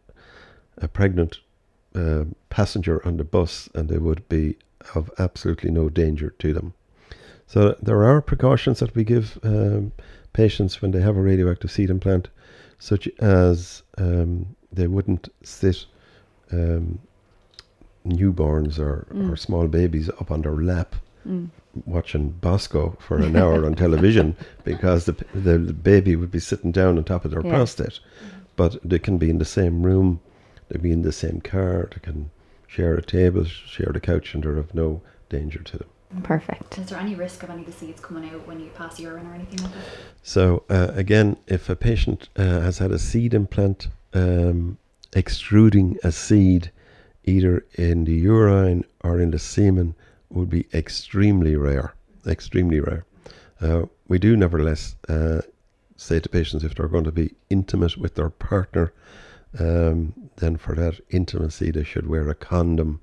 a 0.78 0.88
pregnant 0.88 1.40
uh, 1.96 2.24
passenger 2.50 3.06
on 3.06 3.18
the 3.18 3.24
bus, 3.24 3.70
and 3.76 3.90
they 3.90 3.98
would 3.98 4.28
be 4.30 4.58
of 4.96 5.12
absolutely 5.20 5.72
no 5.72 5.90
danger 5.90 6.32
to 6.40 6.54
them. 6.54 6.74
So 7.48 7.76
there 7.82 8.04
are 8.04 8.22
precautions 8.22 8.80
that 8.80 8.96
we 8.96 9.04
give 9.04 9.38
um, 9.44 9.92
patients 10.34 10.82
when 10.82 10.92
they 10.92 11.02
have 11.02 11.18
a 11.18 11.22
radioactive 11.22 11.72
seed 11.72 11.90
implant 11.90 12.30
such 12.80 13.08
as 13.20 13.84
um, 13.98 14.56
they 14.72 14.88
wouldn't 14.88 15.30
sit 15.44 15.86
um, 16.52 17.00
newborns 18.06 18.80
or, 18.80 19.08
mm. 19.12 19.32
or 19.32 19.36
small 19.36 19.68
babies 19.68 20.10
up 20.10 20.32
on 20.32 20.42
their 20.42 20.56
lap 20.56 20.96
mm. 21.28 21.50
watching 21.86 22.30
Bosco 22.30 22.98
for 23.00 23.18
an 23.18 23.36
hour 23.36 23.66
on 23.66 23.76
television 23.76 24.36
because 24.64 25.06
the, 25.06 25.14
the, 25.34 25.58
the 25.58 25.74
baby 25.74 26.16
would 26.16 26.32
be 26.32 26.40
sitting 26.40 26.72
down 26.72 26.98
on 26.98 27.04
top 27.04 27.26
of 27.26 27.32
their 27.32 27.44
yeah. 27.44 27.52
prostate. 27.52 28.00
But 28.56 28.78
they 28.88 29.00
can 29.00 29.18
be 29.18 29.30
in 29.30 29.40
the 29.40 29.46
same 29.46 29.84
room, 29.84 30.20
they 30.70 30.74
can 30.74 30.84
be 30.84 30.92
in 30.92 31.02
the 31.02 31.12
same 31.12 31.42
car, 31.42 31.90
they 31.92 32.00
can 32.00 32.30
share 32.68 32.96
a 32.96 33.02
table, 33.02 33.46
share 33.46 33.92
the 33.92 34.00
couch, 34.00 34.34
and 34.34 34.44
they're 34.44 34.58
of 34.58 34.76
no 34.76 35.02
danger 35.30 35.60
to 35.64 35.78
them. 35.78 35.88
Perfect. 36.22 36.78
Is 36.78 36.90
there 36.90 37.00
any 37.00 37.16
risk 37.16 37.42
of 37.42 37.50
any 37.50 37.62
of 37.62 37.66
the 37.66 37.72
seeds 37.72 38.00
coming 38.00 38.30
out 38.30 38.46
when 38.48 38.60
you 38.60 38.70
pass 38.76 39.00
urine 39.00 39.26
or 39.26 39.34
anything 39.34 39.64
like 39.64 39.74
that? 39.74 39.84
So, 40.22 40.64
uh, 40.70 40.92
again, 40.94 41.38
if 41.48 41.70
a 41.70 41.76
patient 41.76 42.30
uh, 42.36 42.60
has 42.60 42.78
had 42.78 42.92
a 42.92 43.00
seed 43.00 43.34
implant, 43.34 43.88
um, 44.14 44.78
extruding 45.16 45.98
a 46.04 46.12
seed 46.12 46.72
either 47.24 47.66
in 47.76 48.06
the 48.06 48.14
urine 48.14 48.86
or 49.04 49.20
in 49.20 49.32
the 49.32 49.40
semen 49.40 49.96
would 50.30 50.50
be 50.50 50.68
extremely 50.74 51.56
rare. 51.56 51.94
Extremely 52.26 52.80
rare. 52.80 53.06
Uh, 53.62 53.84
we 54.08 54.20
do, 54.20 54.36
nevertheless, 54.36 54.96
uh, 55.08 55.42
say 55.96 56.20
to 56.20 56.30
patients 56.30 56.64
if 56.64 56.76
they're 56.76 56.88
going 56.88 57.04
to 57.04 57.12
be 57.12 57.34
intimate 57.50 57.98
with 57.98 58.16
their 58.16 58.30
partner, 58.30 58.94
um, 59.60 60.14
then 60.38 60.58
for 60.58 60.76
that 60.76 61.00
intimacy, 61.10 61.72
they 61.72 61.84
should 61.84 62.08
wear 62.08 62.28
a 62.30 62.36
condom 62.36 63.00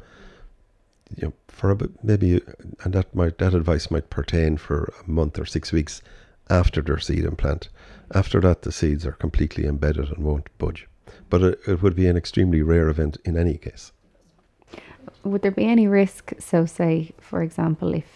you 1.16 1.28
know, 1.28 1.32
for 1.48 1.70
a 1.70 1.76
bit, 1.76 2.04
maybe, 2.04 2.40
and 2.84 2.92
that 2.92 3.14
might 3.14 3.38
that 3.38 3.54
advice 3.54 3.90
might 3.90 4.10
pertain 4.10 4.56
for 4.56 4.92
a 5.04 5.10
month 5.10 5.38
or 5.38 5.44
six 5.44 5.72
weeks 5.72 6.02
after 6.48 6.80
their 6.80 6.98
seed 6.98 7.24
implant. 7.24 7.68
After 8.12 8.40
that, 8.40 8.62
the 8.62 8.72
seeds 8.72 9.06
are 9.06 9.12
completely 9.12 9.66
embedded 9.66 10.10
and 10.10 10.24
won't 10.24 10.48
budge. 10.58 10.88
But 11.28 11.42
it, 11.42 11.60
it 11.66 11.82
would 11.82 11.94
be 11.94 12.06
an 12.06 12.16
extremely 12.16 12.62
rare 12.62 12.88
event 12.88 13.18
in 13.24 13.36
any 13.36 13.56
case. 13.56 13.92
Would 15.24 15.42
there 15.42 15.50
be 15.50 15.66
any 15.66 15.86
risk? 15.86 16.32
So, 16.38 16.66
say, 16.66 17.12
for 17.20 17.42
example, 17.42 17.94
if 17.94 18.06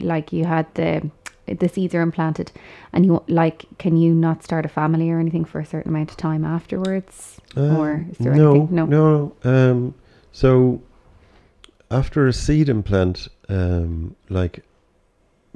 like 0.00 0.32
you 0.32 0.44
had 0.44 0.72
the 0.74 1.10
the 1.46 1.68
seeds 1.68 1.94
are 1.94 2.00
implanted 2.00 2.50
and 2.92 3.04
you 3.04 3.22
like 3.28 3.66
can 3.76 3.96
you 3.96 4.14
not 4.14 4.42
start 4.42 4.64
a 4.64 4.68
family 4.68 5.10
or 5.10 5.18
anything 5.18 5.44
for 5.44 5.60
a 5.60 5.66
certain 5.66 5.90
amount 5.90 6.10
of 6.10 6.16
time 6.16 6.44
afterwards 6.46 7.40
uh, 7.58 7.76
or 7.76 8.06
is 8.10 8.16
there 8.18 8.32
no, 8.32 8.50
anything 8.52 8.74
no 8.74 8.86
no 8.86 9.32
um 9.44 9.94
so 10.30 10.80
after 11.92 12.26
a 12.26 12.32
seed 12.32 12.68
implant, 12.68 13.28
um, 13.48 14.16
like 14.30 14.64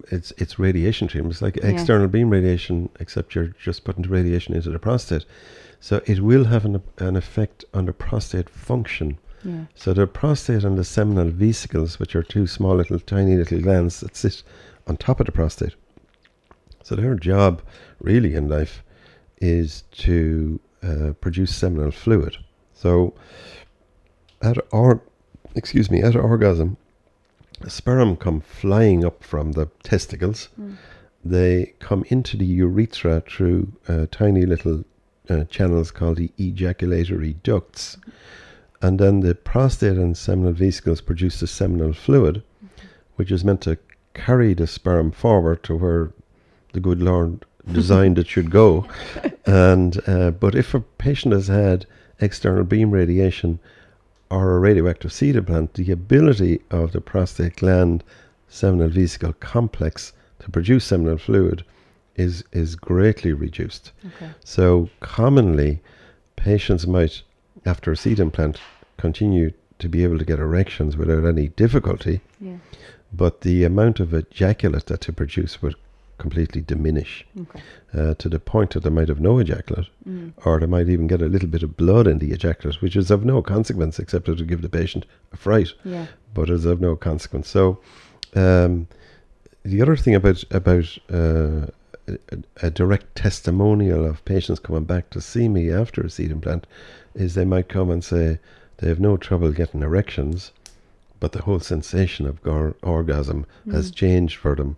it's 0.09 0.33
it's 0.37 0.59
radiation 0.59 1.09
treatment. 1.09 1.33
It's 1.33 1.43
like 1.43 1.57
yeah. 1.57 1.69
external 1.69 2.09
beam 2.09 2.31
radiation, 2.31 2.91
except 3.01 3.35
you're 3.35 3.55
just 3.59 3.85
putting 3.85 4.03
the 4.03 4.11
radiation 4.11 4.55
into 4.55 4.71
the 4.71 4.79
prostate. 4.79 5.25
So 5.81 6.03
it 6.05 6.21
will 6.21 6.45
have 6.45 6.65
an, 6.65 6.83
an 6.99 7.17
effect 7.17 7.65
on 7.73 7.87
the 7.87 7.93
prostate 7.93 8.51
function. 8.51 9.19
Yeah. 9.45 9.67
So 9.75 9.93
the 9.93 10.07
prostate 10.07 10.65
and 10.65 10.77
the 10.79 10.85
seminal 10.85 11.31
vesicles, 11.31 11.99
which 11.99 12.17
are 12.17 12.23
two 12.23 12.47
small 12.47 12.77
little 12.77 12.99
tiny 12.99 13.37
little 13.37 13.61
glands 13.61 14.01
that 14.01 14.17
sit 14.17 14.43
on 14.87 14.97
top 14.97 15.21
of 15.21 15.27
the 15.27 15.33
prostate. 15.33 15.75
So 16.83 16.95
their 16.95 17.15
job 17.15 17.63
really 18.01 18.35
in 18.35 18.49
life 18.49 18.83
is 19.41 19.83
to 19.93 20.61
uh, 20.83 21.13
produce 21.21 21.55
seminal 21.55 21.91
fluid. 21.91 22.37
So 22.73 23.15
at 24.43 24.59
our 24.73 25.01
excuse 25.57 25.91
me, 25.91 26.03
at 26.03 26.15
orgasm, 26.15 26.77
sperm 27.67 28.17
come 28.17 28.41
flying 28.41 29.05
up 29.05 29.25
from 29.25 29.53
the 29.53 29.67
testicles. 29.83 30.51
Mm. 30.61 30.77
They 31.25 31.75
come 31.81 32.05
into 32.09 32.37
the 32.37 32.45
urethra 32.45 33.23
through 33.23 33.73
uh, 33.89 34.07
tiny 34.11 34.47
little 34.47 34.85
uh, 35.29 35.45
channels 35.45 35.91
called 35.91 36.19
the 36.19 36.31
ejaculatory 36.39 37.35
ducts. 37.43 37.97
Mm. 37.97 38.13
And 38.87 39.01
then 39.01 39.19
the 39.19 39.35
prostate 39.35 39.97
and 39.97 40.17
seminal 40.17 40.53
vesicles 40.53 41.01
produce 41.01 41.41
the 41.41 41.49
seminal 41.49 41.93
fluid, 41.93 42.37
mm-hmm. 42.37 42.87
which 43.17 43.33
is 43.33 43.45
meant 43.45 43.63
to 43.63 43.79
carry 44.15 44.55
the 44.55 44.69
sperm 44.69 45.11
forward 45.11 45.65
to 45.65 45.75
where 45.75 46.13
the 46.73 46.79
good 46.79 47.03
Lord 47.03 47.45
designed 47.73 48.17
it 48.17 48.29
should 48.29 48.49
go. 48.49 48.87
And 49.45 50.01
uh, 50.07 50.31
but 50.31 50.55
if 50.55 50.73
a 50.73 50.79
patient 50.79 51.35
has 51.35 51.49
had 51.49 51.85
external 52.21 52.63
beam 52.63 52.93
radiation 52.93 53.59
or 54.31 54.55
a 54.55 54.61
radioactive 54.61 55.13
seed 55.13 55.35
implant, 55.35 55.75
the 55.75 55.91
ability 55.91 56.61
of 56.71 56.93
the 56.93 57.01
prostate 57.01 57.57
gland 57.57 58.05
seminal 58.49 58.89
vesicle 58.89 59.33
complex 59.41 60.13
to 60.39 60.49
produce 60.49 60.85
seminal 60.85 61.19
fluid 61.19 61.65
is 62.15 62.45
is 62.53 62.77
greatly 62.77 63.33
reduced. 63.33 63.91
Okay. 64.07 64.31
So 64.45 64.91
commonly, 65.01 65.81
patients 66.37 66.87
might, 66.87 67.23
after 67.65 67.91
a 67.91 67.97
seed 67.97 68.21
implant, 68.21 68.61
continue 69.07 69.53
to 69.79 69.89
be 69.89 70.03
able 70.05 70.19
to 70.19 70.25
get 70.25 70.39
erections 70.39 70.97
without 70.97 71.25
any 71.25 71.49
difficulty. 71.65 72.21
Yeah. 72.41 72.59
But 73.13 73.43
the 73.43 73.65
amount 73.65 74.01
of 74.01 74.13
ejaculate 74.13 74.87
that 74.87 75.03
to 75.03 75.13
produce 75.13 75.63
would 75.63 75.77
completely 76.19 76.63
diminish 76.63 77.13
okay. 77.43 77.63
uh, 77.95 78.15
to 78.15 78.29
the 78.29 78.41
point 78.41 78.71
that 78.71 78.83
they 78.83 78.91
might 78.91 79.09
have 79.09 79.21
no 79.21 79.39
ejaculate, 79.39 79.89
mm. 80.09 80.33
or 80.45 80.59
they 80.59 80.67
might 80.67 80.89
even 80.89 81.07
get 81.07 81.23
a 81.23 81.33
little 81.35 81.49
bit 81.49 81.63
of 81.63 81.77
blood 81.77 82.07
in 82.07 82.19
the 82.19 82.33
ejaculate, 82.33 82.83
which 82.83 82.97
is 82.97 83.11
of 83.11 83.25
no 83.25 83.43
consequence 83.43 83.99
except 83.99 84.27
to 84.27 84.35
give 84.51 84.63
the 84.63 84.69
patient 84.81 85.05
a 85.33 85.37
fright, 85.37 85.73
yeah. 85.85 86.07
but 86.35 86.51
is 86.51 86.65
of 86.65 86.81
no 86.81 86.97
consequence. 86.97 87.49
So, 87.49 87.79
um, 88.35 88.89
the 89.63 89.83
other 89.83 89.97
thing 89.97 90.15
about 90.15 90.43
about 90.51 90.89
uh, 91.13 91.67
a, 92.09 92.39
a, 92.63 92.71
direct 92.71 93.15
testimonial 93.15 94.07
of 94.07 94.25
patients 94.25 94.61
coming 94.61 94.85
back 94.85 95.11
to 95.11 95.21
see 95.21 95.49
me 95.49 95.71
after 95.71 96.01
a 96.03 96.11
seed 96.11 96.31
implant 96.31 96.67
is 97.15 97.35
they 97.35 97.45
might 97.45 97.69
come 97.69 97.91
and 97.91 98.03
say 98.05 98.39
they 98.79 98.89
have 98.89 99.01
no 99.01 99.17
trouble 99.17 99.53
getting 99.53 99.83
erections, 99.83 100.53
but 101.21 101.33
the 101.33 101.43
whole 101.43 101.61
sensation 101.61 102.27
of 102.27 102.43
gar- 102.43 102.77
orgasm 102.83 103.47
mm. 103.67 103.73
has 103.73 103.91
changed 103.91 104.37
for 104.37 104.55
them 104.55 104.77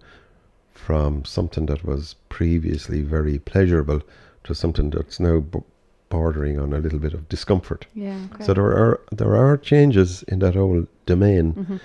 from 0.73 1.25
something 1.25 1.67
that 1.67 1.85
was 1.85 2.15
previously 2.29 3.03
very 3.03 3.39
pleasurable 3.39 4.01
to 4.45 4.55
something 4.55 4.91
that's 4.91 5.19
now 5.19 5.41
b- 5.41 5.61
bordering 6.09 6.59
on 6.59 6.73
a 6.73 6.79
little 6.79 6.99
bit 6.99 7.13
of 7.13 7.29
discomfort. 7.29 7.87
Yeah. 7.95 8.19
So 8.41 8.55
there 8.55 8.65
are 8.65 9.01
there 9.11 9.37
are 9.37 9.57
changes 9.57 10.23
in 10.25 10.39
that 10.39 10.55
whole 10.55 10.87
domain 11.07 11.53
hmm 11.53 11.77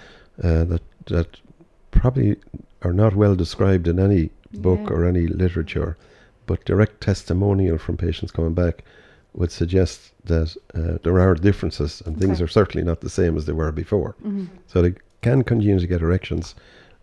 uh, 0.41 0.64
that 0.64 0.82
that 1.05 1.38
probably 1.91 2.38
are 2.82 2.93
not 2.93 3.16
well 3.16 3.36
described 3.36 3.88
in 3.88 3.99
any 3.99 4.30
book 4.53 4.80
Yeah. 4.84 4.93
or 4.93 5.05
any 5.05 5.28
literature, 5.28 5.97
but 6.45 6.66
direct 6.66 7.01
testimonial 7.01 7.78
from 7.78 7.97
patients 7.97 8.32
coming 8.32 8.53
back 8.53 8.84
would 9.34 9.51
suggest 9.51 10.11
that 10.25 10.55
uh, 10.75 10.97
there 11.03 11.19
are 11.19 11.34
differences 11.36 12.01
and 12.05 12.19
things 12.19 12.39
are 12.41 12.47
certainly 12.47 12.86
not 12.86 13.01
the 13.01 13.09
same 13.09 13.36
as 13.38 13.45
they 13.45 13.53
were 13.53 13.71
before. 13.71 14.15
hmm 14.21 14.45
So 14.67 14.81
they 14.81 14.93
can 15.21 15.43
continue 15.43 15.79
to 15.79 15.88
get 15.88 16.01
erections, 16.01 16.55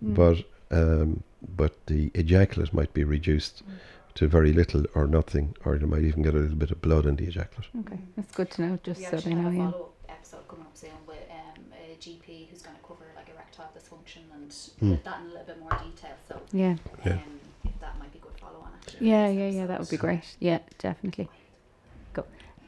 Mm. 0.03 0.15
but 0.15 0.37
um, 0.79 1.23
but 1.57 1.73
the 1.87 2.11
ejaculate 2.15 2.73
might 2.73 2.93
be 2.95 3.05
reduced 3.05 3.63
Mm. 3.67 3.73
to 4.15 4.29
very 4.29 4.53
little 4.53 4.85
or 4.95 5.07
nothing, 5.07 5.55
or 5.65 5.79
they 5.79 5.87
might 5.87 6.05
even 6.05 6.23
get 6.23 6.35
a 6.35 6.39
little 6.39 6.57
bit 6.65 6.71
of 6.71 6.81
blood 6.81 7.05
in 7.07 7.17
the 7.17 7.25
ejaculate. 7.27 7.69
Okay, 7.81 7.99
that's 8.17 8.33
good 8.39 8.51
to 8.53 8.63
know. 8.63 8.79
Just 8.83 9.01
we 9.01 9.07
so 9.07 9.17
actually 9.17 9.35
they 9.35 9.41
have 9.43 9.53
know. 9.53 9.61
a 9.61 9.63
Yeah. 9.65 9.71
follow-up 9.73 9.95
episode 10.17 10.49
coming 10.49 10.67
up 10.71 10.77
soon 10.77 10.91
with 11.07 11.25
um, 11.41 11.65
a 11.85 11.97
GP 12.05 12.27
who's 12.51 12.63
going 12.63 12.77
to 12.81 12.83
cover 12.91 13.05
like 13.19 13.29
erectile 13.35 13.71
dysfunction 13.77 14.23
and 14.37 14.49
Hmm. 14.81 14.95
that 15.05 15.19
in 15.21 15.27
a 15.27 15.29
little 15.35 15.47
bit 15.51 15.59
more 15.61 15.71
detail. 15.89 16.17
So 16.29 16.35
Yeah. 16.53 16.77
Yeah. 17.05 17.13
um, 17.15 17.41
if 17.65 17.77
that 17.81 17.99
might 17.99 18.13
be 18.13 18.21
good 18.27 18.37
follow-on. 18.41 18.71
Actually, 18.81 19.09
Yeah, 19.11 19.29
yeah, 19.29 19.47
this 19.49 19.55
yeah. 19.57 19.67
That 19.67 19.81
would 19.81 19.91
be 19.91 19.97
great. 20.07 20.25
Yeah, 20.41 20.61
definitely. 20.79 21.29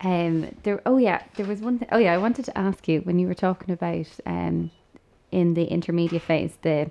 Um. 0.04 0.54
There. 0.62 0.80
Oh 0.86 0.96
yeah. 0.98 1.22
There 1.36 1.46
was 1.46 1.60
one 1.60 1.78
thing. 1.78 1.88
Oh 1.92 1.98
yeah. 1.98 2.12
I 2.14 2.18
wanted 2.18 2.44
to 2.46 2.58
ask 2.58 2.88
you 2.88 3.00
when 3.00 3.18
you 3.18 3.26
were 3.26 3.34
talking 3.34 3.72
about 3.72 4.06
um, 4.26 4.70
in 5.30 5.54
the 5.54 5.64
intermediate 5.64 6.22
phase 6.22 6.56
the 6.62 6.90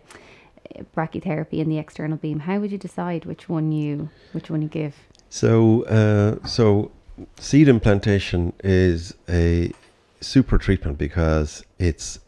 uh, 0.78 0.84
brachytherapy 0.96 1.60
and 1.62 1.72
the 1.72 1.78
external 1.78 2.18
beam. 2.18 2.40
How 2.42 2.60
would 2.60 2.72
you 2.72 2.78
decide 2.78 3.26
which 3.26 3.50
one 3.50 3.72
you 3.72 4.10
which 4.32 4.50
one 4.50 4.62
you 4.62 4.68
give? 4.70 4.96
So, 5.30 5.84
uh, 5.86 6.46
so 6.46 6.92
seed 7.40 7.68
implantation 7.68 8.54
is 8.64 9.14
a 9.30 9.72
super 10.20 10.58
treatment 10.58 10.98
because 10.98 11.64
it's 11.80 12.20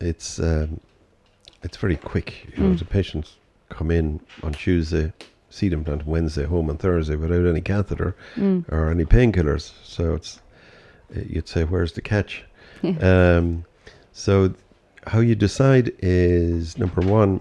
it's 0.00 0.38
um, 0.38 0.80
it's 1.62 1.76
very 1.76 1.96
quick. 1.96 2.46
You 2.56 2.62
know, 2.64 2.74
Mm. 2.74 2.78
the 2.78 2.84
patients 2.84 3.36
come 3.68 3.90
in 3.90 4.20
on 4.42 4.52
Tuesday, 4.52 5.12
seed 5.52 5.72
implant 5.72 6.06
Wednesday, 6.06 6.44
home 6.44 6.70
on 6.70 6.76
Thursday 6.78 7.16
without 7.16 7.46
any 7.46 7.60
catheter 7.60 8.14
Mm. 8.36 8.64
or 8.72 8.90
any 8.90 9.04
painkillers. 9.04 9.72
So 9.84 10.14
it's 10.14 10.40
you'd 11.28 11.46
say, 11.48 11.64
where's 11.64 11.92
the 11.92 12.00
catch? 12.00 12.44
Um, 13.00 13.64
so 14.12 14.54
how 15.06 15.20
you 15.20 15.34
decide 15.34 15.92
is 16.00 16.78
number 16.78 17.00
one, 17.02 17.40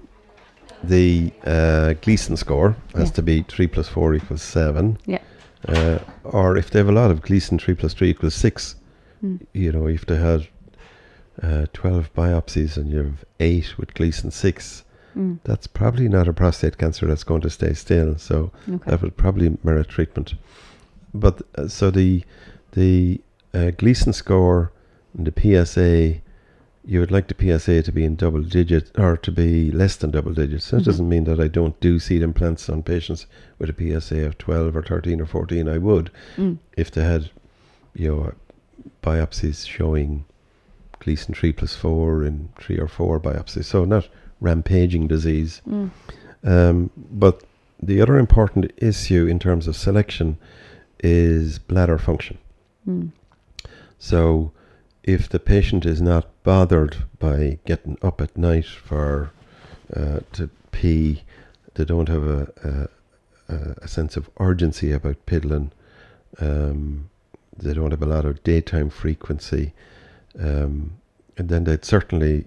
the 0.83 1.31
uh, 1.45 1.93
Gleason 2.01 2.35
score 2.37 2.75
has 2.95 3.09
Yeah. 3.09 3.13
to 3.15 3.21
be 3.21 3.43
three 3.47 3.67
plus 3.67 3.87
four 3.87 4.13
equals 4.13 4.41
seven. 4.41 4.97
Yeah. 5.05 5.19
Uh, 5.67 5.99
or 6.23 6.57
if 6.57 6.69
they 6.69 6.79
have 6.79 6.89
a 6.89 6.91
lot 7.01 7.11
of 7.11 7.21
Gleason, 7.21 7.57
three 7.59 7.75
plus 7.75 7.93
three 7.93 8.09
equals 8.09 8.35
six. 8.35 8.75
Mm. 9.23 9.39
You 9.53 9.71
know, 9.71 9.87
if 9.87 10.05
they 10.05 10.17
had 10.17 10.47
uh, 11.41 11.65
twelve 11.73 12.13
biopsies 12.13 12.77
and 12.77 12.89
you 12.91 12.97
have 12.97 13.23
eight 13.39 13.77
with 13.77 13.93
Gleason 13.93 14.31
six, 14.31 14.83
Mm. 15.17 15.39
that's 15.43 15.67
probably 15.67 16.07
not 16.07 16.27
a 16.27 16.33
prostate 16.33 16.77
cancer 16.77 17.05
that's 17.07 17.23
going 17.25 17.41
to 17.41 17.49
stay 17.49 17.73
still. 17.73 18.17
So 18.17 18.51
Okay. 18.69 18.89
that 18.91 19.01
would 19.01 19.17
probably 19.17 19.57
merit 19.63 19.89
treatment. 19.89 20.35
But 21.13 21.41
uh, 21.55 21.67
so 21.67 21.91
the 21.91 22.23
the 22.73 23.19
uh, 23.53 23.71
Gleason 23.71 24.13
score 24.13 24.71
and 25.17 25.27
the 25.27 25.33
PSA, 25.65 26.21
you 26.85 26.99
would 27.01 27.11
like 27.11 27.27
the 27.27 27.35
PSA 27.59 27.83
to 27.83 27.91
be 27.91 28.05
in 28.05 28.15
double 28.15 28.41
digit 28.41 28.89
or 28.97 29.17
to 29.17 29.31
be 29.31 29.69
less 29.71 29.97
than 29.97 30.11
double 30.11 30.33
digits. 30.33 30.71
Mhm. 30.71 30.79
it 30.79 30.85
doesn't 30.85 31.09
mean 31.09 31.25
that 31.25 31.39
I 31.41 31.49
don't 31.49 31.77
do 31.81 31.99
seed 31.99 32.21
implants 32.21 32.69
on 32.69 32.81
patients 32.83 33.25
with 33.59 33.69
a 33.69 33.73
PSA 33.73 34.25
of 34.25 34.37
12 34.37 34.75
or 34.77 34.81
13 34.81 35.19
or 35.19 35.25
14. 35.25 35.67
I 35.67 35.77
would 35.77 36.09
Mm. 36.37 36.57
if 36.77 36.89
they 36.91 37.03
had, 37.03 37.29
you 37.93 38.07
know, 38.07 38.33
biopsies 39.03 39.67
showing 39.67 40.23
Gleason 40.99 41.33
3 41.33 41.51
plus 41.51 41.75
4 41.75 42.23
in 42.23 42.49
3 42.59 42.77
or 42.77 42.87
4 42.87 43.19
biopsies. 43.19 43.65
So 43.65 43.83
not 43.85 44.07
rampaging 44.41 45.07
disease. 45.07 45.61
Mm. 45.69 45.91
Um, 46.43 46.89
but 46.97 47.43
the 47.81 48.01
other 48.01 48.17
important 48.17 48.71
issue 48.77 49.25
in 49.27 49.39
terms 49.39 49.67
of 49.67 49.75
selection 49.75 50.37
is 50.99 51.59
bladder 51.59 51.97
function. 51.97 52.37
Mm. 52.87 53.11
So, 53.97 54.51
if 55.03 55.29
the 55.29 55.39
patient 55.39 55.85
is 55.85 56.01
not 56.01 56.27
bothered 56.43 56.97
by 57.19 57.59
getting 57.65 57.97
up 58.01 58.21
at 58.21 58.37
night 58.37 58.65
for 58.65 59.31
uh, 59.95 60.19
to 60.33 60.49
pee, 60.71 61.23
they 61.75 61.85
don't 61.85 62.09
have 62.09 62.23
a, 62.27 62.87
a, 63.49 63.53
a- 63.81 63.87
sense 63.87 64.15
of 64.17 64.29
urgency 64.39 64.91
about 64.91 65.25
piddling. 65.25 65.71
Um, 66.39 67.09
they 67.57 67.73
don't 67.73 67.91
have 67.91 68.01
a 68.01 68.07
lot 68.07 68.25
of 68.25 68.43
daytime 68.43 68.89
frequency, 68.89 69.73
um, 70.39 70.97
and 71.37 71.49
then 71.49 71.63
they'd 71.65 71.85
certainly 71.85 72.45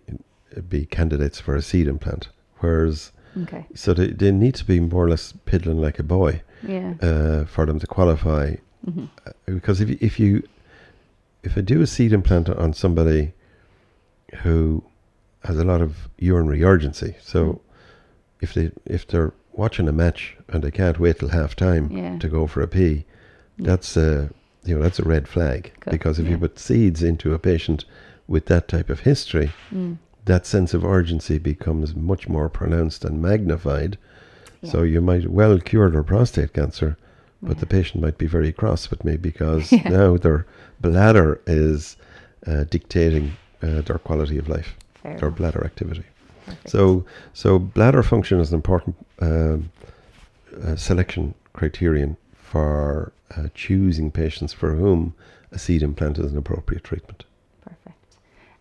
be 0.62 0.86
candidates 0.86 1.40
for 1.40 1.54
a 1.56 1.62
seed 1.62 1.86
implant. 1.88 2.28
Whereas, 2.60 3.12
Okay. 3.42 3.66
so 3.74 3.92
they, 3.94 4.08
they 4.08 4.30
need 4.30 4.54
to 4.56 4.64
be 4.64 4.78
more 4.80 5.04
or 5.04 5.08
less 5.10 5.32
piddling 5.44 5.80
like 5.80 5.98
a 5.98 6.02
boy 6.04 6.42
Yeah. 6.62 6.94
uh, 7.02 7.44
for 7.46 7.66
them 7.66 7.78
to 7.80 7.86
qualify 7.86 8.56
hmm 8.84 9.04
uh, 9.26 9.30
because 9.46 9.80
if 9.80 9.88
you, 9.88 9.98
if 10.00 10.20
you 10.20 10.42
if 11.42 11.56
I 11.58 11.62
do 11.62 11.80
a 11.82 11.86
seed 11.86 12.12
implant 12.12 12.48
on 12.48 12.72
somebody 12.74 13.32
who 14.42 14.82
has 15.44 15.58
a 15.58 15.64
lot 15.64 15.80
of 15.80 16.08
urinary 16.18 16.62
urgency, 16.64 17.16
so 17.20 17.44
Mm. 17.44 17.60
if 18.40 18.54
they 18.54 18.70
if 18.86 19.06
they're 19.06 19.32
watching 19.52 19.88
a 19.88 19.92
match 19.92 20.36
and 20.48 20.62
they 20.62 20.70
can't 20.70 20.98
wait 21.00 21.18
till 21.18 21.28
half 21.28 21.54
time 21.56 21.90
Yeah. 21.90 22.18
to 22.18 22.28
go 22.28 22.46
for 22.46 22.60
a 22.62 22.66
pee, 22.68 23.04
Yeah. 23.58 23.66
that's 23.68 23.96
a 23.96 24.30
you 24.64 24.74
know 24.76 24.82
that's 24.82 24.98
a 24.98 25.04
red 25.04 25.26
flag 25.28 25.72
Cool. 25.80 25.90
because 25.92 26.18
if 26.18 26.24
Yeah. 26.26 26.32
you 26.32 26.38
put 26.38 26.58
seeds 26.58 27.02
into 27.02 27.34
a 27.34 27.38
patient 27.38 27.84
with 28.28 28.46
that 28.46 28.68
type 28.68 28.88
of 28.90 29.00
history, 29.00 29.50
Mm. 29.72 29.98
That 30.26 30.46
sense 30.46 30.72
of 30.74 30.84
urgency 30.84 31.38
becomes 31.38 31.94
much 31.94 32.28
more 32.28 32.48
pronounced 32.48 33.04
and 33.04 33.20
magnified. 33.20 33.98
So 34.62 34.82
you 34.82 35.02
might 35.02 35.28
well 35.28 35.58
cure 35.60 35.90
their 35.90 36.02
prostate 36.02 36.54
cancer, 36.54 36.96
but 37.42 37.58
the 37.58 37.66
patient 37.66 38.02
might 38.02 38.16
be 38.16 38.26
very 38.26 38.50
cross 38.52 38.90
with 38.90 39.04
me 39.04 39.16
because 39.18 39.70
Yeah. 39.72 39.88
now 39.90 40.16
their 40.16 40.46
bladder 40.80 41.40
is 41.46 41.96
uh, 42.46 42.64
dictating 42.64 43.32
uh, 43.62 43.82
their 43.82 43.98
quality 43.98 44.38
of 44.38 44.48
life, 44.48 44.74
Fair 45.02 45.18
their 45.18 45.28
enough. 45.28 45.36
bladder 45.38 45.64
activity. 45.64 46.04
Perfect. 46.46 46.70
So, 46.70 47.04
so 47.34 47.58
bladder 47.58 48.02
function 48.02 48.40
is 48.40 48.50
an 48.50 48.54
important 48.54 48.96
um, 49.20 49.70
uh, 50.62 50.76
selection 50.76 51.34
criterion 51.52 52.16
for 52.34 53.12
uh, 53.36 53.48
choosing 53.54 54.10
patients 54.10 54.54
for 54.54 54.74
whom 54.74 55.14
a 55.52 55.58
seed 55.58 55.82
implant 55.82 56.18
is 56.18 56.32
an 56.32 56.38
appropriate 56.38 56.84
treatment. 56.84 57.24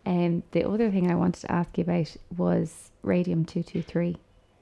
Um, 0.05 0.43
the 0.51 0.67
other 0.67 0.91
thing 0.91 1.09
I 1.09 1.15
wanted 1.15 1.41
to 1.41 1.51
ask 1.51 1.77
you 1.77 1.83
about 1.83 2.15
was 2.35 2.91
radium 3.03 3.45
two 3.45 3.63
two 3.63 3.81
three. 3.81 4.17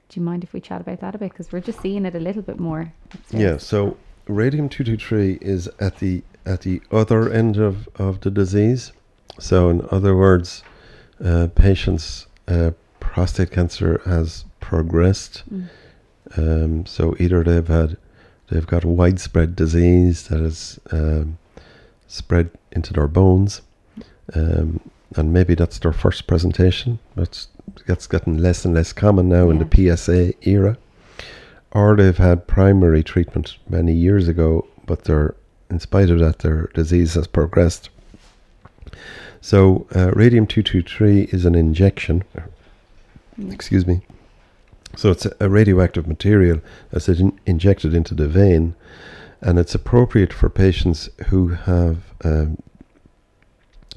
Do 0.08 0.20
you 0.20 0.22
mind 0.22 0.44
if 0.44 0.52
we 0.52 0.60
chat 0.60 0.80
about 0.80 1.00
that 1.00 1.14
a 1.14 1.18
bit? 1.18 1.30
Because 1.30 1.50
we're 1.50 1.60
just 1.60 1.80
seeing 1.80 2.04
it 2.04 2.14
a 2.14 2.20
little 2.20 2.42
bit 2.42 2.60
more. 2.60 2.92
upstairs. 3.12 3.42
Yeah. 3.42 3.56
So 3.56 3.96
radium 4.28 4.68
two 4.68 4.84
two 4.84 4.96
three 4.96 5.38
is 5.40 5.68
at 5.80 5.98
the 5.98 6.22
at 6.44 6.62
the 6.62 6.82
other 6.90 7.30
end 7.30 7.56
of, 7.56 7.88
of 7.96 8.20
the 8.20 8.30
disease. 8.30 8.92
So 9.38 9.70
in 9.70 9.86
other 9.90 10.16
words, 10.16 10.62
uh, 11.24 11.48
patients' 11.54 12.26
uh, 12.48 12.72
prostate 13.00 13.50
cancer 13.52 14.00
has 14.04 14.44
progressed. 14.60 15.42
Mm. 15.52 15.68
Um, 16.36 16.86
so 16.86 17.14
either 17.18 17.42
they've 17.44 17.66
had 17.66 17.96
they've 18.48 18.66
got 18.66 18.84
widespread 18.84 19.56
disease 19.56 20.28
that 20.28 20.40
has 20.40 20.78
um, 20.90 21.38
spread 22.06 22.50
into 22.72 22.92
their 22.92 23.08
bones, 23.08 23.62
um, 24.34 24.80
and 25.16 25.32
maybe 25.32 25.54
that's 25.54 25.78
their 25.78 25.92
first 25.92 26.26
presentation. 26.26 26.98
That's 27.16 27.48
that's 27.86 28.06
getting 28.06 28.38
less 28.38 28.64
and 28.64 28.74
less 28.74 28.92
common 28.92 29.28
now 29.28 29.50
in 29.50 29.58
the 29.58 29.96
PSA 29.96 30.34
era. 30.48 30.76
Or 31.70 31.96
they've 31.96 32.16
had 32.16 32.46
primary 32.46 33.02
treatment 33.02 33.56
many 33.68 33.92
years 33.92 34.28
ago, 34.28 34.66
but 34.86 35.04
they're 35.04 35.34
in 35.70 35.80
spite 35.80 36.10
of 36.10 36.18
that, 36.18 36.40
their 36.40 36.66
disease 36.74 37.14
has 37.14 37.26
progressed. 37.26 37.88
So 39.40 39.86
uh, 39.94 40.10
radium 40.12 40.46
two 40.46 40.62
two 40.62 40.82
three 40.82 41.22
is 41.32 41.44
an 41.44 41.54
injection 41.54 42.24
excuse 43.50 43.86
me. 43.86 44.00
So 44.96 45.10
it's 45.10 45.26
a, 45.26 45.34
a 45.40 45.48
radioactive 45.48 46.06
material 46.06 46.60
that's 46.90 47.08
in, 47.08 47.38
injected 47.46 47.94
into 47.94 48.14
the 48.14 48.28
vein, 48.28 48.74
and 49.40 49.58
it's 49.58 49.74
appropriate 49.74 50.32
for 50.32 50.48
patients 50.48 51.08
who 51.28 51.48
have 51.48 51.98
um, 52.24 52.62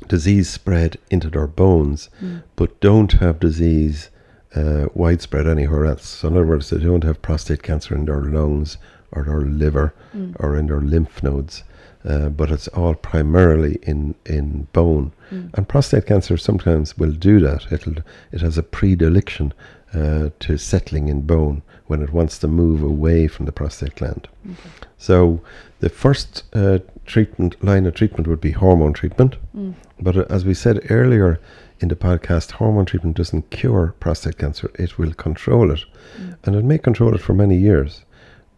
disease 0.08 0.50
spread 0.50 0.98
into 1.10 1.30
their 1.30 1.48
bones, 1.48 2.10
Mm. 2.22 2.44
but 2.56 2.80
don't 2.82 3.14
have 3.14 3.40
disease 3.40 4.10
uh, 4.56 4.88
widespread 4.94 5.48
anywhere 5.48 5.86
else. 5.86 6.06
So 6.08 6.28
in 6.30 6.36
other 6.36 6.46
words, 6.46 6.70
they 6.70 6.78
don't 6.80 7.04
have 7.04 7.22
prostate 7.22 7.62
cancer 7.64 7.94
in 7.96 8.06
their 8.06 8.22
lungs 8.22 8.78
or 9.16 9.24
their 9.24 9.42
liver 9.42 9.94
Mm. 10.16 10.36
or 10.40 10.56
in 10.58 10.68
their 10.68 10.82
lymph 10.82 11.22
nodes. 11.24 11.64
uh, 12.08 12.30
but 12.30 12.52
it's 12.52 12.68
all 12.68 12.94
primarily 12.94 13.80
in 13.82 14.14
in 14.26 14.68
bone. 14.74 15.12
Mm. 15.32 15.50
And 15.56 15.68
prostate 15.68 16.06
cancer 16.06 16.38
sometimes 16.38 16.98
will 17.00 17.12
do 17.32 17.40
that. 17.40 17.72
It'll 17.72 17.96
it 18.32 18.42
has 18.42 18.58
a 18.60 18.64
predilection 18.64 19.54
uh, 19.94 20.30
to 20.40 20.58
settling 20.58 21.08
in 21.10 21.22
bone 21.26 21.62
when 21.88 22.02
it 22.04 22.14
wants 22.14 22.38
to 22.40 22.48
move 22.48 22.84
away 22.84 23.28
from 23.28 23.46
the 23.46 23.52
prostate 23.52 23.96
gland. 23.96 24.28
Okay. 24.46 24.70
So 24.98 25.40
the 25.80 25.90
first 25.90 26.44
uh, 26.54 26.78
treatment 27.06 27.56
line 27.64 27.88
of 27.88 27.94
treatment 27.94 28.28
would 28.28 28.42
be 28.42 28.52
hormone 28.52 28.94
treatment. 28.94 29.36
Mm. 29.58 29.74
But 30.00 30.16
uh, 30.16 30.26
as 30.30 30.46
we 30.46 30.54
said 30.54 30.80
earlier 30.92 31.40
in 31.80 31.88
the 31.90 31.96
podcast, 31.96 32.52
hormone 32.52 32.86
treatment 32.86 33.18
doesn't 33.18 33.50
cure 33.50 33.94
prostate 34.00 34.38
cancer; 34.38 34.70
it 34.80 34.98
will 35.00 35.14
control 35.14 35.72
it, 35.72 35.86
Mm. 36.20 36.36
and 36.44 36.56
it 36.56 36.66
may 36.66 36.78
control 36.78 37.16
it 37.16 37.22
for 37.22 37.34
many 37.34 37.58
years. 37.58 38.06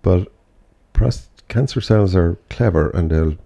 But 0.02 0.28
prost- 0.98 1.28
cancer 1.48 1.82
cells 1.82 2.16
are 2.16 2.38
clever, 2.50 2.90
and 2.90 3.10
they'll 3.10 3.38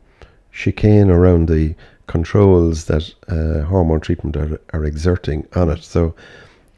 chicane 0.51 1.09
around 1.09 1.47
the 1.47 1.75
controls 2.07 2.85
that 2.85 3.13
uh, 3.27 3.65
hormone 3.65 4.01
treatment 4.01 4.35
are, 4.35 4.59
are 4.73 4.85
exerting 4.85 5.47
on 5.55 5.69
it. 5.69 5.83
So, 5.83 6.15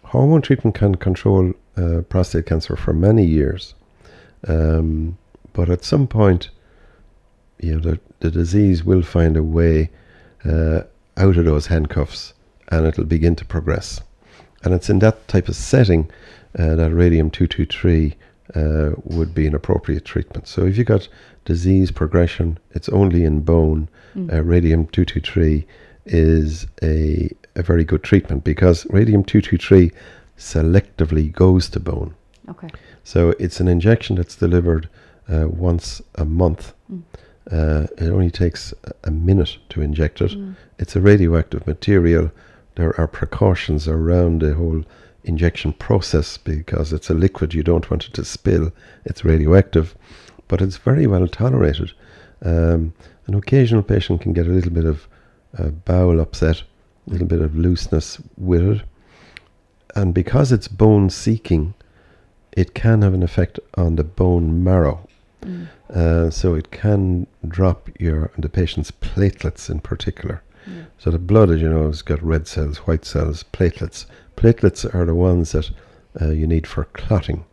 hormone 0.03 0.41
treatment 0.41 0.76
can 0.76 0.95
control 0.95 1.53
uh, 1.78 2.01
prostate 2.09 2.45
cancer 2.45 2.76
for 2.76 2.93
many 2.93 3.26
years, 3.26 3.74
um, 4.47 5.17
but 5.53 5.69
at 5.69 5.84
some 5.84 6.07
point, 6.07 6.49
you 7.59 7.76
know, 7.76 7.80
the, 7.80 7.99
the 8.19 8.32
disease 8.32 8.84
will 8.84 9.01
find 9.01 9.38
a 9.38 9.43
way 9.43 9.89
uh, 10.45 10.82
out 11.17 11.38
of 11.38 11.45
those 11.45 11.67
handcuffs, 11.67 12.34
and 12.69 12.86
it'll 12.86 13.05
begin 13.05 13.36
to 13.38 13.45
progress. 13.45 14.01
And 14.63 14.74
it's 14.74 14.89
in 14.89 14.99
that 14.99 15.28
type 15.28 15.49
of 15.49 15.55
setting 15.55 16.09
uh, 16.57 16.76
that 16.76 16.91
radium 16.91 17.30
two 17.30 17.47
two 17.47 17.65
three 17.65 18.15
uh, 18.55 18.91
would 19.03 19.33
be 19.33 19.47
an 19.47 19.55
appropriate 19.55 20.05
treatment. 20.05 20.47
So 20.47 20.65
if 20.65 20.77
you 20.77 20.83
got 20.83 21.07
disease 21.45 21.91
progression, 21.91 22.57
it's 22.71 22.89
only 22.89 23.23
in 23.23 23.41
bone. 23.41 23.89
Mm. 24.15 24.33
Uh, 24.33 24.43
radium 24.43 24.87
two 24.87 25.05
two 25.05 25.21
three 25.21 25.65
is 26.05 26.67
a 26.81 27.29
a 27.55 27.63
very 27.63 27.83
good 27.83 28.03
treatment 28.03 28.43
because 28.43 28.85
radium 28.89 29.23
two 29.23 29.41
two 29.41 29.57
three 29.57 29.91
selectively 30.37 31.31
goes 31.31 31.69
to 31.69 31.79
bone. 31.79 32.13
Okay. 32.49 32.69
So 33.03 33.33
it's 33.39 33.59
an 33.59 33.67
injection 33.67 34.15
that's 34.15 34.35
delivered 34.35 34.89
uh, 35.31 35.47
once 35.47 36.01
a 36.15 36.25
month. 36.25 36.73
Mm. 36.91 37.03
Uh, 37.51 37.87
it 37.97 38.09
only 38.09 38.31
takes 38.31 38.73
a- 39.03 39.11
minute 39.11 39.57
to 39.69 39.81
inject 39.81 40.21
it. 40.21 40.31
Mm. 40.31 40.55
It's 40.79 40.95
a 40.95 41.01
radioactive 41.01 41.67
material. 41.67 42.31
There 42.75 42.99
are 42.99 43.07
precautions 43.07 43.87
around 43.87 44.41
the 44.41 44.53
whole 44.55 44.83
injection 45.24 45.74
process 45.74 46.38
because 46.38 46.93
it's 46.93 47.09
a 47.09 47.13
liquid. 47.13 47.53
You 47.53 47.63
don't 47.63 47.89
want 47.89 48.05
it 48.05 48.13
to 48.13 48.26
spill. 48.26 48.71
It's 49.05 49.26
radioactive, 49.26 49.95
but 50.47 50.61
it's 50.61 50.78
very 50.78 51.07
well 51.07 51.28
tolerated. 51.28 51.91
Um, 52.43 52.93
an 53.28 53.36
occasional 53.36 53.84
patient 53.84 54.21
can 54.21 54.34
get 54.34 54.47
a 54.47 54.51
little 54.51 54.71
bit 54.71 54.86
of 54.86 55.07
uh, 55.57 55.69
bowel 55.69 56.19
upset, 56.19 56.63
a 57.07 57.11
little 57.11 57.28
bit 57.28 57.41
of 57.41 57.55
looseness 57.55 58.19
with 58.38 58.63
it. 58.63 58.82
And 59.95 60.13
because 60.13 60.51
it's 60.51 60.67
bone 60.67 61.09
seeking, 61.09 61.74
it 62.51 62.74
can 62.74 63.01
have 63.01 63.13
an 63.13 63.24
effect 63.24 63.59
on 63.76 63.95
the 63.95 64.03
bone 64.03 64.63
marrow. 64.63 65.07
Mm. 65.41 65.67
Uh, 65.89 66.30
so 66.32 66.55
it 66.55 66.71
can 66.71 67.28
drop 67.47 67.89
your 67.99 68.32
the 68.38 68.49
patient's 68.49 68.91
platelets 68.91 69.69
in 69.69 69.80
particular. 69.80 70.41
So 70.97 71.11
the 71.11 71.19
blood, 71.19 71.49
as 71.49 71.61
you 71.61 71.69
know, 71.69 71.88
has 71.88 72.01
got 72.01 72.24
red 72.24 72.47
cells, 72.47 72.78
white 72.80 73.05
cells, 73.05 73.43
platelets. 73.51 74.05
Platelets 74.36 74.86
are 74.93 75.05
the 75.05 75.15
ones 75.15 75.51
that 75.51 75.69
uh, 76.21 76.29
you 76.29 76.47
need 76.47 76.67
for 76.67 76.86
clotting, 76.86 77.45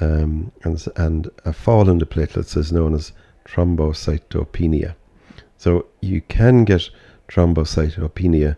um, 0.00 0.52
and 0.62 0.86
and 0.96 1.30
a 1.44 1.52
fall 1.52 1.88
in 1.88 1.98
the 1.98 2.06
platelets 2.06 2.56
is 2.56 2.72
known 2.72 2.94
as 2.94 3.12
thrombocytopenia. 3.46 4.94
So 5.58 5.86
you 6.00 6.20
can 6.22 6.64
get 6.64 6.90
thrombocytopenia 7.28 8.56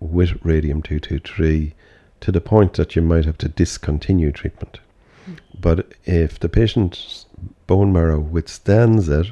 with 0.00 0.44
radium 0.44 0.82
two 0.82 0.98
two 0.98 1.18
three 1.18 1.74
to 2.20 2.32
the 2.32 2.40
point 2.40 2.74
that 2.74 2.96
you 2.96 3.02
might 3.02 3.24
have 3.24 3.38
to 3.38 3.48
discontinue 3.48 4.32
treatment. 4.32 4.80
But 5.58 5.92
if 6.04 6.38
the 6.38 6.48
patient's 6.48 7.26
bone 7.66 7.92
marrow 7.92 8.20
withstands 8.20 9.08
it, 9.08 9.28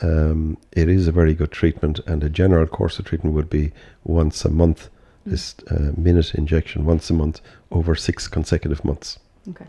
um, 0.00 0.56
it 0.72 0.88
is 0.88 1.08
a 1.08 1.12
very 1.12 1.34
good 1.34 1.52
treatment, 1.52 2.00
and 2.06 2.24
a 2.24 2.30
general 2.30 2.66
course 2.66 2.98
of 2.98 3.04
treatment 3.04 3.34
would 3.34 3.50
be 3.50 3.72
once 4.04 4.44
a 4.44 4.50
month, 4.50 4.88
Mm. 5.26 5.30
this 5.30 5.54
uh, 5.70 5.92
minute 5.96 6.34
injection 6.34 6.84
once 6.84 7.10
a 7.10 7.14
month 7.14 7.40
over 7.70 7.94
six 7.94 8.28
consecutive 8.28 8.84
months. 8.84 9.18
Okay. 9.48 9.66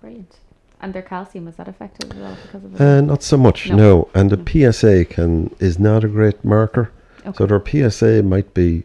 Brilliant. 0.00 0.36
And 0.80 0.94
their 0.94 1.02
calcium 1.02 1.44
was 1.44 1.56
that 1.56 1.68
affected 1.68 2.12
as 2.12 2.18
well 2.18 2.36
because 2.42 2.64
of 2.64 2.74
it? 2.74 2.80
Uh, 2.80 3.00
not 3.02 3.22
so 3.22 3.36
much, 3.36 3.68
No. 3.68 3.76
no. 3.76 4.08
And 4.14 4.30
the 4.30 4.72
PSA 4.72 5.04
can 5.04 5.54
is 5.58 5.78
not 5.78 6.04
a 6.04 6.08
great 6.08 6.42
marker. 6.44 6.90
okay. 7.26 7.36
So 7.36 7.46
their 7.46 7.62
PSA 7.90 8.22
might 8.22 8.54
be, 8.54 8.84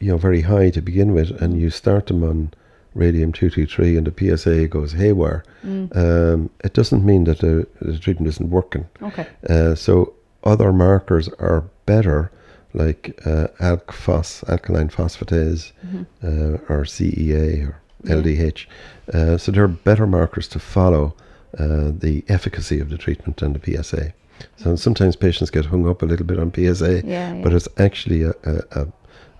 you 0.00 0.10
know, 0.10 0.16
very 0.18 0.40
high 0.42 0.70
to 0.70 0.82
begin 0.82 1.14
with, 1.14 1.30
and 1.40 1.60
you 1.60 1.70
start 1.70 2.06
them 2.08 2.24
on 2.24 2.52
radium 2.94 3.32
two 3.32 3.48
two 3.50 3.66
three, 3.66 3.96
and 3.96 4.06
the 4.06 4.36
PSA 4.36 4.66
goes 4.68 4.92
haywire. 4.92 5.44
Mm. 5.64 5.96
Um, 5.96 6.50
it 6.64 6.72
doesn't 6.74 7.04
mean 7.04 7.24
that 7.24 7.38
the, 7.38 7.66
the 7.80 7.98
treatment 7.98 8.28
isn't 8.28 8.50
working. 8.50 8.86
okay. 9.02 9.26
Uh, 9.48 9.74
so 9.76 10.14
other 10.42 10.72
markers 10.72 11.28
are 11.38 11.62
better, 11.86 12.30
like 12.74 13.18
uh, 13.24 13.46
alk-phos, 13.60 14.44
alkaline 14.48 14.88
phosphatase, 14.88 15.72
Mhm. 15.86 16.06
uh, 16.22 16.58
or 16.68 16.84
CEA 16.84 17.62
or 17.68 17.76
Yeah. 18.02 18.16
LDH. 18.16 18.66
Uh, 19.12 19.36
so 19.38 19.50
there 19.52 19.64
are 19.64 19.68
better 19.68 20.06
markers 20.06 20.48
to 20.48 20.58
follow 20.58 21.14
uh, 21.58 21.92
the 21.96 22.24
efficacy 22.28 22.80
of 22.80 22.90
the 22.90 22.98
treatment 22.98 23.36
than 23.36 23.52
the 23.52 23.60
PSA. 23.60 24.12
So 24.56 24.74
sometimes 24.74 25.14
patients 25.16 25.50
get 25.50 25.66
hung 25.66 25.88
up 25.88 26.02
a 26.02 26.06
little 26.06 26.26
bit 26.26 26.38
on 26.40 26.50
PSA, 26.52 27.02
Yeah. 27.06 27.32
yeah. 27.34 27.42
but 27.42 27.52
it's 27.52 27.68
actually 27.78 28.22
a, 28.22 28.30
a, 28.42 28.54
a, 28.72 28.86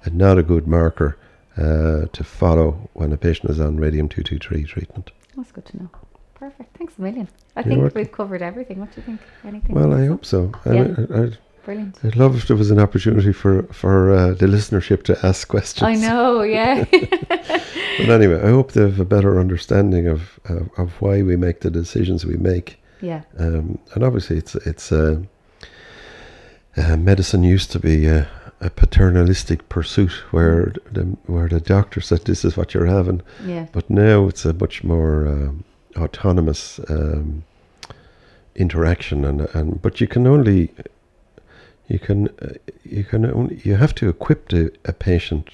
a 0.04 0.10
not 0.10 0.38
a 0.38 0.42
good 0.44 0.66
marker 0.68 1.16
uh, 1.56 2.06
to 2.12 2.22
follow 2.24 2.88
when 2.94 3.12
a 3.12 3.16
patient 3.16 3.50
is 3.50 3.58
on 3.60 3.76
radium 3.78 4.08
223 4.08 4.62
treatment. 4.64 5.10
That's 5.36 5.50
good 5.52 5.64
to 5.66 5.76
know. 5.76 5.90
Perfect. 6.34 6.76
Thanks 6.78 6.94
a 6.98 7.02
million. 7.02 7.26
I 7.56 7.60
You're 7.60 7.64
think 7.68 7.80
welcome. 7.80 7.98
we've 8.00 8.12
covered 8.12 8.42
everything. 8.42 8.78
What 8.80 8.90
do 8.94 9.00
you 9.00 9.06
think? 9.06 9.20
Anything? 9.44 9.74
Well, 9.74 9.92
I 9.92 10.06
hope 10.06 10.24
so. 10.24 10.52
I. 10.64 10.70
I, 10.78 11.22
I'd, 11.22 11.38
Brilliant. 11.64 11.98
I'd 12.04 12.16
love 12.16 12.36
if 12.36 12.46
there 12.46 12.56
was 12.56 12.70
an 12.70 12.78
opportunity 12.78 13.32
for, 13.32 13.62
for 13.72 14.12
uh, 14.12 14.34
the 14.34 14.46
listenership 14.46 15.02
to 15.04 15.18
ask 15.26 15.48
questions. 15.54 15.82
I 15.82 15.94
know. 15.94 16.42
Yeah. 16.42 16.84
But 17.96 18.10
anyway, 18.10 18.42
I 18.42 18.48
hope 18.48 18.72
they 18.72 18.80
have 18.80 18.98
a 18.98 19.04
better 19.04 19.38
understanding 19.38 20.08
of, 20.08 20.40
of, 20.46 20.68
of 20.76 21.00
why 21.00 21.22
we 21.22 21.36
make 21.36 21.60
the 21.60 21.70
decisions 21.70 22.26
we 22.26 22.36
make. 22.36 22.82
yeah. 23.00 23.22
Um, 23.38 23.78
and 23.94 24.02
obviously, 24.02 24.36
it's 24.36 24.56
it's 24.56 24.90
uh, 24.90 25.22
uh, 26.76 26.96
medicine 26.96 27.44
used 27.44 27.70
to 27.70 27.78
be 27.78 28.06
a, 28.06 28.26
a 28.60 28.68
paternalistic 28.70 29.68
pursuit 29.68 30.10
where 30.32 30.72
the 30.90 31.02
where 31.26 31.48
the 31.48 31.60
doctor 31.60 32.00
said 32.00 32.24
this 32.24 32.44
is 32.44 32.56
what 32.56 32.74
you're 32.74 32.86
having, 32.86 33.22
Yeah. 33.46 33.66
but 33.70 33.88
now 33.88 34.26
it's 34.26 34.44
a 34.44 34.52
much 34.52 34.82
more 34.82 35.28
um, 35.28 35.62
autonomous 35.96 36.80
um, 36.88 37.44
interaction, 38.56 39.24
and 39.24 39.42
and 39.54 39.80
but 39.82 40.00
you 40.00 40.08
can 40.08 40.26
only 40.26 40.70
you 41.88 41.98
can 41.98 42.28
uh, 42.42 42.54
you 42.84 43.04
can 43.04 43.24
only 43.26 43.60
you 43.64 43.76
have 43.76 43.94
to 43.94 44.08
equip 44.08 44.48
the, 44.48 44.72
a 44.84 44.92
patient 44.92 45.48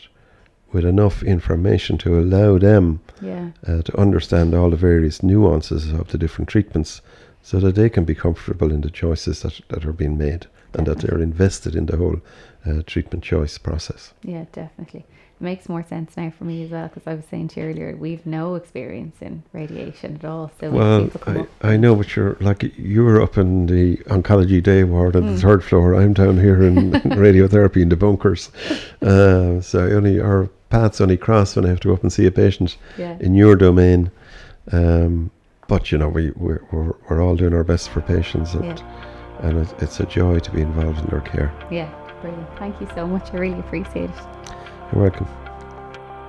with 0.73 0.85
enough 0.85 1.23
information 1.23 1.99
to 1.99 2.19
allow 2.19 2.59
them 2.59 3.01
Yeah. 3.21 3.51
uh, 3.67 3.83
to 3.83 3.99
understand 4.01 4.55
all 4.55 4.71
the 4.71 4.77
various 4.77 5.21
nuances 5.23 5.93
of 5.93 6.09
the 6.09 6.19
different 6.19 6.49
treatments 6.49 7.01
so 7.43 7.59
that 7.61 7.75
they 7.75 7.89
can 7.89 8.05
be 8.05 8.15
comfortable 8.15 8.71
in 8.73 8.81
the 8.83 8.91
choices 8.91 9.43
that, 9.43 9.61
that 9.69 9.85
are 9.85 9.93
being 9.93 10.17
made 10.17 10.47
and 10.75 10.87
that 10.87 10.99
they're 11.01 11.19
invested 11.23 11.75
in 11.75 11.87
the 11.87 11.97
whole 11.97 12.21
uh, 12.67 12.83
treatment 12.87 13.25
choice 13.25 13.59
process. 13.59 14.13
Yeah. 14.23 14.45
Definitely. 14.53 15.05
It 15.41 15.45
makes 15.45 15.71
more 15.71 15.83
sense 15.83 16.19
now 16.19 16.31
for 16.37 16.45
me 16.45 16.65
as 16.65 16.71
well 16.71 16.89
because 16.89 17.07
I 17.07 17.15
was 17.15 17.25
saying 17.31 17.49
to 17.49 17.61
you 17.61 17.67
earlier 17.69 17.97
we've 17.97 18.27
no 18.27 18.57
experience 18.57 19.17
in 19.23 19.43
radiation 19.55 20.17
at 20.17 20.25
all. 20.27 20.51
So 20.61 20.71
Well, 20.71 21.09
I, 21.27 21.47
I 21.63 21.77
know, 21.79 21.95
but 21.97 22.15
you're 22.15 22.37
like 22.41 22.63
you 22.77 23.03
were 23.05 23.23
up 23.23 23.39
in 23.39 23.65
the 23.65 23.97
oncology 24.09 24.63
day 24.63 24.85
ward 24.85 25.17
on 25.17 25.23
Mm. 25.23 25.35
the 25.35 25.41
third 25.41 25.65
floor. 25.65 25.95
I'm 25.95 26.13
down 26.13 26.39
here 26.39 26.63
in 26.63 26.91
radiotherapy 27.25 27.81
in 27.81 27.89
the 27.89 27.97
bunkers. 27.97 28.51
Uh, 29.01 29.63
so 29.63 29.81
only 29.91 30.21
our 30.21 30.49
paths 30.69 31.01
only 31.01 31.17
cross 31.17 31.57
when 31.57 31.65
I 31.65 31.69
have 31.71 31.81
to 31.81 31.89
go 31.89 31.95
up 31.95 32.03
and 32.03 32.13
see 32.13 32.27
a 32.27 32.31
patient 32.31 32.77
yeah. 32.99 33.17
in 33.21 33.35
your 33.35 33.57
domain. 33.57 34.11
Um, 34.73 35.31
but 35.69 35.91
you 35.91 35.97
know, 35.97 36.09
we 36.11 36.33
we're, 36.33 36.63
we're, 36.71 36.93
we're 37.09 37.23
all 37.23 37.35
doing 37.37 37.55
our 37.55 37.65
best 37.65 37.89
for 37.89 38.03
patients, 38.03 38.53
and, 38.55 38.65
Yeah. 38.65 39.41
and 39.43 39.59
it, 39.59 39.75
it's 39.81 40.01
a 40.01 40.07
joy 40.07 40.39
to 40.41 40.51
be 40.51 40.61
involved 40.61 40.99
in 41.01 41.07
their 41.07 41.21
care. 41.23 41.51
Yeah. 41.71 41.89
Brilliant. 42.21 42.59
Thank 42.59 42.79
you 42.83 42.89
so 42.95 43.07
much. 43.07 43.33
I 43.33 43.39
really 43.39 43.59
appreciate 43.61 44.11
it. 44.11 44.17
You're 44.93 45.03
welcome. 45.03 45.27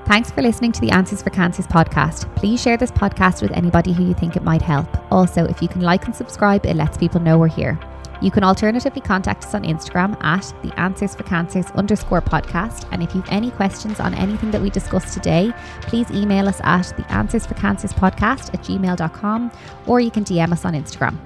Thanks 0.05 0.31
for 0.31 0.41
listening 0.41 0.71
to 0.73 0.81
the 0.81 0.91
Answers 0.91 1.21
for 1.21 1.29
Cancers 1.29 1.67
podcast. 1.67 2.33
Please 2.35 2.61
share 2.61 2.75
this 2.75 2.91
podcast 2.91 3.41
with 3.41 3.51
anybody 3.51 3.93
who 3.93 4.03
you 4.03 4.13
think 4.13 4.35
it 4.35 4.43
might 4.43 4.61
help. 4.61 4.87
Also, 5.11 5.45
if 5.45 5.61
you 5.61 5.67
can 5.67 5.81
like 5.81 6.05
and 6.05 6.15
subscribe, 6.15 6.65
it 6.65 6.75
lets 6.75 6.97
people 6.97 7.21
know 7.21 7.37
we're 7.37 7.47
here. 7.47 7.79
You 8.21 8.29
can 8.29 8.43
alternatively 8.43 9.01
contact 9.01 9.45
us 9.45 9.55
on 9.55 9.63
Instagram 9.63 10.21
at 10.23 10.53
the 10.61 10.77
Answers 10.79 11.15
for 11.15 11.23
Cancers 11.23 11.71
underscore 11.71 12.21
podcast. 12.21 12.87
And 12.91 13.01
if 13.01 13.15
you've 13.15 13.27
any 13.29 13.51
questions 13.51 13.99
on 13.99 14.13
anything 14.13 14.51
that 14.51 14.61
we 14.61 14.69
discussed 14.69 15.13
today, 15.13 15.53
please 15.81 16.09
email 16.11 16.47
us 16.47 16.61
at 16.63 16.95
the 16.97 17.11
Answers 17.11 17.45
for 17.45 17.55
Cancers 17.55 17.93
podcast 17.93 18.53
at 18.53 18.61
gmail.com 18.63 19.51
or 19.87 19.99
you 19.99 20.11
can 20.11 20.23
DM 20.23 20.51
us 20.51 20.65
on 20.65 20.73
Instagram. 20.73 21.17